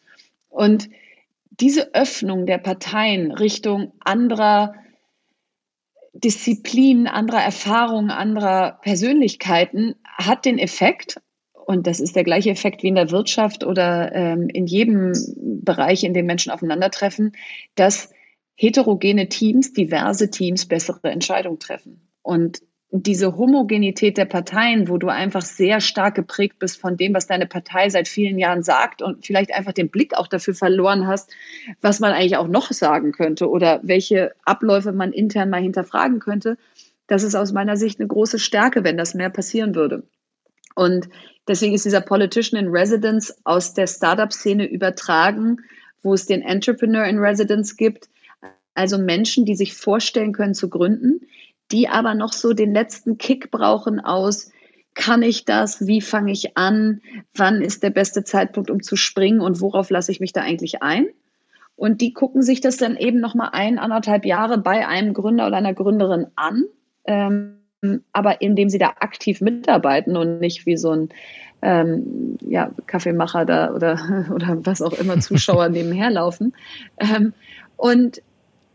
Und 0.49 0.89
diese 1.51 1.95
Öffnung 1.95 2.47
der 2.47 2.59
Parteien 2.59 3.33
Richtung 3.33 3.93
anderer 4.01 4.75
Disziplinen, 6.15 7.07
anderer 7.07 7.43
Erfahrungen, 7.43 8.11
anderer 8.11 8.79
Persönlichkeiten 8.83 9.95
hat 10.05 10.45
den 10.45 10.59
Effekt, 10.59 11.21
und 11.53 11.87
das 11.87 12.01
ist 12.01 12.17
der 12.17 12.25
gleiche 12.25 12.51
Effekt 12.51 12.83
wie 12.83 12.89
in 12.89 12.95
der 12.95 13.11
Wirtschaft 13.11 13.63
oder 13.63 14.13
ähm, 14.15 14.49
in 14.49 14.67
jedem 14.67 15.13
Bereich, 15.37 16.03
in 16.03 16.15
dem 16.15 16.27
Menschen 16.27 16.51
aufeinandertreffen, 16.51 17.37
dass 17.75 18.11
heterogene 18.59 19.29
Teams, 19.29 19.73
diverse 19.73 20.31
Teams 20.31 20.67
bessere 20.67 21.11
Entscheidungen 21.11 21.61
treffen. 21.61 22.01
Und 22.23 22.61
diese 22.91 23.37
Homogenität 23.37 24.19
der 24.19 24.25
Parteien, 24.25 24.89
wo 24.89 24.97
du 24.97 25.09
einfach 25.09 25.43
sehr 25.43 25.81
stark 25.81 26.17
geprägt 26.17 26.59
bist 26.59 26.81
von 26.81 26.97
dem, 26.97 27.15
was 27.15 27.27
deine 27.27 27.47
Partei 27.47 27.89
seit 27.89 28.09
vielen 28.09 28.39
Jahren 28.39 28.63
sagt 28.63 29.01
und 29.01 29.25
vielleicht 29.25 29.55
einfach 29.55 29.73
den 29.73 29.91
Blick 29.91 30.15
auch 30.15 30.27
dafür 30.27 30.55
verloren 30.55 31.07
hast, 31.07 31.31
was 31.83 32.01
man 32.01 32.13
eigentlich 32.13 32.37
auch 32.37 32.49
noch 32.49 32.73
sagen 32.73 33.13
könnte 33.13 33.49
oder 33.49 33.81
welche 33.85 34.33
Abläufe 34.45 34.93
man 34.93 35.13
intern 35.13 35.51
mal 35.51 35.61
hinterfragen 35.61 36.19
könnte, 36.19 36.57
das 37.07 37.23
ist 37.23 37.37
aus 37.37 37.53
meiner 37.53 37.77
Sicht 37.77 38.01
eine 38.01 38.09
große 38.09 38.39
Stärke, 38.39 38.83
wenn 38.83 38.97
das 38.97 39.15
mehr 39.15 39.31
passieren 39.31 39.75
würde. 39.75 40.03
Und 40.75 41.09
deswegen 41.47 41.75
ist 41.75 41.85
dieser 41.85 42.01
Politician 42.01 42.65
in 42.65 42.71
Residence 42.71 43.37
aus 43.45 43.75
der 43.75 43.87
Startup-Szene 43.87 44.67
übertragen, 44.67 45.59
wo 46.03 46.15
es 46.15 46.27
den 46.27 46.43
Entrepreneur 46.43 47.05
in 47.05 47.19
Residence 47.19 47.77
gibt, 47.77 48.09
also 48.79 48.97
Menschen, 48.97 49.45
die 49.45 49.57
sich 49.57 49.75
vorstellen 49.75 50.33
können 50.33 50.55
zu 50.55 50.71
gründen, 50.71 51.21
die 51.73 51.89
aber 51.89 52.15
noch 52.15 52.33
so 52.33 52.53
den 52.53 52.73
letzten 52.73 53.19
Kick 53.19 53.51
brauchen 53.51 53.99
aus, 53.99 54.53
kann 54.95 55.23
ich 55.23 55.45
das? 55.45 55.87
Wie 55.87 56.01
fange 56.01 56.33
ich 56.33 56.57
an? 56.57 57.01
Wann 57.35 57.61
ist 57.61 57.83
der 57.83 57.91
beste 57.91 58.25
Zeitpunkt, 58.25 58.71
um 58.71 58.83
zu 58.83 58.97
springen? 58.97 59.41
Und 59.41 59.61
worauf 59.61 59.91
lasse 59.91 60.13
ich 60.13 60.21
mich 60.21 60.33
da 60.33 60.43
eigentlich 60.43 60.83
ein? 60.83 61.09
Und 61.77 62.01
die 62.01 62.13
gucken 62.13 62.43
sich 62.43 62.61
das 62.61 62.77
dann 62.77 62.97
eben 62.97 63.21
nochmal 63.21 63.51
ein, 63.53 63.79
anderthalb 63.79 64.25
Jahre 64.25 64.59
bei 64.59 64.87
einem 64.87 65.13
Gründer 65.13 65.47
oder 65.47 65.57
einer 65.57 65.75
Gründerin 65.75 66.27
an, 66.35 66.65
ähm, 67.05 67.59
aber 68.13 68.41
indem 68.43 68.69
sie 68.69 68.79
da 68.79 68.95
aktiv 69.01 69.41
mitarbeiten 69.41 70.17
und 70.17 70.41
nicht 70.41 70.67
wie 70.67 70.77
so 70.77 70.91
ein 70.91 71.09
ähm, 71.63 72.37
ja, 72.41 72.71
Kaffeemacher 72.87 73.45
da 73.45 73.73
oder, 73.73 74.27
oder 74.35 74.65
was 74.67 74.83
auch 74.83 74.93
immer 74.93 75.19
Zuschauer 75.21 75.69
nebenher 75.69 76.11
laufen. 76.11 76.55
Ähm, 76.99 77.33
und 77.77 78.23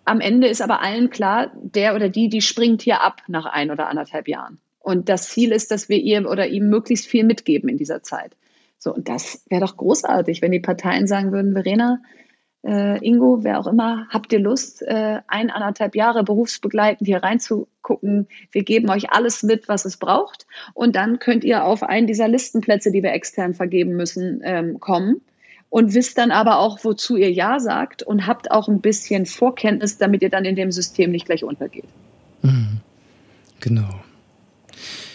am 0.05 0.19
Ende 0.19 0.47
ist 0.47 0.61
aber 0.61 0.81
allen 0.81 1.09
klar, 1.09 1.51
der 1.55 1.95
oder 1.95 2.09
die, 2.09 2.29
die 2.29 2.41
springt 2.41 2.81
hier 2.81 3.01
ab 3.01 3.21
nach 3.27 3.45
ein 3.45 3.71
oder 3.71 3.87
anderthalb 3.87 4.27
Jahren. 4.27 4.59
Und 4.79 5.07
das 5.07 5.29
Ziel 5.29 5.51
ist, 5.51 5.71
dass 5.71 5.87
wir 5.87 5.97
ihr 5.97 6.29
oder 6.29 6.47
ihm 6.47 6.69
möglichst 6.69 7.07
viel 7.07 7.23
mitgeben 7.23 7.69
in 7.69 7.77
dieser 7.77 8.03
Zeit. 8.03 8.35
So, 8.77 8.93
und 8.93 9.07
das 9.07 9.45
wäre 9.49 9.61
doch 9.61 9.77
großartig, 9.77 10.41
wenn 10.41 10.51
die 10.51 10.59
Parteien 10.59 11.07
sagen 11.07 11.31
würden, 11.31 11.53
Verena, 11.53 12.01
äh, 12.65 13.05
Ingo, 13.05 13.43
wer 13.43 13.59
auch 13.59 13.67
immer, 13.67 14.07
habt 14.09 14.33
ihr 14.33 14.39
Lust, 14.39 14.81
äh, 14.81 15.19
ein, 15.27 15.49
anderthalb 15.49 15.95
Jahre 15.95 16.23
berufsbegleitend 16.23 17.07
hier 17.07 17.23
reinzugucken? 17.23 18.27
Wir 18.51 18.63
geben 18.63 18.89
euch 18.89 19.11
alles 19.11 19.41
mit, 19.43 19.69
was 19.69 19.85
es 19.85 19.97
braucht. 19.97 20.47
Und 20.73 20.97
dann 20.97 21.19
könnt 21.19 21.45
ihr 21.45 21.63
auf 21.63 21.83
einen 21.83 22.07
dieser 22.07 22.27
Listenplätze, 22.27 22.91
die 22.91 23.03
wir 23.03 23.13
extern 23.13 23.53
vergeben 23.53 23.95
müssen, 23.95 24.41
ähm, 24.43 24.79
kommen 24.81 25.21
und 25.73 25.95
wisst 25.95 26.19
dann 26.19 26.29
aber 26.29 26.59
auch, 26.59 26.83
wozu 26.83 27.17
ihr 27.17 27.31
Ja 27.31 27.59
sagt 27.59 28.03
und 28.03 28.27
habt 28.27 28.51
auch 28.51 28.67
ein 28.67 28.79
bisschen 28.79 29.25
Vorkenntnis, 29.25 29.97
damit 29.97 30.21
ihr 30.21 30.29
dann 30.29 30.45
in 30.45 30.55
dem 30.55 30.71
System 30.71 31.09
nicht 31.09 31.25
gleich 31.25 31.43
untergeht. 31.43 31.87
Mhm. 32.43 32.77
Genau. 33.59 33.89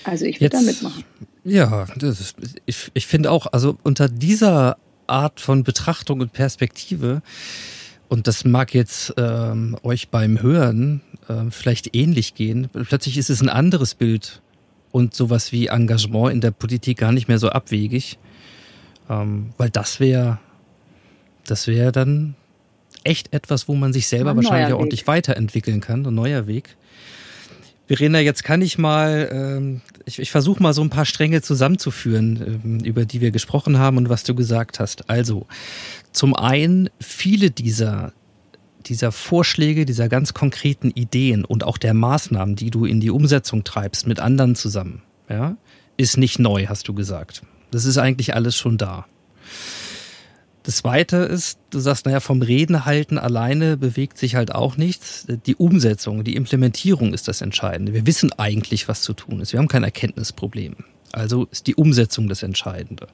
Also 0.03 0.25
ich 0.25 0.41
würde 0.41 0.57
da 0.57 0.63
mitmachen. 0.63 1.05
Ja, 1.45 1.87
ist, 2.01 2.35
ich, 2.67 2.91
ich 2.93 3.07
finde 3.07 3.31
auch, 3.31 3.47
also 3.53 3.79
unter 3.85 4.09
dieser 4.09 4.79
Art 5.07 5.39
von 5.39 5.63
Betrachtung 5.63 6.19
und 6.23 6.33
Perspektive, 6.33 7.23
und 8.09 8.27
das 8.27 8.45
mag 8.45 8.75
jetzt 8.75 9.15
ähm, 9.17 9.77
euch 9.85 10.09
beim 10.09 10.43
Hören 10.43 11.03
äh, 11.29 11.53
vielleicht 11.53 11.95
ähnlich 11.95 12.35
gehen, 12.35 12.69
plötzlich 12.73 13.17
ist 13.17 13.31
es 13.31 13.41
ein 13.41 13.49
anderes 13.49 13.95
Bild 13.95 14.43
und 14.91 15.15
sowas 15.15 15.53
wie 15.53 15.69
Engagement 15.69 16.33
in 16.33 16.41
der 16.41 16.51
Politik 16.51 16.99
gar 16.99 17.13
nicht 17.13 17.29
mehr 17.29 17.39
so 17.39 17.49
abwegig, 17.51 18.19
ähm, 19.09 19.51
weil 19.57 19.71
das 19.71 20.01
wäre 20.01 20.41
das 21.51 21.67
wäre 21.67 21.93
dann 21.93 22.35
echt 23.05 23.33
etwas, 23.33 23.69
wo 23.69 23.75
man 23.75 23.93
sich 23.93 24.09
selber 24.09 24.37
wahrscheinlich 24.37 24.75
auch 24.75 24.79
ordentlich 24.79 25.07
weiterentwickeln 25.07 25.81
kann, 25.81 26.07
ein 26.07 26.15
neuer 26.15 26.47
Weg. 26.47 26.77
Verena, 27.87 28.21
jetzt 28.21 28.45
kann 28.45 28.61
ich 28.61 28.77
mal, 28.77 29.31
ähm, 29.33 29.81
ich, 30.05 30.19
ich 30.19 30.31
versuche 30.31 30.63
mal 30.63 30.75
so 30.75 30.83
ein 30.83 30.91
paar 30.91 31.07
Stränge 31.07 31.41
zusammenzuführen, 31.41 32.61
ähm, 32.63 32.81
über 32.81 33.07
die 33.07 33.23
wir 33.23 33.31
gesprochen 33.31 33.79
haben 33.79 33.97
und 33.97 34.11
was 34.11 34.25
du 34.25 34.35
gesagt 34.35 34.79
hast. 34.79 35.09
Also, 35.09 35.47
zum 36.13 36.37
einen, 36.37 36.91
viele 37.01 37.51
dieser, 37.51 38.13
dieser 38.85 39.11
Vorschläge, 39.11 39.87
dieser 39.87 40.11
ganz 40.11 40.35
konkreten 40.35 40.91
Ideen 40.91 41.47
und 41.47 41.65
auch 41.65 41.79
der 41.79 41.95
Maßnahmen, 41.95 42.57
die 42.57 42.71
du 42.71 42.85
in 42.85 43.01
die 43.01 43.11
Umsetzung 43.11 43.65
treibst 43.65 44.07
mit 44.07 44.21
anderen 44.21 44.55
zusammen, 44.55 45.01
ja, 45.31 45.57
ist 45.97 46.19
nicht 46.19 46.39
neu, 46.39 46.67
hast 46.67 46.89
du 46.89 46.95
gesagt. 46.95 47.43
Das 47.71 47.87
ist 47.87 47.97
eigentlich 47.97 48.35
alles 48.35 48.55
schon 48.55 48.77
da. 48.77 49.07
Das 50.69 50.77
Zweite 50.77 51.17
ist, 51.17 51.59
du 51.71 51.79
sagst, 51.79 52.05
naja, 52.05 52.21
vom 52.21 52.43
Reden 52.43 52.85
halten 52.85 53.17
alleine 53.17 53.79
bewegt 53.79 54.19
sich 54.19 54.35
halt 54.35 54.55
auch 54.55 54.77
nichts. 54.77 55.27
Die 55.47 55.57
Umsetzung, 55.57 56.25
die 56.25 56.37
Implementierung 56.37 57.15
ist 57.15 57.27
das 57.27 57.41
Entscheidende. 57.41 57.95
Wir 57.95 58.07
wissen 58.07 58.35
eigentlich, 58.35 58.87
was 58.87 59.01
zu 59.01 59.15
tun 59.15 59.41
ist. 59.41 59.55
Wir 59.55 59.61
haben 59.61 59.69
kein 59.69 59.83
Erkenntnisproblem. 59.83 60.77
Also 61.11 61.47
ist 61.51 61.69
die 61.69 61.75
Umsetzung 61.75 62.29
das 62.29 62.43
Entscheidende. 62.43 63.07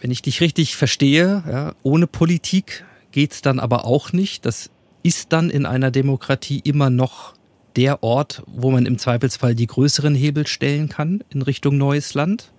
Wenn 0.00 0.10
ich 0.10 0.22
dich 0.22 0.40
richtig 0.40 0.76
verstehe, 0.76 1.44
ja, 1.46 1.74
ohne 1.82 2.06
Politik 2.06 2.86
geht's 3.12 3.42
dann 3.42 3.60
aber 3.60 3.84
auch 3.84 4.14
nicht. 4.14 4.46
Das 4.46 4.70
ist 5.02 5.34
dann 5.34 5.50
in 5.50 5.66
einer 5.66 5.90
Demokratie 5.90 6.60
immer 6.64 6.88
noch 6.88 7.34
der 7.76 8.02
Ort, 8.02 8.42
wo 8.46 8.70
man 8.70 8.86
im 8.86 8.96
Zweifelsfall 8.96 9.54
die 9.54 9.66
größeren 9.66 10.14
Hebel 10.14 10.46
stellen 10.46 10.88
kann 10.88 11.22
in 11.28 11.42
Richtung 11.42 11.76
neues 11.76 12.14
Land. 12.14 12.50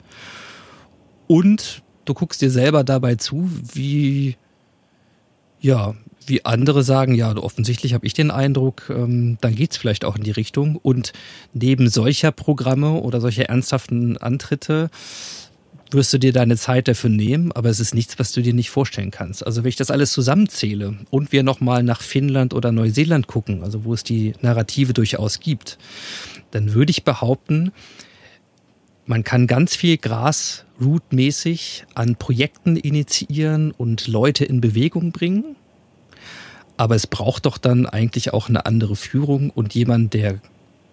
Und 1.25 1.81
du 2.09 2.13
guckst 2.15 2.41
dir 2.41 2.49
selber 2.49 2.83
dabei 2.83 3.15
zu, 3.15 3.49
wie, 3.73 4.35
ja, 5.61 5.93
wie 6.25 6.43
andere 6.45 6.83
sagen, 6.83 7.13
ja, 7.13 7.35
offensichtlich 7.37 7.93
habe 7.93 8.05
ich 8.05 8.13
den 8.13 8.31
Eindruck, 8.31 8.89
ähm, 8.89 9.37
dann 9.41 9.55
es 9.57 9.77
vielleicht 9.77 10.05
auch 10.05 10.15
in 10.15 10.23
die 10.23 10.31
Richtung. 10.31 10.75
Und 10.75 11.13
neben 11.53 11.87
solcher 11.87 12.31
Programme 12.31 12.93
oder 12.93 13.21
solcher 13.21 13.45
ernsthaften 13.45 14.17
Antritte 14.17 14.89
wirst 15.91 16.13
du 16.13 16.19
dir 16.19 16.33
deine 16.33 16.55
Zeit 16.55 16.87
dafür 16.87 17.09
nehmen, 17.09 17.51
aber 17.51 17.69
es 17.69 17.79
ist 17.79 17.95
nichts, 17.95 18.19
was 18.19 18.31
du 18.31 18.41
dir 18.41 18.53
nicht 18.53 18.69
vorstellen 18.69 19.09
kannst. 19.09 19.45
Also 19.45 19.63
wenn 19.63 19.69
ich 19.69 19.75
das 19.75 19.89
alles 19.89 20.11
zusammenzähle 20.11 20.97
und 21.09 21.31
wir 21.31 21.41
nochmal 21.41 21.81
nach 21.81 22.01
Finnland 22.01 22.53
oder 22.53 22.71
Neuseeland 22.71 23.25
gucken, 23.27 23.63
also 23.63 23.85
wo 23.85 23.93
es 23.93 24.03
die 24.03 24.33
Narrative 24.41 24.93
durchaus 24.93 25.39
gibt, 25.39 25.79
dann 26.51 26.73
würde 26.73 26.91
ich 26.91 27.03
behaupten, 27.03 27.71
man 29.09 29.23
kann 29.23 29.47
ganz 29.47 29.75
viel 29.75 29.97
Grassroot-mäßig 29.97 31.85
an 31.95 32.15
Projekten 32.15 32.77
initiieren 32.77 33.71
und 33.71 34.07
Leute 34.07 34.45
in 34.45 34.61
Bewegung 34.61 35.11
bringen. 35.11 35.55
Aber 36.77 36.93
es 36.93 37.07
braucht 37.07 37.47
doch 37.47 37.57
dann 37.57 37.87
eigentlich 37.87 38.33
auch 38.33 38.49
eine 38.49 38.67
andere 38.67 38.95
Führung 38.95 39.49
und 39.49 39.73
jemand, 39.73 40.13
der 40.13 40.39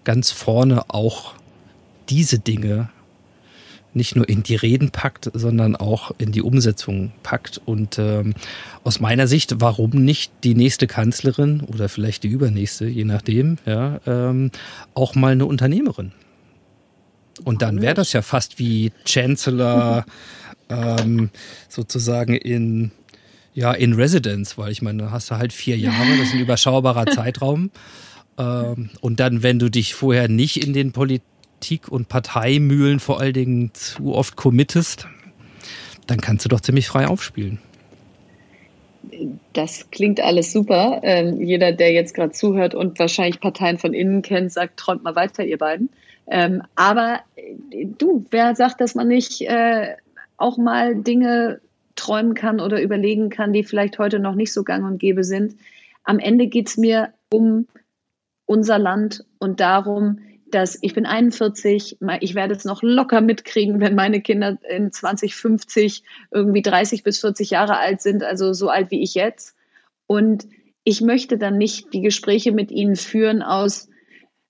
ganz 0.05 0.31
vorne 0.31 0.89
auch 0.89 1.35
diese 2.09 2.39
Dinge 2.39 2.89
nicht 3.93 4.17
nur 4.17 4.27
in 4.27 4.43
die 4.43 4.57
Reden 4.57 4.93
packt, 4.93 5.31
sondern 5.35 5.77
auch 5.77 6.11
in 6.17 6.33
die 6.33 6.43
Umsetzung 6.43 7.13
packt. 7.23 7.61
Und 7.67 7.99
ähm, 7.99 8.33
aus 8.83 8.99
meiner 8.99 9.27
Sicht, 9.27 9.61
warum 9.61 9.91
nicht 9.91 10.33
die 10.43 10.55
nächste 10.55 10.87
Kanzlerin 10.87 11.61
oder 11.61 11.91
vielleicht 11.91 12.23
die 12.23 12.29
übernächste, 12.29 12.87
je 12.87 13.05
nachdem, 13.05 13.59
ja, 13.67 14.01
ähm, 14.07 14.53
auch 14.95 15.15
mal 15.15 15.33
eine 15.33 15.45
Unternehmerin? 15.45 16.13
Und 17.45 17.63
dann 17.63 17.83
wäre 17.83 17.95
das 17.95 18.13
ja 18.13 18.23
fast 18.23 18.59
wie 18.59 18.93
Chancellor 19.05 20.05
ähm, 20.69 21.31
sozusagen 21.69 22.35
in 22.35 22.91
ja 23.55 23.73
in 23.73 23.95
Residence, 23.95 24.59
weil 24.59 24.71
ich 24.71 24.83
meine, 24.83 25.05
da 25.05 25.11
hast 25.11 25.31
du 25.31 25.37
halt 25.37 25.53
vier 25.53 25.79
Jahre, 25.79 26.17
das 26.19 26.29
ist 26.29 26.35
ein 26.35 26.41
überschaubarer 26.43 27.07
Zeitraum. 27.07 27.71
Ähm, 28.39 28.91
und 29.01 29.19
dann, 29.19 29.43
wenn 29.43 29.59
du 29.59 29.71
dich 29.71 29.95
vorher 29.95 30.29
nicht 30.29 30.63
in 30.63 30.73
den 30.73 30.93
Politik- 30.93 31.89
und 31.89 32.09
Parteimühlen 32.09 33.01
vor 33.01 33.19
allen 33.19 33.33
Dingen 33.33 33.71
zu 33.73 34.15
oft 34.15 34.37
committest, 34.37 35.09
dann 36.07 36.21
kannst 36.21 36.45
du 36.45 36.49
doch 36.49 36.61
ziemlich 36.61 36.87
frei 36.87 37.09
aufspielen. 37.09 37.59
Das 39.53 39.91
klingt 39.91 40.21
alles 40.21 40.53
super. 40.53 41.01
Ähm, 41.03 41.41
jeder, 41.41 41.73
der 41.73 41.93
jetzt 41.93 42.15
gerade 42.15 42.33
zuhört 42.33 42.75
und 42.75 42.99
wahrscheinlich 42.99 43.41
Parteien 43.41 43.79
von 43.79 43.95
innen 43.95 44.21
kennt, 44.23 44.53
sagt, 44.53 44.79
träumt 44.79 45.05
mal 45.05 45.17
weiter, 45.17 45.45
ihr 45.45 45.59
beiden. 45.59 45.89
Ähm, 46.29 46.63
aber 46.75 47.21
äh, 47.37 47.87
du, 47.87 48.25
wer 48.31 48.55
sagt, 48.55 48.81
dass 48.81 48.95
man 48.95 49.09
nicht 49.09 49.43
äh, 49.43 49.97
auch 50.37 50.59
mal 50.59 50.97
Dinge 50.97 51.61
träumen 51.95 52.35
kann 52.35 52.61
oder 52.61 52.83
überlegen 52.83 53.31
kann, 53.31 53.53
die 53.53 53.65
vielleicht 53.65 53.99
heute 53.99 54.19
noch 54.19 54.35
nicht 54.35 54.53
so 54.53 54.65
gang 54.65 54.85
und 54.85 54.99
gäbe 54.99 55.25
sind? 55.25 55.57
Am 56.05 56.19
Ende 56.19 56.47
geht 56.47 56.69
es 56.69 56.77
mir 56.77 57.13
um 57.31 57.67
unser 58.45 58.79
Land 58.79 59.25
und 59.39 59.61
darum, 59.61 60.21
dass 60.51 60.79
ich 60.81 60.95
bin 60.95 61.07
41, 61.07 61.99
ich 62.21 62.35
werde 62.35 62.55
es 62.55 62.65
noch 62.65 62.83
locker 62.83 63.21
mitkriegen, 63.21 63.81
wenn 63.81 63.97
meine 63.97 64.21
Kinder 64.21 64.59
in 64.69 64.93
2050 64.93 66.05
irgendwie 66.31 66.63
30 66.63 67.03
bis 67.03 67.21
40 67.21 67.51
Jahre 67.51 67.79
alt 67.79 68.01
sind, 68.01 68.23
also 68.23 68.53
so 68.53 68.69
alt 68.69 68.91
wie 68.91 69.03
ich 69.03 69.15
jetzt. 69.15 69.57
Und 70.07 70.47
ich 70.85 71.01
möchte 71.01 71.37
dann 71.37 71.59
nicht 71.59 71.93
die 71.93 72.01
Gespräche 72.01 72.53
mit 72.53 72.71
ihnen 72.71 72.95
führen 72.95 73.43
aus, 73.43 73.89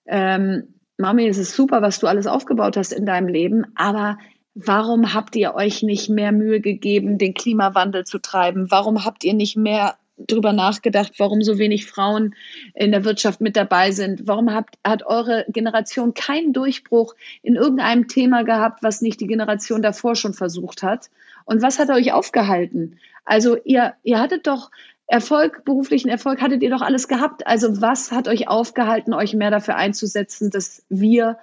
ähm, 0.06 0.74
Mami, 0.98 1.26
es 1.26 1.38
ist 1.38 1.54
super, 1.54 1.82
was 1.82 1.98
du 1.98 2.06
alles 2.06 2.26
aufgebaut 2.26 2.76
hast 2.76 2.92
in 2.92 3.04
deinem 3.04 3.28
Leben, 3.28 3.66
aber 3.74 4.18
warum 4.54 5.12
habt 5.12 5.36
ihr 5.36 5.54
euch 5.54 5.82
nicht 5.82 6.08
mehr 6.08 6.32
Mühe 6.32 6.60
gegeben, 6.60 7.18
den 7.18 7.34
Klimawandel 7.34 8.04
zu 8.04 8.18
treiben? 8.18 8.70
Warum 8.70 9.04
habt 9.04 9.22
ihr 9.22 9.34
nicht 9.34 9.56
mehr 9.56 9.96
drüber 10.16 10.54
nachgedacht, 10.54 11.12
warum 11.18 11.42
so 11.42 11.58
wenig 11.58 11.84
Frauen 11.84 12.34
in 12.74 12.90
der 12.90 13.04
Wirtschaft 13.04 13.42
mit 13.42 13.56
dabei 13.56 13.90
sind? 13.90 14.26
Warum 14.26 14.52
habt, 14.54 14.76
hat 14.82 15.04
eure 15.04 15.44
Generation 15.48 16.14
keinen 16.14 16.54
Durchbruch 16.54 17.14
in 17.42 17.56
irgendeinem 17.56 18.08
Thema 18.08 18.42
gehabt, 18.42 18.82
was 18.82 19.02
nicht 19.02 19.20
die 19.20 19.26
Generation 19.26 19.82
davor 19.82 20.16
schon 20.16 20.32
versucht 20.32 20.82
hat? 20.82 21.10
Und 21.44 21.60
was 21.60 21.78
hat 21.78 21.90
euch 21.90 22.12
aufgehalten? 22.12 22.98
Also 23.26 23.58
ihr, 23.64 23.94
ihr 24.02 24.18
hattet 24.18 24.46
doch 24.46 24.70
Erfolg, 25.06 25.64
beruflichen 25.64 26.08
Erfolg 26.08 26.40
hattet 26.40 26.62
ihr 26.62 26.70
doch 26.70 26.82
alles 26.82 27.06
gehabt. 27.06 27.46
Also 27.46 27.80
was 27.80 28.10
hat 28.10 28.26
euch 28.26 28.48
aufgehalten, 28.48 29.14
euch 29.14 29.34
mehr 29.34 29.50
dafür 29.50 29.76
einzusetzen, 29.76 30.50
dass 30.50 30.84
wir 30.88 31.38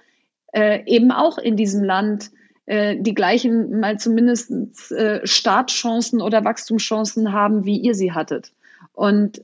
äh, 0.51 0.83
eben 0.85 1.11
auch 1.11 1.37
in 1.37 1.55
diesem 1.55 1.83
Land 1.83 2.31
äh, 2.65 2.97
die 2.99 3.13
gleichen, 3.13 3.79
mal 3.79 3.97
zumindest 3.99 4.51
äh, 4.91 5.25
Startchancen 5.25 6.21
oder 6.21 6.43
Wachstumschancen 6.43 7.31
haben, 7.31 7.65
wie 7.65 7.77
ihr 7.77 7.95
sie 7.95 8.11
hattet? 8.11 8.51
Und 8.91 9.43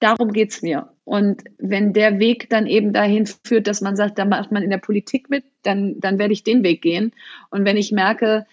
darum 0.00 0.32
geht's 0.32 0.60
mir. 0.62 0.88
Und 1.04 1.42
wenn 1.58 1.92
der 1.92 2.18
Weg 2.18 2.48
dann 2.50 2.66
eben 2.66 2.92
dahin 2.92 3.26
führt, 3.26 3.66
dass 3.66 3.80
man 3.80 3.96
sagt, 3.96 4.18
da 4.18 4.24
macht 4.24 4.52
man 4.52 4.62
in 4.62 4.70
der 4.70 4.78
Politik 4.78 5.28
mit, 5.28 5.44
dann, 5.62 5.98
dann 5.98 6.18
werde 6.18 6.32
ich 6.32 6.44
den 6.44 6.62
Weg 6.62 6.82
gehen. 6.82 7.12
Und 7.50 7.64
wenn 7.64 7.76
ich 7.76 7.90
merke, 7.90 8.46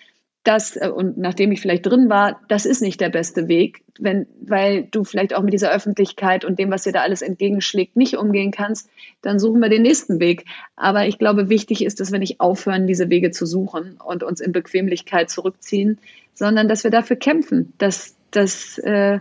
dass, 0.47 0.77
äh, 0.77 0.89
und 0.89 1.17
nachdem 1.17 1.51
ich 1.51 1.59
vielleicht 1.59 1.85
drin 1.85 2.09
war, 2.09 2.39
das 2.47 2.65
ist 2.65 2.81
nicht 2.81 3.01
der 3.01 3.09
beste 3.09 3.49
Weg, 3.49 3.83
wenn, 3.99 4.27
weil 4.41 4.83
du 4.83 5.03
vielleicht 5.03 5.35
auch 5.35 5.43
mit 5.43 5.53
dieser 5.53 5.71
Öffentlichkeit 5.71 6.45
und 6.45 6.57
dem, 6.57 6.71
was 6.71 6.83
dir 6.83 6.93
da 6.93 7.01
alles 7.01 7.21
entgegenschlägt, 7.21 7.97
nicht 7.97 8.15
umgehen 8.15 8.51
kannst, 8.51 8.89
dann 9.21 9.39
suchen 9.39 9.59
wir 9.59 9.69
den 9.69 9.81
nächsten 9.81 10.21
Weg. 10.21 10.45
Aber 10.77 11.05
ich 11.05 11.17
glaube, 11.17 11.49
wichtig 11.49 11.83
ist, 11.83 11.99
dass 11.99 12.13
wir 12.13 12.19
nicht 12.19 12.39
aufhören, 12.39 12.87
diese 12.87 13.09
Wege 13.09 13.31
zu 13.31 13.45
suchen 13.45 13.97
und 14.03 14.23
uns 14.23 14.39
in 14.39 14.53
Bequemlichkeit 14.53 15.29
zurückziehen, 15.29 15.97
sondern 16.33 16.69
dass 16.69 16.85
wir 16.85 16.91
dafür 16.91 17.17
kämpfen, 17.17 17.73
dass, 17.77 18.15
dass 18.31 18.77
äh, 18.77 19.19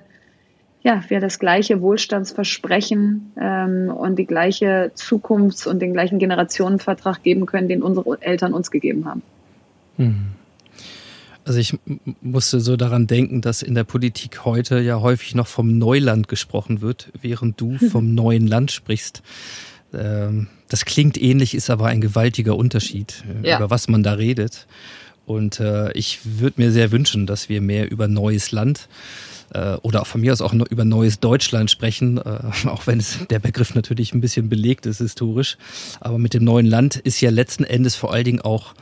ja, 0.82 1.02
wir 1.08 1.18
das 1.18 1.40
gleiche 1.40 1.80
Wohlstandsversprechen 1.80 3.32
ähm, 3.40 3.90
und 3.90 4.16
die 4.16 4.26
gleiche 4.26 4.92
Zukunfts- 4.94 5.66
und 5.66 5.80
den 5.80 5.92
gleichen 5.92 6.20
Generationenvertrag 6.20 7.24
geben 7.24 7.46
können, 7.46 7.68
den 7.68 7.82
unsere 7.82 8.22
Eltern 8.22 8.54
uns 8.54 8.70
gegeben 8.70 9.06
haben. 9.06 9.22
Hm. 9.96 10.26
Also 11.46 11.60
ich 11.60 11.78
musste 12.20 12.60
so 12.60 12.76
daran 12.76 13.06
denken, 13.06 13.40
dass 13.40 13.62
in 13.62 13.76
der 13.76 13.84
Politik 13.84 14.44
heute 14.44 14.80
ja 14.80 15.00
häufig 15.00 15.36
noch 15.36 15.46
vom 15.46 15.78
Neuland 15.78 16.26
gesprochen 16.26 16.80
wird, 16.80 17.12
während 17.22 17.60
du 17.60 17.78
vom 17.90 18.14
neuen 18.16 18.48
Land 18.48 18.72
sprichst. 18.72 19.22
Ähm, 19.94 20.48
das 20.68 20.84
klingt 20.84 21.16
ähnlich, 21.22 21.54
ist 21.54 21.70
aber 21.70 21.86
ein 21.86 22.00
gewaltiger 22.00 22.56
Unterschied, 22.56 23.22
äh, 23.44 23.50
ja. 23.50 23.58
über 23.58 23.70
was 23.70 23.86
man 23.86 24.02
da 24.02 24.14
redet. 24.14 24.66
Und 25.24 25.60
äh, 25.60 25.92
ich 25.92 26.18
würde 26.24 26.60
mir 26.60 26.72
sehr 26.72 26.90
wünschen, 26.90 27.26
dass 27.26 27.48
wir 27.48 27.60
mehr 27.60 27.92
über 27.92 28.08
neues 28.08 28.50
Land 28.50 28.88
äh, 29.54 29.74
oder 29.82 30.04
von 30.04 30.22
mir 30.22 30.32
aus 30.32 30.40
auch 30.40 30.52
über 30.52 30.84
neues 30.84 31.20
Deutschland 31.20 31.70
sprechen, 31.70 32.18
auch 32.66 32.88
wenn 32.88 32.98
es 32.98 33.18
der 33.30 33.38
Begriff 33.38 33.76
natürlich 33.76 34.12
ein 34.12 34.20
bisschen 34.20 34.48
belegt 34.48 34.84
ist 34.84 34.98
historisch. 34.98 35.58
Aber 36.00 36.18
mit 36.18 36.34
dem 36.34 36.42
neuen 36.42 36.66
Land 36.66 36.96
ist 36.96 37.20
ja 37.20 37.30
letzten 37.30 37.62
Endes 37.62 37.94
vor 37.94 38.12
allen 38.12 38.24
Dingen 38.24 38.40
auch 38.40 38.74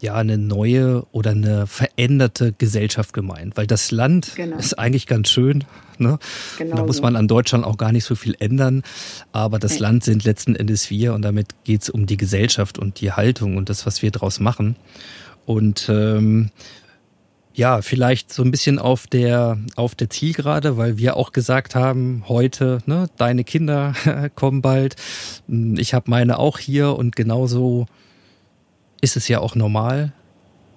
ja 0.00 0.14
eine 0.14 0.38
neue 0.38 1.04
oder 1.12 1.32
eine 1.32 1.66
veränderte 1.66 2.52
Gesellschaft 2.52 3.12
gemeint, 3.12 3.56
weil 3.56 3.66
das 3.66 3.90
Land 3.90 4.32
genau. 4.36 4.56
ist 4.56 4.78
eigentlich 4.78 5.06
ganz 5.06 5.30
schön. 5.30 5.64
Ne? 5.98 6.18
Genau 6.58 6.76
da 6.76 6.84
muss 6.84 7.02
man 7.02 7.16
an 7.16 7.26
Deutschland 7.26 7.64
auch 7.64 7.76
gar 7.76 7.92
nicht 7.92 8.04
so 8.04 8.14
viel 8.14 8.36
ändern, 8.38 8.82
aber 9.32 9.58
das 9.58 9.74
nee. 9.74 9.80
Land 9.80 10.04
sind 10.04 10.24
letzten 10.24 10.54
Endes 10.54 10.90
wir 10.90 11.14
und 11.14 11.22
damit 11.22 11.48
geht's 11.64 11.90
um 11.90 12.06
die 12.06 12.16
Gesellschaft 12.16 12.78
und 12.78 13.00
die 13.00 13.12
Haltung 13.12 13.56
und 13.56 13.68
das, 13.68 13.84
was 13.84 14.02
wir 14.02 14.10
draus 14.10 14.38
machen. 14.38 14.76
Und 15.44 15.88
ähm, 15.88 16.50
ja, 17.58 17.82
vielleicht 17.82 18.32
so 18.32 18.44
ein 18.44 18.52
bisschen 18.52 18.78
auf 18.78 19.08
der 19.08 19.58
auf 19.74 19.96
der 19.96 20.08
Zielgerade, 20.08 20.76
weil 20.76 20.96
wir 20.96 21.16
auch 21.16 21.32
gesagt 21.32 21.74
haben, 21.74 22.22
heute, 22.28 22.78
ne, 22.86 23.08
deine 23.16 23.42
Kinder 23.42 23.94
kommen 24.36 24.62
bald, 24.62 24.94
ich 25.48 25.92
habe 25.92 26.08
meine 26.08 26.38
auch 26.38 26.58
hier 26.58 26.94
und 26.94 27.16
genauso 27.16 27.86
ist 29.00 29.16
es 29.16 29.28
ja 29.28 29.40
auch 29.40 29.54
normal, 29.54 30.12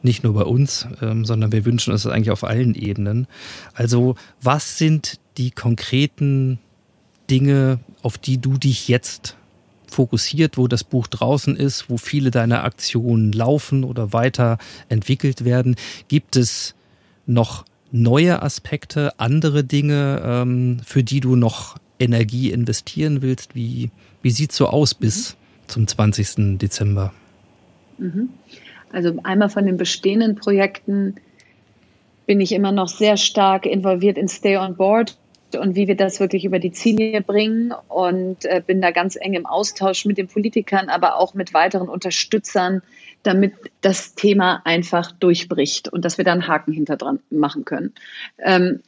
nicht 0.04 0.24
nur 0.24 0.34
bei 0.34 0.44
uns, 0.44 0.88
ähm, 1.02 1.26
sondern 1.26 1.52
wir 1.52 1.66
wünschen 1.66 1.92
uns 1.92 2.04
das 2.04 2.12
eigentlich 2.12 2.32
auf 2.32 2.44
allen 2.44 2.76
Ebenen. 2.76 3.28
Also 3.74 4.16
was 4.42 4.78
sind 4.78 5.20
die 5.38 5.52
konkreten 5.52 6.60
Dinge, 7.30 7.80
auf 8.02 8.18
die 8.18 8.40
du 8.40 8.58
dich 8.58 8.88
jetzt 8.88 9.38
fokussiert, 9.88 10.58
wo 10.58 10.68
das 10.68 10.84
Buch 10.84 11.08
draußen 11.08 11.56
ist, 11.56 11.90
wo 11.90 11.98
viele 11.98 12.32
deiner 12.32 12.64
Aktionen 12.64 13.32
laufen 13.32 13.84
oder 13.84 14.14
weiterentwickelt 14.14 15.46
werden? 15.46 15.76
Gibt 16.08 16.36
es 16.36 16.76
noch 17.26 17.66
neue 17.92 18.42
Aspekte, 18.42 19.20
andere 19.20 19.64
Dinge, 19.64 20.22
ähm, 20.24 20.78
für 20.86 21.04
die 21.04 21.20
du 21.20 21.36
noch 21.36 21.78
Energie 22.00 22.52
investieren 22.52 23.22
willst? 23.22 23.54
Wie, 23.54 23.92
wie 24.22 24.32
sieht 24.32 24.52
es 24.52 24.58
so 24.58 24.68
aus 24.68 24.94
bis 24.94 25.36
zum 25.68 25.88
20. 25.88 26.58
Dezember? 26.58 27.14
Mhm. 28.02 28.30
Also 28.92 29.18
einmal 29.24 29.50
von 29.50 29.66
den 29.66 29.78
bestehenden 29.78 30.36
Projekten 30.36 31.16
bin 32.26 32.42
ich 32.42 32.52
immer 32.52 32.72
noch 32.72 32.88
sehr 32.88 33.18
stark 33.18 33.66
involviert 33.66 34.18
in 34.18 34.28
Stay 34.28 34.58
on 34.58 34.76
Board 34.76 35.18
und 35.58 35.76
wie 35.76 35.88
wir 35.88 35.96
das 35.96 36.20
wirklich 36.20 36.46
über 36.46 36.60
die 36.60 36.72
Ziele 36.72 37.22
bringen 37.22 37.74
und 37.88 38.46
äh, 38.46 38.62
bin 38.66 38.82
da 38.82 38.92
ganz 38.92 39.18
eng 39.20 39.34
im 39.34 39.46
Austausch 39.46 40.06
mit 40.06 40.18
den 40.18 40.28
Politikern, 40.28 40.90
aber 40.90 41.18
auch 41.18 41.34
mit 41.34 41.54
weiteren 41.54 41.90
Unterstützern, 41.90 42.82
damit 43.24 43.54
das 43.82 44.16
Thema 44.16 44.62
einfach 44.66 45.12
durchbricht 45.12 45.90
und 45.90 46.06
dass 46.06 46.18
wir 46.18 46.26
da 46.26 46.32
einen 46.32 46.48
Haken 46.48 46.72
hinter 46.72 46.98
dran 46.98 47.20
machen 47.30 47.66
können. 47.66 47.94
Ähm, 48.40 48.82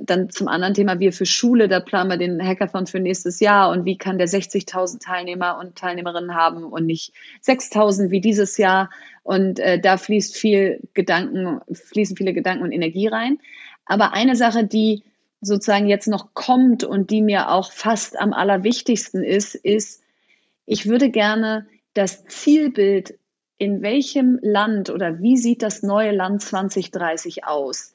dann 0.00 0.30
zum 0.30 0.48
anderen 0.48 0.74
Thema, 0.74 0.98
wir 0.98 1.12
für 1.12 1.26
Schule, 1.26 1.68
da 1.68 1.80
planen 1.80 2.10
wir 2.10 2.16
den 2.16 2.42
Hackathon 2.42 2.86
für 2.86 3.00
nächstes 3.00 3.40
Jahr 3.40 3.70
und 3.70 3.84
wie 3.84 3.98
kann 3.98 4.18
der 4.18 4.28
60.000 4.28 5.00
Teilnehmer 5.00 5.58
und 5.58 5.76
Teilnehmerinnen 5.76 6.34
haben 6.34 6.64
und 6.64 6.86
nicht 6.86 7.12
6.000 7.44 8.10
wie 8.10 8.20
dieses 8.20 8.56
Jahr. 8.56 8.90
Und 9.22 9.58
äh, 9.58 9.80
da 9.80 9.96
fließt 9.96 10.36
viel 10.36 10.80
Gedanken, 10.94 11.60
fließen 11.72 12.16
viele 12.16 12.32
Gedanken 12.32 12.64
und 12.64 12.72
Energie 12.72 13.08
rein. 13.08 13.38
Aber 13.86 14.12
eine 14.12 14.36
Sache, 14.36 14.64
die 14.64 15.02
sozusagen 15.40 15.88
jetzt 15.88 16.08
noch 16.08 16.34
kommt 16.34 16.84
und 16.84 17.10
die 17.10 17.22
mir 17.22 17.50
auch 17.50 17.72
fast 17.72 18.18
am 18.18 18.32
allerwichtigsten 18.32 19.24
ist, 19.24 19.54
ist, 19.54 20.02
ich 20.66 20.86
würde 20.86 21.10
gerne 21.10 21.66
das 21.94 22.24
Zielbild, 22.26 23.18
in 23.58 23.82
welchem 23.82 24.38
Land 24.40 24.88
oder 24.88 25.20
wie 25.20 25.36
sieht 25.36 25.62
das 25.62 25.82
neue 25.82 26.12
Land 26.12 26.42
2030 26.42 27.44
aus? 27.44 27.92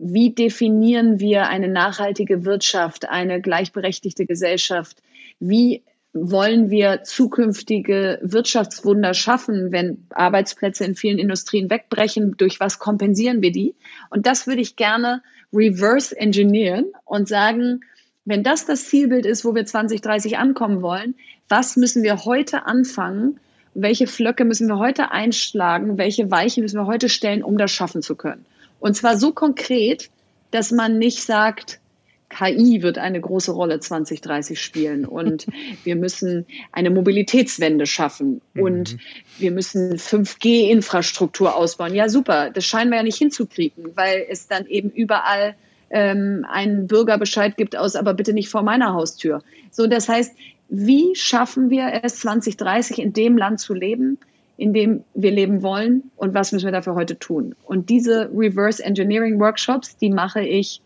Wie 0.00 0.30
definieren 0.30 1.20
wir 1.20 1.48
eine 1.48 1.68
nachhaltige 1.68 2.44
Wirtschaft, 2.44 3.08
eine 3.08 3.40
gleichberechtigte 3.40 4.26
Gesellschaft? 4.26 5.02
Wie 5.40 5.82
wollen 6.12 6.70
wir 6.70 7.02
zukünftige 7.02 8.20
Wirtschaftswunder 8.22 9.14
schaffen, 9.14 9.72
wenn 9.72 10.06
Arbeitsplätze 10.10 10.84
in 10.84 10.94
vielen 10.94 11.18
Industrien 11.18 11.70
wegbrechen? 11.70 12.36
Durch 12.36 12.60
was 12.60 12.78
kompensieren 12.78 13.42
wir 13.42 13.52
die? 13.52 13.74
Und 14.10 14.26
das 14.26 14.46
würde 14.46 14.62
ich 14.62 14.76
gerne 14.76 15.22
reverse 15.52 16.16
engineeren 16.16 16.86
und 17.04 17.28
sagen, 17.28 17.80
wenn 18.24 18.42
das 18.42 18.64
das 18.64 18.88
Zielbild 18.88 19.26
ist, 19.26 19.44
wo 19.44 19.54
wir 19.54 19.66
2030 19.66 20.38
ankommen 20.38 20.82
wollen, 20.82 21.14
was 21.48 21.76
müssen 21.76 22.02
wir 22.02 22.24
heute 22.24 22.64
anfangen? 22.66 23.38
Welche 23.74 24.06
Flöcke 24.06 24.44
müssen 24.44 24.68
wir 24.68 24.78
heute 24.78 25.10
einschlagen? 25.10 25.98
Welche 25.98 26.30
Weiche 26.30 26.62
müssen 26.62 26.78
wir 26.78 26.86
heute 26.86 27.08
stellen, 27.08 27.42
um 27.42 27.58
das 27.58 27.72
schaffen 27.72 28.02
zu 28.02 28.14
können? 28.14 28.46
Und 28.84 28.94
zwar 28.94 29.16
so 29.16 29.32
konkret, 29.32 30.10
dass 30.50 30.70
man 30.70 30.98
nicht 30.98 31.22
sagt, 31.22 31.80
KI 32.28 32.82
wird 32.82 32.98
eine 32.98 33.18
große 33.18 33.50
Rolle 33.50 33.80
2030 33.80 34.60
spielen 34.60 35.06
und 35.06 35.46
wir 35.84 35.96
müssen 35.96 36.44
eine 36.70 36.90
Mobilitätswende 36.90 37.86
schaffen 37.86 38.42
und 38.54 38.92
mhm. 38.92 38.98
wir 39.38 39.52
müssen 39.52 39.96
5G-Infrastruktur 39.96 41.56
ausbauen. 41.56 41.94
Ja, 41.94 42.10
super, 42.10 42.50
das 42.50 42.66
scheinen 42.66 42.90
wir 42.90 42.98
ja 42.98 43.02
nicht 43.02 43.16
hinzukriegen, 43.16 43.96
weil 43.96 44.26
es 44.28 44.48
dann 44.48 44.66
eben 44.66 44.90
überall 44.90 45.54
ähm, 45.88 46.44
einen 46.46 46.86
Bürgerbescheid 46.86 47.56
gibt 47.56 47.76
aus, 47.76 47.96
aber 47.96 48.12
bitte 48.12 48.34
nicht 48.34 48.50
vor 48.50 48.62
meiner 48.62 48.92
Haustür. 48.92 49.42
So, 49.70 49.86
das 49.86 50.10
heißt, 50.10 50.36
wie 50.68 51.14
schaffen 51.14 51.70
wir 51.70 52.02
es 52.02 52.16
2030 52.16 52.98
in 52.98 53.14
dem 53.14 53.38
Land 53.38 53.60
zu 53.60 53.72
leben, 53.72 54.18
in 54.56 54.72
dem 54.72 55.04
wir 55.14 55.30
leben 55.30 55.62
wollen 55.62 56.10
und 56.16 56.34
was 56.34 56.52
müssen 56.52 56.66
wir 56.66 56.72
dafür 56.72 56.94
heute 56.94 57.18
tun. 57.18 57.54
Und 57.64 57.90
diese 57.90 58.30
Reverse 58.34 58.82
Engineering 58.82 59.40
Workshops, 59.40 59.96
die 59.96 60.10
mache 60.10 60.42
ich 60.42 60.80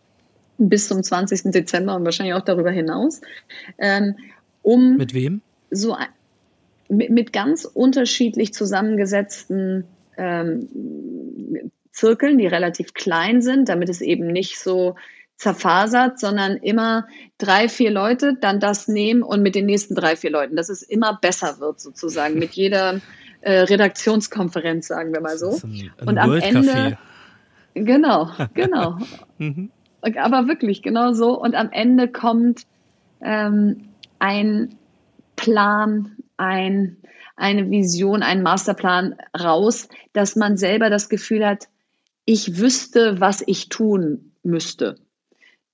bis 0.57 0.89
zum 0.89 1.03
20. 1.03 1.53
Dezember 1.53 1.95
und 1.95 2.05
wahrscheinlich 2.05 2.35
auch 2.35 2.45
darüber 2.45 2.71
hinaus. 2.71 3.21
Ähm, 3.79 4.16
um 4.62 4.97
mit 4.97 5.14
wem? 5.14 5.41
So 5.71 5.97
mit, 6.89 7.11
mit 7.11 7.33
ganz 7.33 7.64
unterschiedlich 7.64 8.53
zusammengesetzten 8.53 9.85
ähm, 10.16 10.69
Zirkeln, 11.93 12.39
die 12.39 12.47
relativ 12.47 12.95
klein 12.95 13.43
sind, 13.43 13.69
damit 13.69 13.89
es 13.89 14.01
eben 14.01 14.27
nicht 14.29 14.59
so 14.59 14.97
zerfasert, 15.37 16.19
sondern 16.19 16.57
immer 16.57 17.07
drei, 17.39 17.69
vier 17.69 17.91
Leute 17.91 18.37
dann 18.41 18.59
das 18.59 18.89
nehmen 18.89 19.23
und 19.23 19.43
mit 19.43 19.55
den 19.55 19.66
nächsten 19.66 19.95
drei, 19.95 20.16
vier 20.16 20.31
Leuten, 20.31 20.57
dass 20.57 20.69
es 20.69 20.83
immer 20.83 21.19
besser 21.21 21.61
wird 21.61 21.81
sozusagen 21.81 22.39
mit 22.39 22.53
jeder 22.55 23.01
äh, 23.41 23.61
Redaktionskonferenz, 23.61 24.89
sagen 24.89 25.12
wir 25.12 25.20
mal 25.20 25.39
so. 25.39 25.61
Ein, 25.62 25.91
ein 25.99 26.09
und 26.09 26.18
am 26.18 26.34
Ende. 26.34 26.99
Genau, 27.74 28.30
genau. 28.55 28.99
mhm. 29.39 29.70
Aber 30.01 30.49
wirklich, 30.49 30.82
genau 30.82 31.12
so. 31.12 31.39
Und 31.41 31.55
am 31.55 31.70
Ende 31.72 32.09
kommt 32.09 32.66
ähm, 33.20 33.89
ein 34.18 34.76
Plan, 35.36 36.16
ein, 36.36 36.97
eine 37.36 37.70
Vision, 37.70 38.22
ein 38.22 38.43
Masterplan 38.43 39.16
raus, 39.39 39.89
dass 40.12 40.36
man 40.36 40.57
selber 40.57 40.91
das 40.91 41.09
Gefühl 41.09 41.47
hat, 41.47 41.68
ich 42.24 42.59
wüsste, 42.59 43.20
was 43.20 43.43
ich 43.47 43.68
tun 43.68 44.32
müsste. 44.43 44.97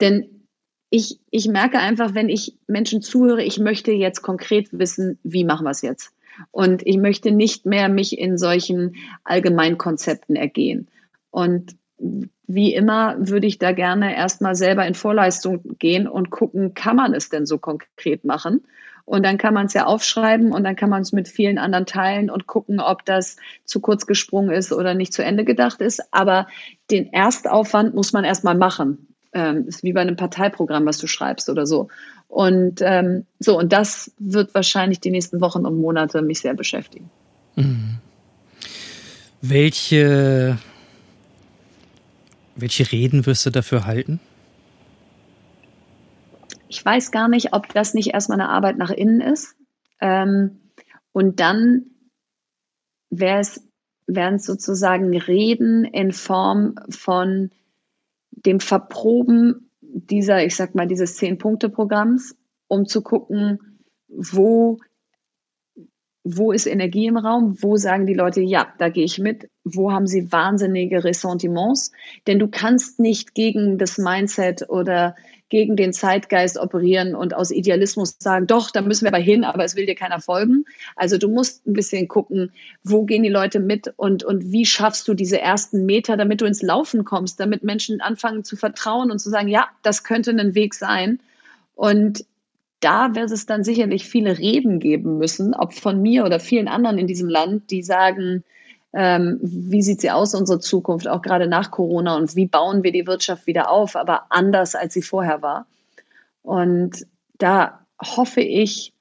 Denn 0.00 0.46
ich, 0.90 1.18
ich 1.30 1.48
merke 1.48 1.78
einfach, 1.78 2.14
wenn 2.14 2.28
ich 2.28 2.56
Menschen 2.66 3.02
zuhöre, 3.02 3.42
ich 3.42 3.58
möchte 3.58 3.90
jetzt 3.90 4.22
konkret 4.22 4.68
wissen, 4.72 5.18
wie 5.24 5.44
machen 5.44 5.64
wir 5.64 5.70
es 5.70 5.82
jetzt. 5.82 6.13
Und 6.50 6.86
ich 6.86 6.98
möchte 6.98 7.30
nicht 7.30 7.66
mehr 7.66 7.88
mich 7.88 8.18
in 8.18 8.38
solchen 8.38 8.96
Allgemeinkonzepten 9.24 10.36
ergehen. 10.36 10.88
Und 11.30 11.76
wie 12.46 12.74
immer 12.74 13.16
würde 13.18 13.46
ich 13.46 13.58
da 13.58 13.72
gerne 13.72 14.14
erstmal 14.14 14.54
selber 14.54 14.86
in 14.86 14.94
Vorleistung 14.94 15.76
gehen 15.78 16.06
und 16.06 16.30
gucken, 16.30 16.74
kann 16.74 16.96
man 16.96 17.14
es 17.14 17.28
denn 17.28 17.46
so 17.46 17.58
konkret 17.58 18.24
machen? 18.24 18.62
Und 19.06 19.24
dann 19.24 19.36
kann 19.36 19.52
man 19.52 19.66
es 19.66 19.74
ja 19.74 19.84
aufschreiben 19.84 20.52
und 20.52 20.64
dann 20.64 20.76
kann 20.76 20.88
man 20.88 21.02
es 21.02 21.12
mit 21.12 21.28
vielen 21.28 21.58
anderen 21.58 21.84
teilen 21.84 22.30
und 22.30 22.46
gucken, 22.46 22.80
ob 22.80 23.04
das 23.04 23.36
zu 23.64 23.80
kurz 23.80 24.06
gesprungen 24.06 24.50
ist 24.50 24.72
oder 24.72 24.94
nicht 24.94 25.12
zu 25.12 25.22
Ende 25.22 25.44
gedacht 25.44 25.80
ist. 25.82 26.02
Aber 26.10 26.46
den 26.90 27.12
Erstaufwand 27.12 27.94
muss 27.94 28.12
man 28.14 28.24
erstmal 28.24 28.56
machen. 28.56 29.08
Ähm, 29.34 29.66
ist 29.66 29.82
wie 29.82 29.92
bei 29.92 30.00
einem 30.00 30.16
Parteiprogramm, 30.16 30.86
was 30.86 30.98
du 30.98 31.06
schreibst 31.06 31.50
oder 31.50 31.66
so. 31.66 31.88
Und 32.34 32.80
ähm, 32.80 33.26
so, 33.38 33.56
und 33.56 33.72
das 33.72 34.12
wird 34.18 34.54
wahrscheinlich 34.54 34.98
die 34.98 35.12
nächsten 35.12 35.40
Wochen 35.40 35.64
und 35.64 35.78
Monate 35.78 36.20
mich 36.20 36.40
sehr 36.40 36.54
beschäftigen. 36.54 37.08
Mhm. 37.54 37.98
Welche, 39.40 40.58
welche 42.56 42.90
Reden 42.90 43.24
wirst 43.26 43.46
du 43.46 43.50
dafür 43.50 43.86
halten? 43.86 44.18
Ich 46.66 46.84
weiß 46.84 47.12
gar 47.12 47.28
nicht, 47.28 47.52
ob 47.52 47.72
das 47.72 47.94
nicht 47.94 48.14
erstmal 48.14 48.40
eine 48.40 48.50
Arbeit 48.50 48.78
nach 48.78 48.90
innen 48.90 49.20
ist. 49.20 49.54
Ähm, 50.00 50.58
und 51.12 51.38
dann 51.38 51.86
wäre 53.10 53.38
es, 53.38 53.64
wären 54.08 54.34
es 54.34 54.44
sozusagen 54.44 55.16
Reden 55.16 55.84
in 55.84 56.10
Form 56.10 56.74
von 56.90 57.52
dem 58.32 58.58
Verproben 58.58 59.70
dieser, 59.94 60.44
ich 60.44 60.56
sag 60.56 60.74
mal, 60.74 60.86
dieses 60.86 61.16
Zehn-Punkte-Programms, 61.16 62.36
um 62.66 62.86
zu 62.86 63.02
gucken, 63.02 63.78
wo, 64.08 64.78
wo 66.24 66.52
ist 66.52 66.66
Energie 66.66 67.06
im 67.06 67.16
Raum, 67.16 67.56
wo 67.62 67.76
sagen 67.76 68.06
die 68.06 68.14
Leute, 68.14 68.40
ja, 68.40 68.72
da 68.78 68.88
gehe 68.88 69.04
ich 69.04 69.18
mit, 69.18 69.48
wo 69.62 69.92
haben 69.92 70.06
sie 70.06 70.32
wahnsinnige 70.32 71.04
Ressentiments, 71.04 71.92
denn 72.26 72.38
du 72.38 72.48
kannst 72.48 72.98
nicht 72.98 73.34
gegen 73.34 73.78
das 73.78 73.98
Mindset 73.98 74.68
oder 74.68 75.14
gegen 75.54 75.76
den 75.76 75.92
Zeitgeist 75.92 76.58
operieren 76.58 77.14
und 77.14 77.32
aus 77.32 77.52
Idealismus 77.52 78.16
sagen, 78.18 78.48
doch, 78.48 78.72
da 78.72 78.82
müssen 78.82 79.04
wir 79.04 79.14
aber 79.14 79.22
hin, 79.22 79.44
aber 79.44 79.62
es 79.62 79.76
will 79.76 79.86
dir 79.86 79.94
keiner 79.94 80.20
folgen. 80.20 80.64
Also 80.96 81.16
du 81.16 81.28
musst 81.28 81.64
ein 81.64 81.74
bisschen 81.74 82.08
gucken, 82.08 82.50
wo 82.82 83.04
gehen 83.04 83.22
die 83.22 83.28
Leute 83.28 83.60
mit 83.60 83.94
und, 83.96 84.24
und 84.24 84.50
wie 84.50 84.66
schaffst 84.66 85.06
du 85.06 85.14
diese 85.14 85.40
ersten 85.40 85.86
Meter, 85.86 86.16
damit 86.16 86.40
du 86.40 86.44
ins 86.44 86.60
Laufen 86.60 87.04
kommst, 87.04 87.38
damit 87.38 87.62
Menschen 87.62 88.00
anfangen 88.00 88.42
zu 88.42 88.56
vertrauen 88.56 89.12
und 89.12 89.20
zu 89.20 89.30
sagen, 89.30 89.46
ja, 89.46 89.68
das 89.84 90.02
könnte 90.02 90.32
ein 90.32 90.56
Weg 90.56 90.74
sein. 90.74 91.20
Und 91.76 92.24
da 92.80 93.14
wird 93.14 93.30
es 93.30 93.46
dann 93.46 93.62
sicherlich 93.62 94.08
viele 94.08 94.36
Reden 94.36 94.80
geben 94.80 95.18
müssen, 95.18 95.54
ob 95.54 95.72
von 95.72 96.02
mir 96.02 96.24
oder 96.24 96.40
vielen 96.40 96.66
anderen 96.66 96.98
in 96.98 97.06
diesem 97.06 97.28
Land, 97.28 97.70
die 97.70 97.84
sagen, 97.84 98.42
ähm, 98.94 99.40
wie 99.42 99.82
sieht 99.82 100.00
sie 100.00 100.12
aus, 100.12 100.34
unsere 100.34 100.60
Zukunft, 100.60 101.08
auch 101.08 101.20
gerade 101.20 101.48
nach 101.48 101.72
Corona 101.72 102.16
und 102.16 102.36
wie 102.36 102.46
bauen 102.46 102.84
wir 102.84 102.92
die 102.92 103.06
Wirtschaft 103.06 103.46
wieder 103.46 103.70
auf, 103.70 103.96
aber 103.96 104.26
anders, 104.30 104.76
als 104.76 104.94
sie 104.94 105.02
vorher 105.02 105.42
war. 105.42 105.66
Und 106.42 107.04
da 107.38 107.80
hoffe 108.00 108.40
ich, 108.40 108.92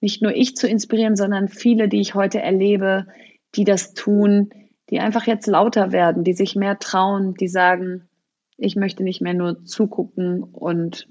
nicht 0.00 0.20
nur 0.22 0.34
ich 0.34 0.56
zu 0.56 0.66
inspirieren, 0.66 1.14
sondern 1.14 1.48
viele, 1.48 1.88
die 1.88 2.00
ich 2.00 2.14
heute 2.14 2.40
erlebe, 2.40 3.06
die 3.54 3.64
das 3.64 3.94
tun, 3.94 4.50
die 4.88 4.98
einfach 4.98 5.26
jetzt 5.26 5.46
lauter 5.46 5.92
werden, 5.92 6.24
die 6.24 6.32
sich 6.32 6.56
mehr 6.56 6.78
trauen, 6.78 7.34
die 7.34 7.48
sagen, 7.48 8.08
ich 8.56 8.74
möchte 8.76 9.04
nicht 9.04 9.20
mehr 9.20 9.34
nur 9.34 9.64
zugucken 9.64 10.42
und 10.42 11.06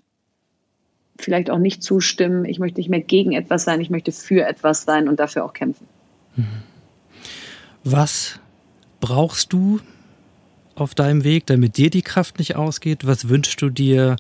vielleicht 1.18 1.50
auch 1.50 1.58
nicht 1.58 1.84
zustimmen, 1.84 2.46
ich 2.46 2.60
möchte 2.60 2.80
nicht 2.80 2.90
mehr 2.90 3.02
gegen 3.02 3.32
etwas 3.32 3.64
sein, 3.64 3.80
ich 3.80 3.90
möchte 3.90 4.12
für 4.12 4.46
etwas 4.46 4.84
sein 4.84 5.08
und 5.08 5.20
dafür 5.20 5.46
auch 5.46 5.54
kämpfen. 5.54 5.88
Mhm. 6.36 6.64
Was 7.84 8.40
brauchst 9.00 9.54
du 9.54 9.80
auf 10.76 10.96
deinem 10.96 11.24
Weg, 11.24 11.46
damit 11.46 11.78
dir 11.78 11.90
die 11.90 12.02
Kraft 12.02 12.40
nicht 12.40 12.56
ausgeht? 12.56 13.06
Was 13.06 13.30
wünschst 13.30 13.62
du 13.62 13.70
dir 13.70 14.16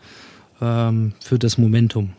ähm, 0.62 1.14
für 1.24 1.40
das 1.40 1.58
Momentum? 1.58 2.14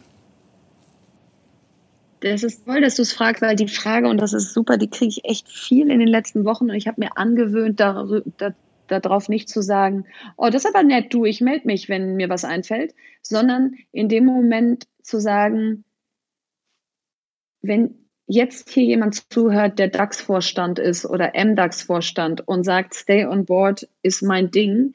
Das 2.20 2.42
ist 2.42 2.66
toll, 2.66 2.82
dass 2.82 2.96
du 2.96 3.02
es 3.02 3.12
fragst, 3.12 3.40
weil 3.40 3.56
die 3.56 3.68
Frage, 3.68 4.08
und 4.08 4.18
das 4.18 4.34
ist 4.34 4.52
super, 4.52 4.76
die 4.76 4.90
kriege 4.90 5.08
ich 5.08 5.24
echt 5.24 5.48
viel 5.48 5.90
in 5.90 6.00
den 6.00 6.08
letzten 6.08 6.44
Wochen 6.44 6.64
und 6.64 6.76
ich 6.76 6.86
habe 6.86 7.00
mir 7.00 7.16
angewöhnt, 7.16 7.80
darauf 7.80 8.22
da, 8.36 9.32
nicht 9.32 9.48
zu 9.48 9.62
sagen, 9.62 10.04
oh, 10.36 10.50
das 10.50 10.64
ist 10.64 10.74
aber 10.74 10.82
nett, 10.82 11.14
du, 11.14 11.24
ich 11.24 11.40
melde 11.40 11.66
mich, 11.66 11.88
wenn 11.88 12.16
mir 12.16 12.28
was 12.28 12.44
einfällt, 12.44 12.94
sondern 13.22 13.74
in 13.92 14.10
dem 14.10 14.26
Moment 14.26 14.86
zu 15.02 15.18
sagen, 15.18 15.84
wenn 17.62 17.99
jetzt 18.30 18.70
hier 18.70 18.84
jemand 18.84 19.32
zuhört, 19.32 19.78
der 19.78 19.88
DAX-Vorstand 19.88 20.78
ist 20.78 21.04
oder 21.04 21.32
MDAX-Vorstand 21.34 22.46
und 22.46 22.64
sagt, 22.64 22.94
Stay 22.94 23.26
on 23.26 23.44
Board 23.44 23.88
ist 24.02 24.22
mein 24.22 24.52
Ding, 24.52 24.94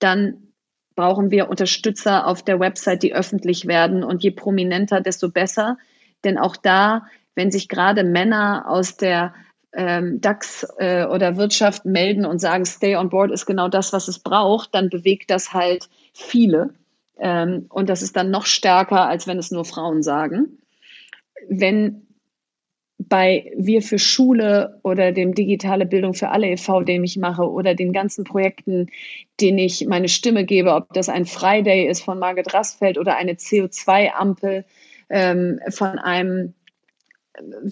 dann 0.00 0.48
brauchen 0.96 1.30
wir 1.30 1.48
Unterstützer 1.48 2.26
auf 2.26 2.42
der 2.42 2.58
Website, 2.58 3.04
die 3.04 3.14
öffentlich 3.14 3.66
werden. 3.66 4.02
Und 4.02 4.24
je 4.24 4.32
prominenter, 4.32 5.00
desto 5.00 5.30
besser. 5.30 5.78
Denn 6.24 6.38
auch 6.38 6.56
da, 6.56 7.06
wenn 7.36 7.52
sich 7.52 7.68
gerade 7.68 8.02
Männer 8.02 8.64
aus 8.68 8.96
der 8.96 9.32
ähm, 9.72 10.20
DAX 10.20 10.66
äh, 10.78 11.04
oder 11.04 11.36
Wirtschaft 11.36 11.84
melden 11.84 12.26
und 12.26 12.40
sagen, 12.40 12.64
Stay 12.64 12.96
on 12.96 13.10
Board 13.10 13.30
ist 13.30 13.46
genau 13.46 13.68
das, 13.68 13.92
was 13.92 14.08
es 14.08 14.18
braucht, 14.18 14.74
dann 14.74 14.90
bewegt 14.90 15.30
das 15.30 15.54
halt 15.54 15.88
viele. 16.12 16.74
Ähm, 17.16 17.66
und 17.68 17.88
das 17.88 18.02
ist 18.02 18.16
dann 18.16 18.32
noch 18.32 18.46
stärker, 18.46 19.06
als 19.08 19.28
wenn 19.28 19.38
es 19.38 19.52
nur 19.52 19.64
Frauen 19.64 20.02
sagen. 20.02 20.58
Wenn 21.48 22.08
bei 23.12 23.52
Wir 23.58 23.82
für 23.82 23.98
Schule 23.98 24.80
oder 24.82 25.12
dem 25.12 25.34
Digitale 25.34 25.84
Bildung 25.84 26.14
für 26.14 26.30
alle 26.30 26.48
e.V., 26.48 26.80
den 26.80 27.04
ich 27.04 27.18
mache, 27.18 27.42
oder 27.42 27.74
den 27.74 27.92
ganzen 27.92 28.24
Projekten, 28.24 28.86
denen 29.38 29.58
ich 29.58 29.86
meine 29.86 30.08
Stimme 30.08 30.46
gebe, 30.46 30.72
ob 30.72 30.94
das 30.94 31.10
ein 31.10 31.26
Friday 31.26 31.86
ist 31.86 32.02
von 32.02 32.18
Margit 32.18 32.54
Rassfeld 32.54 32.96
oder 32.96 33.16
eine 33.16 33.34
CO2-Ampel 33.34 34.64
ähm, 35.10 35.60
von 35.68 35.98
einem 35.98 36.54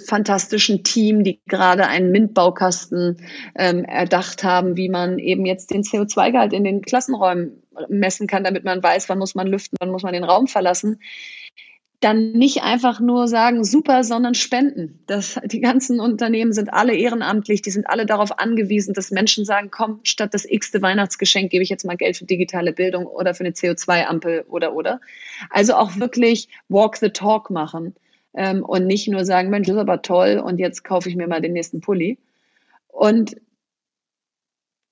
fantastischen 0.07 0.84
Team, 0.84 1.24
die 1.24 1.41
gerade 1.47 1.86
einen 1.86 2.12
MINT-Baukasten 2.12 3.16
ähm, 3.57 3.84
erdacht 3.86 4.45
haben, 4.45 4.76
wie 4.76 4.91
man 4.91 5.18
eben 5.18 5.47
jetzt 5.47 5.70
den 5.70 5.84
CO2-Gehalt 5.84 6.53
in 6.53 6.64
den 6.64 6.82
Klassenräumen 6.82 7.62
messen 7.88 8.26
kann, 8.26 8.45
damit 8.45 8.64
man 8.64 8.82
weiß, 8.82 9.09
wann 9.09 9.18
muss 9.18 9.34
man 9.34 9.47
lüften, 9.47 9.78
wann 9.80 9.91
muss 9.91 10.03
man 10.03 10.12
den 10.12 10.24
Raum 10.24 10.49
verlassen 10.49 11.01
dann 12.01 12.32
nicht 12.32 12.62
einfach 12.62 12.98
nur 12.98 13.28
sagen, 13.28 13.62
super, 13.62 14.05
sondern 14.05 14.34
spenden. 14.34 15.01
Das, 15.07 15.38
die 15.44 15.61
ganzen 15.61 16.01
Unternehmen 16.01 16.55
sind 16.55 16.72
alle 16.72 16.94
ehrenamtlich, 16.94 17.61
die 17.61 17.70
sind 17.70 17.88
alle 17.88 18.07
darauf 18.07 18.38
angewiesen, 18.38 18.94
dass 18.94 19.11
Menschen 19.11 19.44
sagen, 19.44 19.70
komm, 19.70 20.01
statt 20.03 20.32
das 20.32 20.46
x-te 20.51 20.80
Weihnachtsgeschenk 20.80 21.51
gebe 21.51 21.62
ich 21.62 21.68
jetzt 21.68 21.84
mal 21.84 21.98
Geld 21.98 22.16
für 22.16 22.24
digitale 22.24 22.72
Bildung 22.72 23.07
oder 23.07 23.34
für 23.34 23.44
eine 23.44 23.53
CO2-Ampel 23.53 24.46
oder 24.48 24.74
oder. 24.74 25.01
Also 25.51 25.74
auch 25.74 25.96
wirklich 25.96 26.48
walk 26.68 26.96
the 26.96 27.11
talk 27.11 27.51
machen 27.51 27.94
ähm, 28.32 28.64
und 28.64 28.86
nicht 28.86 29.07
nur 29.07 29.26
sagen, 29.26 29.51
Mensch, 29.51 29.66
das 29.66 29.76
ist 29.76 29.82
aber 29.82 30.01
toll 30.01 30.42
und 30.42 30.59
jetzt 30.59 30.84
kaufe 30.84 31.11
ich 31.11 31.16
mir 31.16 31.28
mal 31.28 31.42
den 31.42 31.53
nächsten 31.53 31.82
Pulli. 31.82 32.18
Und, 32.88 33.36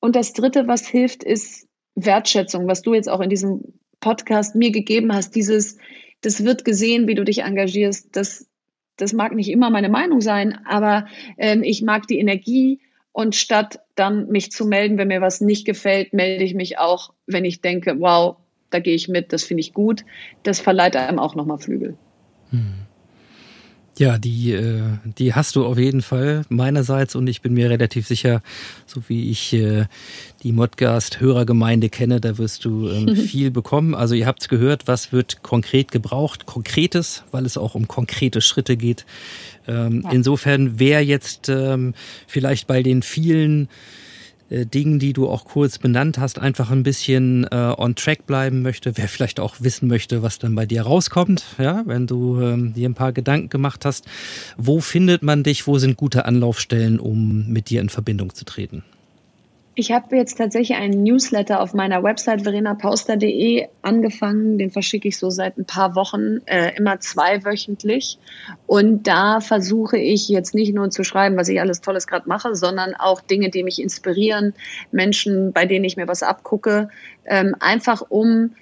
und 0.01 0.15
das 0.15 0.35
Dritte, 0.35 0.69
was 0.69 0.87
hilft, 0.87 1.25
ist 1.25 1.67
Wertschätzung, 1.95 2.69
was 2.69 2.83
du 2.83 2.93
jetzt 2.93 3.09
auch 3.09 3.21
in 3.21 3.31
diesem 3.31 3.79
Podcast 4.01 4.55
mir 4.55 4.71
gegeben 4.71 5.15
hast, 5.15 5.35
dieses 5.35 5.79
das 6.21 6.45
wird 6.45 6.65
gesehen, 6.65 7.07
wie 7.07 7.15
du 7.15 7.25
dich 7.25 7.43
engagierst. 7.43 8.17
Das, 8.17 8.49
das 8.97 9.13
mag 9.13 9.35
nicht 9.35 9.51
immer 9.51 9.71
meine 9.71 9.89
Meinung 9.89 10.21
sein, 10.21 10.59
aber 10.67 11.07
ähm, 11.37 11.63
ich 11.63 11.83
mag 11.83 12.07
die 12.07 12.19
Energie. 12.19 12.81
Und 13.13 13.35
statt 13.35 13.81
dann 13.97 14.29
mich 14.29 14.53
zu 14.53 14.65
melden, 14.65 14.97
wenn 14.97 15.09
mir 15.09 15.21
was 15.21 15.41
nicht 15.41 15.65
gefällt, 15.65 16.13
melde 16.13 16.45
ich 16.45 16.55
mich 16.55 16.79
auch, 16.79 17.13
wenn 17.27 17.45
ich 17.45 17.61
denke, 17.61 17.99
wow, 17.99 18.37
da 18.71 18.79
gehe 18.79 18.95
ich 18.95 19.09
mit, 19.09 19.33
das 19.33 19.43
finde 19.43 19.63
ich 19.63 19.73
gut. 19.73 20.05
Das 20.45 20.61
verleiht 20.61 20.95
einem 20.95 21.19
auch 21.19 21.35
nochmal 21.35 21.59
Flügel. 21.59 21.97
Hm. 22.51 22.88
Ja, 23.99 24.17
die, 24.17 24.53
äh, 24.53 24.83
die 25.05 25.35
hast 25.35 25.57
du 25.57 25.67
auf 25.67 25.77
jeden 25.77 26.03
Fall 26.03 26.45
meinerseits 26.49 27.17
und 27.17 27.27
ich 27.27 27.43
bin 27.43 27.55
mir 27.55 27.69
relativ 27.69 28.07
sicher, 28.07 28.43
so 28.87 29.03
wie 29.09 29.29
ich 29.29 29.53
äh, 29.53 29.87
die 30.45 30.53
Modcast-Hörergemeinde 30.53 31.89
kenne, 31.89 32.21
da 32.21 32.39
wirst 32.39 32.65
du 32.65 32.89
ähm, 32.89 33.17
viel 33.17 33.51
bekommen. 33.51 33.97
Also 33.97 34.15
ihr 34.15 34.27
habt 34.27 34.43
es 34.43 34.49
gehört, 34.49 34.87
was 34.87 35.13
wird 35.13 35.43
konkret 35.43 35.91
gebraucht? 35.91 36.47
Konkretes, 36.47 37.25
weil 37.33 37.45
es 37.45 37.59
auch 37.59 37.75
um 37.75 37.89
konkrete 37.89 38.41
Schritte 38.41 38.77
geht. 38.77 39.05
Ähm. 39.67 40.07
Insofern, 40.13 40.79
wer 40.79 41.05
jetzt 41.05 41.49
ähm, 41.49 41.95
vielleicht 42.29 42.69
bei 42.69 42.85
den 42.85 43.03
vielen 43.03 43.69
Dingen, 44.51 44.99
die 44.99 45.13
du 45.13 45.29
auch 45.29 45.45
kurz 45.45 45.79
benannt 45.79 46.19
hast, 46.19 46.39
einfach 46.39 46.71
ein 46.71 46.83
bisschen 46.83 47.45
äh, 47.45 47.75
on 47.77 47.95
track 47.95 48.27
bleiben 48.27 48.63
möchte, 48.63 48.97
wer 48.97 49.09
vielleicht 49.09 49.41
auch 49.41 49.57
wissen 49.61 49.89
möchte, 49.89 50.23
was 50.23 50.39
dann 50.39 50.55
bei 50.55 50.67
dir 50.67 50.83
rauskommt, 50.83 51.45
ja, 51.59 51.83
wenn 51.87 52.07
du 52.07 52.41
ähm, 52.41 52.75
dir 52.75 52.89
ein 52.89 52.95
paar 52.95 53.13
Gedanken 53.13 53.51
gemacht 53.51 53.85
hast, 53.85 54.07
wo 54.57 54.81
findet 54.81 55.23
man 55.23 55.43
dich, 55.43 55.67
wo 55.67 55.79
sind 55.79 55.97
gute 55.97 56.25
Anlaufstellen, 56.25 56.99
um 56.99 57.49
mit 57.49 57.71
dir 57.71 57.81
in 57.81 57.89
Verbindung 57.89 58.35
zu 58.35 58.45
treten? 58.45 58.85
Ich 59.79 59.93
habe 59.93 60.17
jetzt 60.17 60.39
tatsächlich 60.39 60.77
einen 60.77 61.05
Newsletter 61.05 61.61
auf 61.61 61.73
meiner 61.73 62.03
Website 62.03 62.43
verenapauster.de 62.43 63.69
angefangen. 63.81 64.59
Den 64.59 64.73
verschicke 64.73 65.07
ich 65.07 65.19
so 65.19 65.31
seit 65.31 65.57
ein 65.57 65.67
paar 65.67 65.95
Wochen, 65.95 66.39
äh, 66.47 66.75
immer 66.77 66.99
zweiwöchentlich. 66.99 68.19
Und 68.67 69.07
da 69.07 69.39
versuche 69.39 69.97
ich 69.97 70.29
jetzt 70.29 70.53
nicht 70.53 70.75
nur 70.75 70.91
zu 70.91 71.05
schreiben, 71.05 71.37
was 71.37 71.49
ich 71.49 71.61
alles 71.61 71.81
Tolles 71.81 72.09
gerade 72.09 72.29
mache, 72.29 72.57
sondern 72.57 72.97
auch 72.97 73.21
Dinge, 73.21 73.51
die 73.51 73.63
mich 73.63 73.81
inspirieren, 73.81 74.53
Menschen, 74.91 75.53
bei 75.53 75.65
denen 75.65 75.85
ich 75.85 75.97
mir 75.97 76.09
was 76.09 76.25
abgucke, 76.25 76.89
ähm, 77.25 77.55
einfach 77.61 78.03
um 78.09 78.57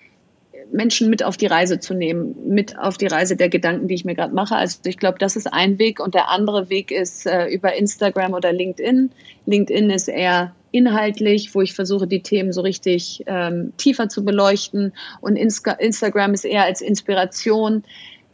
Menschen 0.70 1.08
mit 1.08 1.22
auf 1.22 1.38
die 1.38 1.46
Reise 1.46 1.80
zu 1.80 1.94
nehmen, 1.94 2.34
mit 2.46 2.78
auf 2.78 2.98
die 2.98 3.06
Reise 3.06 3.36
der 3.36 3.48
Gedanken, 3.48 3.88
die 3.88 3.94
ich 3.94 4.04
mir 4.04 4.16
gerade 4.16 4.34
mache. 4.34 4.56
Also 4.56 4.80
ich 4.84 4.98
glaube, 4.98 5.18
das 5.18 5.34
ist 5.34 5.50
ein 5.50 5.78
Weg 5.78 5.98
und 5.98 6.14
der 6.14 6.28
andere 6.28 6.68
Weg 6.68 6.90
ist 6.90 7.26
äh, 7.26 7.46
über 7.46 7.74
Instagram 7.74 8.34
oder 8.34 8.52
LinkedIn. 8.52 9.12
LinkedIn 9.46 9.88
ist 9.88 10.08
eher 10.08 10.52
inhaltlich, 10.70 11.54
wo 11.54 11.62
ich 11.62 11.74
versuche, 11.74 12.06
die 12.06 12.22
Themen 12.22 12.52
so 12.52 12.60
richtig 12.60 13.24
ähm, 13.26 13.72
tiefer 13.76 14.08
zu 14.08 14.24
beleuchten 14.24 14.92
und 15.20 15.36
Insta 15.36 15.72
Instagram 15.72 16.34
ist 16.34 16.44
eher 16.44 16.64
als 16.64 16.80
Inspiration. 16.80 17.84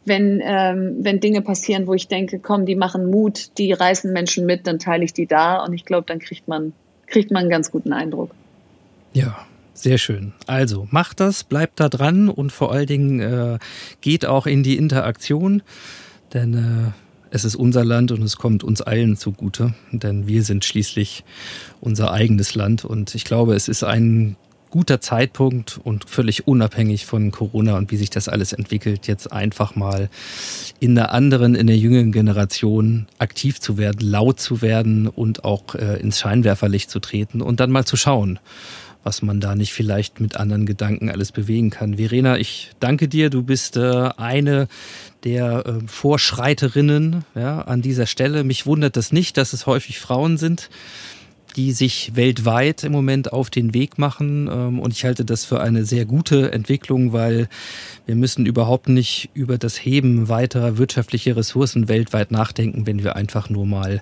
Wenn, 0.05 0.41
ähm, 0.43 0.97
wenn 0.99 1.21
Dinge 1.21 1.41
passieren, 1.41 1.87
wo 1.87 1.93
ich 1.93 2.09
denke, 2.09 2.39
komm, 2.39 2.65
die 2.65 2.75
machen 2.75 3.09
Mut, 3.09 3.57
die 3.57 3.71
reißen 3.71 4.11
Menschen 4.11 4.45
mit, 4.45 4.67
dann 4.67 4.77
teile 4.77 5.05
ich 5.05 5.13
die 5.13 5.27
da 5.27 5.63
und 5.63 5.71
ich 5.71 5.85
glaube, 5.85 6.05
dann 6.07 6.19
kriegt 6.19 6.45
man, 6.49 6.73
kriegt 7.07 7.31
man 7.31 7.43
einen 7.43 7.49
ganz 7.49 7.71
guten 7.71 7.93
Eindruck. 7.93 8.31
Ja, 9.13 9.45
sehr 9.73 9.97
schön. 9.97 10.33
Also 10.45 10.87
macht 10.91 11.21
das, 11.21 11.45
bleibt 11.45 11.79
da 11.79 11.87
dran 11.87 12.27
und 12.27 12.51
vor 12.51 12.73
allen 12.73 12.87
Dingen 12.87 13.19
äh, 13.21 13.59
geht 14.01 14.25
auch 14.25 14.45
in 14.45 14.61
die 14.61 14.75
Interaktion, 14.75 15.63
denn 16.33 16.53
äh, 16.53 16.91
es 17.33 17.45
ist 17.45 17.55
unser 17.55 17.83
Land 17.83 18.11
und 18.11 18.21
es 18.21 18.37
kommt 18.37 18.63
uns 18.63 18.83
allen 18.83 19.17
zugute, 19.17 19.73
denn 19.91 20.27
wir 20.27 20.43
sind 20.43 20.65
schließlich 20.65 21.23
unser 21.81 22.11
eigenes 22.11 22.53
Land. 22.53 22.85
Und 22.85 23.15
ich 23.15 23.25
glaube, 23.25 23.55
es 23.55 23.67
ist 23.67 23.83
ein 23.83 24.35
guter 24.69 25.01
Zeitpunkt 25.01 25.79
und 25.83 26.07
völlig 26.07 26.47
unabhängig 26.47 27.07
von 27.07 27.31
Corona 27.31 27.75
und 27.77 27.89
wie 27.89 27.97
sich 27.97 28.11
das 28.11 28.29
alles 28.29 28.53
entwickelt, 28.53 29.07
jetzt 29.07 29.31
einfach 29.31 29.75
mal 29.75 30.09
in 30.79 30.93
der 30.93 31.11
anderen, 31.11 31.55
in 31.55 31.65
der 31.65 31.77
jüngeren 31.77 32.11
Generation 32.11 33.07
aktiv 33.17 33.59
zu 33.59 33.79
werden, 33.79 34.07
laut 34.07 34.39
zu 34.39 34.61
werden 34.61 35.07
und 35.07 35.43
auch 35.43 35.73
äh, 35.73 35.99
ins 35.99 36.19
Scheinwerferlicht 36.19 36.91
zu 36.91 36.99
treten 36.99 37.41
und 37.41 37.59
dann 37.59 37.71
mal 37.71 37.85
zu 37.85 37.97
schauen, 37.97 38.37
was 39.03 39.21
man 39.21 39.39
da 39.39 39.55
nicht 39.55 39.73
vielleicht 39.73 40.19
mit 40.19 40.37
anderen 40.37 40.65
Gedanken 40.65 41.09
alles 41.09 41.31
bewegen 41.31 41.69
kann. 41.69 41.97
Verena, 41.97 42.37
ich 42.37 42.71
danke 42.79 43.07
dir. 43.07 43.29
Du 43.29 43.43
bist 43.43 43.77
äh, 43.77 44.09
eine 44.17 44.67
der 45.23 45.65
äh, 45.65 45.87
Vorschreiterinnen 45.87 47.25
ja, 47.35 47.61
an 47.61 47.81
dieser 47.81 48.05
Stelle. 48.05 48.43
Mich 48.43 48.65
wundert 48.65 48.95
das 48.95 49.11
nicht, 49.11 49.37
dass 49.37 49.53
es 49.53 49.67
häufig 49.67 49.99
Frauen 49.99 50.37
sind, 50.37 50.69
die 51.55 51.71
sich 51.71 52.15
weltweit 52.15 52.83
im 52.83 52.91
Moment 52.91 53.31
auf 53.31 53.49
den 53.49 53.73
Weg 53.73 53.97
machen. 53.97 54.49
Ähm, 54.51 54.79
und 54.79 54.93
ich 54.93 55.03
halte 55.03 55.25
das 55.25 55.43
für 55.43 55.61
eine 55.61 55.85
sehr 55.85 56.05
gute 56.05 56.51
Entwicklung, 56.51 57.11
weil 57.11 57.49
wir 58.05 58.15
müssen 58.15 58.45
überhaupt 58.45 58.87
nicht 58.87 59.29
über 59.33 59.57
das 59.57 59.83
Heben 59.83 60.29
weiterer 60.29 60.77
wirtschaftlicher 60.77 61.35
Ressourcen 61.35 61.89
weltweit 61.89 62.31
nachdenken, 62.31 62.85
wenn 62.85 63.03
wir 63.03 63.15
einfach 63.15 63.49
nur 63.49 63.65
mal 63.65 64.01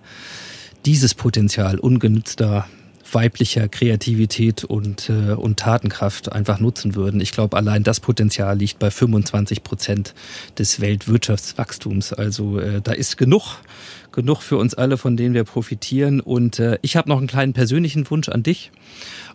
dieses 0.85 1.13
Potenzial 1.13 1.79
ungenützter 1.79 2.67
weiblicher 3.13 3.67
Kreativität 3.67 4.63
und, 4.63 5.09
äh, 5.09 5.33
und 5.33 5.59
Tatenkraft 5.59 6.31
einfach 6.31 6.59
nutzen 6.59 6.95
würden. 6.95 7.21
Ich 7.21 7.31
glaube, 7.31 7.57
allein 7.57 7.83
das 7.83 7.99
Potenzial 7.99 8.57
liegt 8.57 8.79
bei 8.79 8.91
25 8.91 9.63
Prozent 9.63 10.13
des 10.57 10.81
Weltwirtschaftswachstums. 10.81 12.13
Also 12.13 12.59
äh, 12.59 12.81
da 12.81 12.91
ist 12.91 13.17
genug, 13.17 13.57
genug 14.11 14.41
für 14.41 14.57
uns 14.57 14.73
alle, 14.73 14.97
von 14.97 15.17
denen 15.17 15.33
wir 15.33 15.43
profitieren. 15.43 16.19
Und 16.19 16.59
äh, 16.59 16.77
ich 16.81 16.95
habe 16.95 17.09
noch 17.09 17.17
einen 17.17 17.27
kleinen 17.27 17.53
persönlichen 17.53 18.09
Wunsch 18.09 18.29
an 18.29 18.43
dich. 18.43 18.71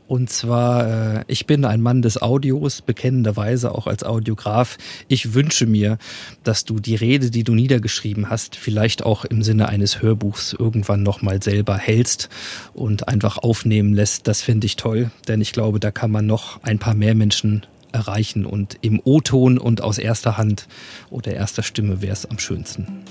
Und 0.09 0.30
zwar, 0.30 1.18
äh, 1.18 1.24
ich 1.26 1.46
bin 1.46 1.64
ein 1.64 1.80
Mann 1.80 2.02
des 2.02 2.20
Audios, 2.22 2.80
bekennenderweise 2.80 3.74
auch 3.74 3.86
als 3.86 4.04
Audiograf. 4.04 4.78
Ich 5.09 5.34
wünsche 5.34 5.66
mir, 5.66 5.98
dass 6.44 6.64
du 6.64 6.78
die 6.78 6.94
Rede, 6.94 7.30
die 7.30 7.44
du 7.44 7.54
niedergeschrieben 7.54 8.30
hast, 8.30 8.57
vielleicht 8.57 9.04
auch 9.04 9.24
im 9.24 9.42
Sinne 9.42 9.68
eines 9.68 10.02
Hörbuchs 10.02 10.52
irgendwann 10.52 11.02
nochmal 11.02 11.42
selber 11.42 11.76
hältst 11.76 12.28
und 12.72 13.09
einfach 13.09 13.38
aufnehmen 13.38 13.94
lässt. 13.94 14.28
Das 14.28 14.42
finde 14.42 14.66
ich 14.66 14.76
toll, 14.76 15.11
denn 15.26 15.40
ich 15.40 15.52
glaube, 15.52 15.80
da 15.80 15.90
kann 15.90 16.11
man 16.11 16.26
noch 16.26 16.62
ein 16.62 16.78
paar 16.78 16.94
mehr 16.94 17.14
Menschen 17.14 17.66
erreichen 17.92 18.44
und 18.44 18.78
im 18.82 19.00
O-Ton 19.02 19.59
und 19.59 19.80
aus 19.80 19.98
erster 19.98 20.36
Hand 20.36 20.68
oder 21.11 21.32
erster 21.32 21.62
Stimme 21.62 22.02
wäre 22.02 22.12
es 22.12 22.26
am 22.26 22.38
schönsten. 22.38 23.04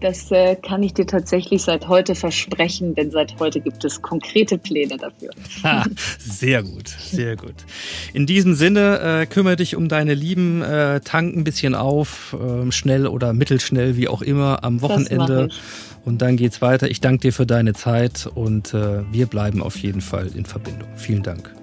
Das 0.00 0.30
äh, 0.32 0.56
kann 0.56 0.82
ich 0.82 0.94
dir 0.94 1.06
tatsächlich 1.06 1.62
seit 1.62 1.86
heute 1.86 2.14
versprechen, 2.14 2.94
denn 2.94 3.10
seit 3.10 3.38
heute 3.38 3.60
gibt 3.60 3.84
es 3.84 4.02
konkrete 4.02 4.58
Pläne 4.58 4.96
dafür. 4.96 5.30
Ha, 5.62 5.84
sehr 6.18 6.62
gut, 6.62 6.88
sehr 6.88 7.36
gut. 7.36 7.54
In 8.12 8.26
diesem 8.26 8.54
Sinne, 8.54 9.22
äh, 9.22 9.26
kümmere 9.26 9.56
dich 9.56 9.76
um 9.76 9.88
deine 9.88 10.14
Lieben, 10.14 10.62
äh, 10.62 11.00
tank 11.00 11.36
ein 11.36 11.44
bisschen 11.44 11.74
auf, 11.74 12.34
äh, 12.34 12.72
schnell 12.72 13.06
oder 13.06 13.32
mittelschnell, 13.32 13.96
wie 13.96 14.08
auch 14.08 14.22
immer, 14.22 14.64
am 14.64 14.82
Wochenende. 14.82 15.48
Und 16.04 16.22
dann 16.22 16.36
geht's 16.36 16.62
weiter. 16.62 16.90
Ich 16.90 17.00
danke 17.00 17.20
dir 17.20 17.32
für 17.32 17.46
deine 17.46 17.74
Zeit 17.74 18.28
und 18.34 18.74
äh, 18.74 19.02
wir 19.12 19.26
bleiben 19.26 19.62
auf 19.62 19.76
jeden 19.76 20.00
Fall 20.00 20.28
in 20.34 20.46
Verbindung. 20.46 20.88
Vielen 20.96 21.22
Dank. 21.22 21.54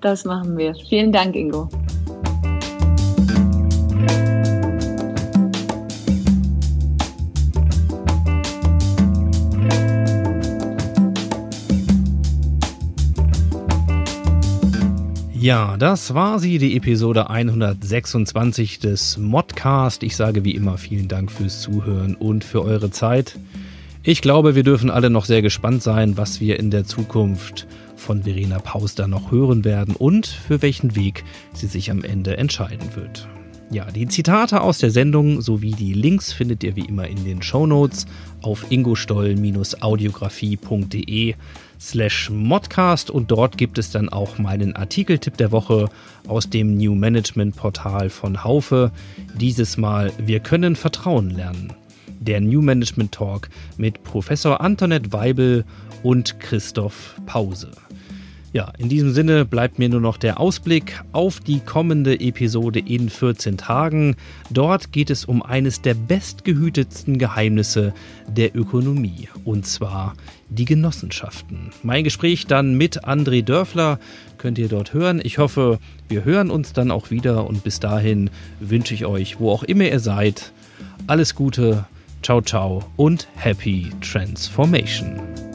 Das 0.00 0.24
machen 0.24 0.56
wir. 0.56 0.74
Vielen 0.88 1.12
Dank, 1.12 1.36
Ingo. 1.36 1.68
Ja, 15.40 15.76
das 15.78 16.12
war 16.12 16.38
sie, 16.38 16.58
die 16.58 16.76
Episode 16.76 17.30
126 17.30 18.78
des 18.78 19.16
Modcast. 19.16 20.02
Ich 20.02 20.14
sage 20.14 20.44
wie 20.44 20.54
immer 20.54 20.76
vielen 20.76 21.08
Dank 21.08 21.32
fürs 21.32 21.62
Zuhören 21.62 22.14
und 22.14 22.44
für 22.44 22.62
eure 22.62 22.90
Zeit. 22.90 23.38
Ich 24.02 24.20
glaube, 24.20 24.54
wir 24.54 24.64
dürfen 24.64 24.90
alle 24.90 25.08
noch 25.08 25.24
sehr 25.24 25.40
gespannt 25.40 25.82
sein, 25.82 26.18
was 26.18 26.42
wir 26.42 26.58
in 26.58 26.70
der 26.70 26.84
Zukunft 26.84 27.66
von 27.96 28.24
Verena 28.24 28.58
Pauster 28.58 29.08
noch 29.08 29.32
hören 29.32 29.64
werden 29.64 29.96
und 29.96 30.26
für 30.26 30.60
welchen 30.60 30.94
Weg 30.94 31.24
sie 31.54 31.68
sich 31.68 31.90
am 31.90 32.04
Ende 32.04 32.36
entscheiden 32.36 32.94
wird. 32.94 33.26
Ja, 33.70 33.90
die 33.90 34.08
Zitate 34.08 34.60
aus 34.60 34.76
der 34.76 34.90
Sendung 34.90 35.40
sowie 35.40 35.70
die 35.70 35.94
Links 35.94 36.34
findet 36.34 36.62
ihr 36.64 36.76
wie 36.76 36.84
immer 36.84 37.08
in 37.08 37.24
den 37.24 37.40
Show 37.40 37.66
Notes 37.66 38.04
auf 38.42 38.70
ingostoll-audiografie.de 38.70 41.34
slash 41.80 42.28
modcast 42.30 43.10
und 43.10 43.30
dort 43.30 43.56
gibt 43.56 43.78
es 43.78 43.90
dann 43.90 44.08
auch 44.08 44.38
meinen 44.38 44.76
Artikeltipp 44.76 45.36
der 45.38 45.50
Woche 45.50 45.88
aus 46.28 46.50
dem 46.50 46.76
New 46.76 46.94
Management 46.94 47.56
Portal 47.56 48.10
von 48.10 48.44
Haufe. 48.44 48.92
Dieses 49.36 49.76
Mal 49.76 50.12
Wir 50.18 50.40
können 50.40 50.76
Vertrauen 50.76 51.30
lernen. 51.30 51.72
Der 52.20 52.40
New 52.40 52.60
Management 52.60 53.12
Talk 53.12 53.48
mit 53.78 54.02
Professor 54.04 54.60
Antoinette 54.60 55.12
Weibel 55.12 55.64
und 56.02 56.38
Christoph 56.38 57.18
Pause. 57.24 57.70
Ja, 58.52 58.72
in 58.78 58.88
diesem 58.88 59.12
Sinne 59.12 59.44
bleibt 59.44 59.78
mir 59.78 59.88
nur 59.88 60.00
noch 60.00 60.16
der 60.16 60.40
Ausblick 60.40 61.00
auf 61.12 61.38
die 61.38 61.60
kommende 61.60 62.18
Episode 62.18 62.80
in 62.80 63.08
14 63.08 63.56
Tagen. 63.56 64.16
Dort 64.50 64.90
geht 64.90 65.08
es 65.08 65.24
um 65.24 65.40
eines 65.40 65.82
der 65.82 65.94
bestgehütetsten 65.94 67.18
Geheimnisse 67.18 67.94
der 68.26 68.56
Ökonomie, 68.56 69.28
und 69.44 69.66
zwar 69.66 70.14
die 70.50 70.64
Genossenschaften. 70.64 71.70
Mein 71.82 72.04
Gespräch 72.04 72.46
dann 72.46 72.74
mit 72.74 73.04
André 73.04 73.42
Dörfler 73.42 73.98
könnt 74.36 74.58
ihr 74.58 74.68
dort 74.68 74.92
hören. 74.92 75.20
Ich 75.22 75.38
hoffe, 75.38 75.78
wir 76.08 76.24
hören 76.24 76.50
uns 76.50 76.72
dann 76.72 76.90
auch 76.90 77.10
wieder 77.10 77.46
und 77.46 77.64
bis 77.64 77.80
dahin 77.80 78.30
wünsche 78.58 78.94
ich 78.94 79.06
euch, 79.06 79.40
wo 79.40 79.50
auch 79.50 79.62
immer 79.62 79.84
ihr 79.84 80.00
seid, 80.00 80.52
alles 81.06 81.34
Gute, 81.34 81.86
ciao 82.22 82.40
ciao 82.42 82.84
und 82.96 83.28
happy 83.36 83.90
transformation. 84.00 85.49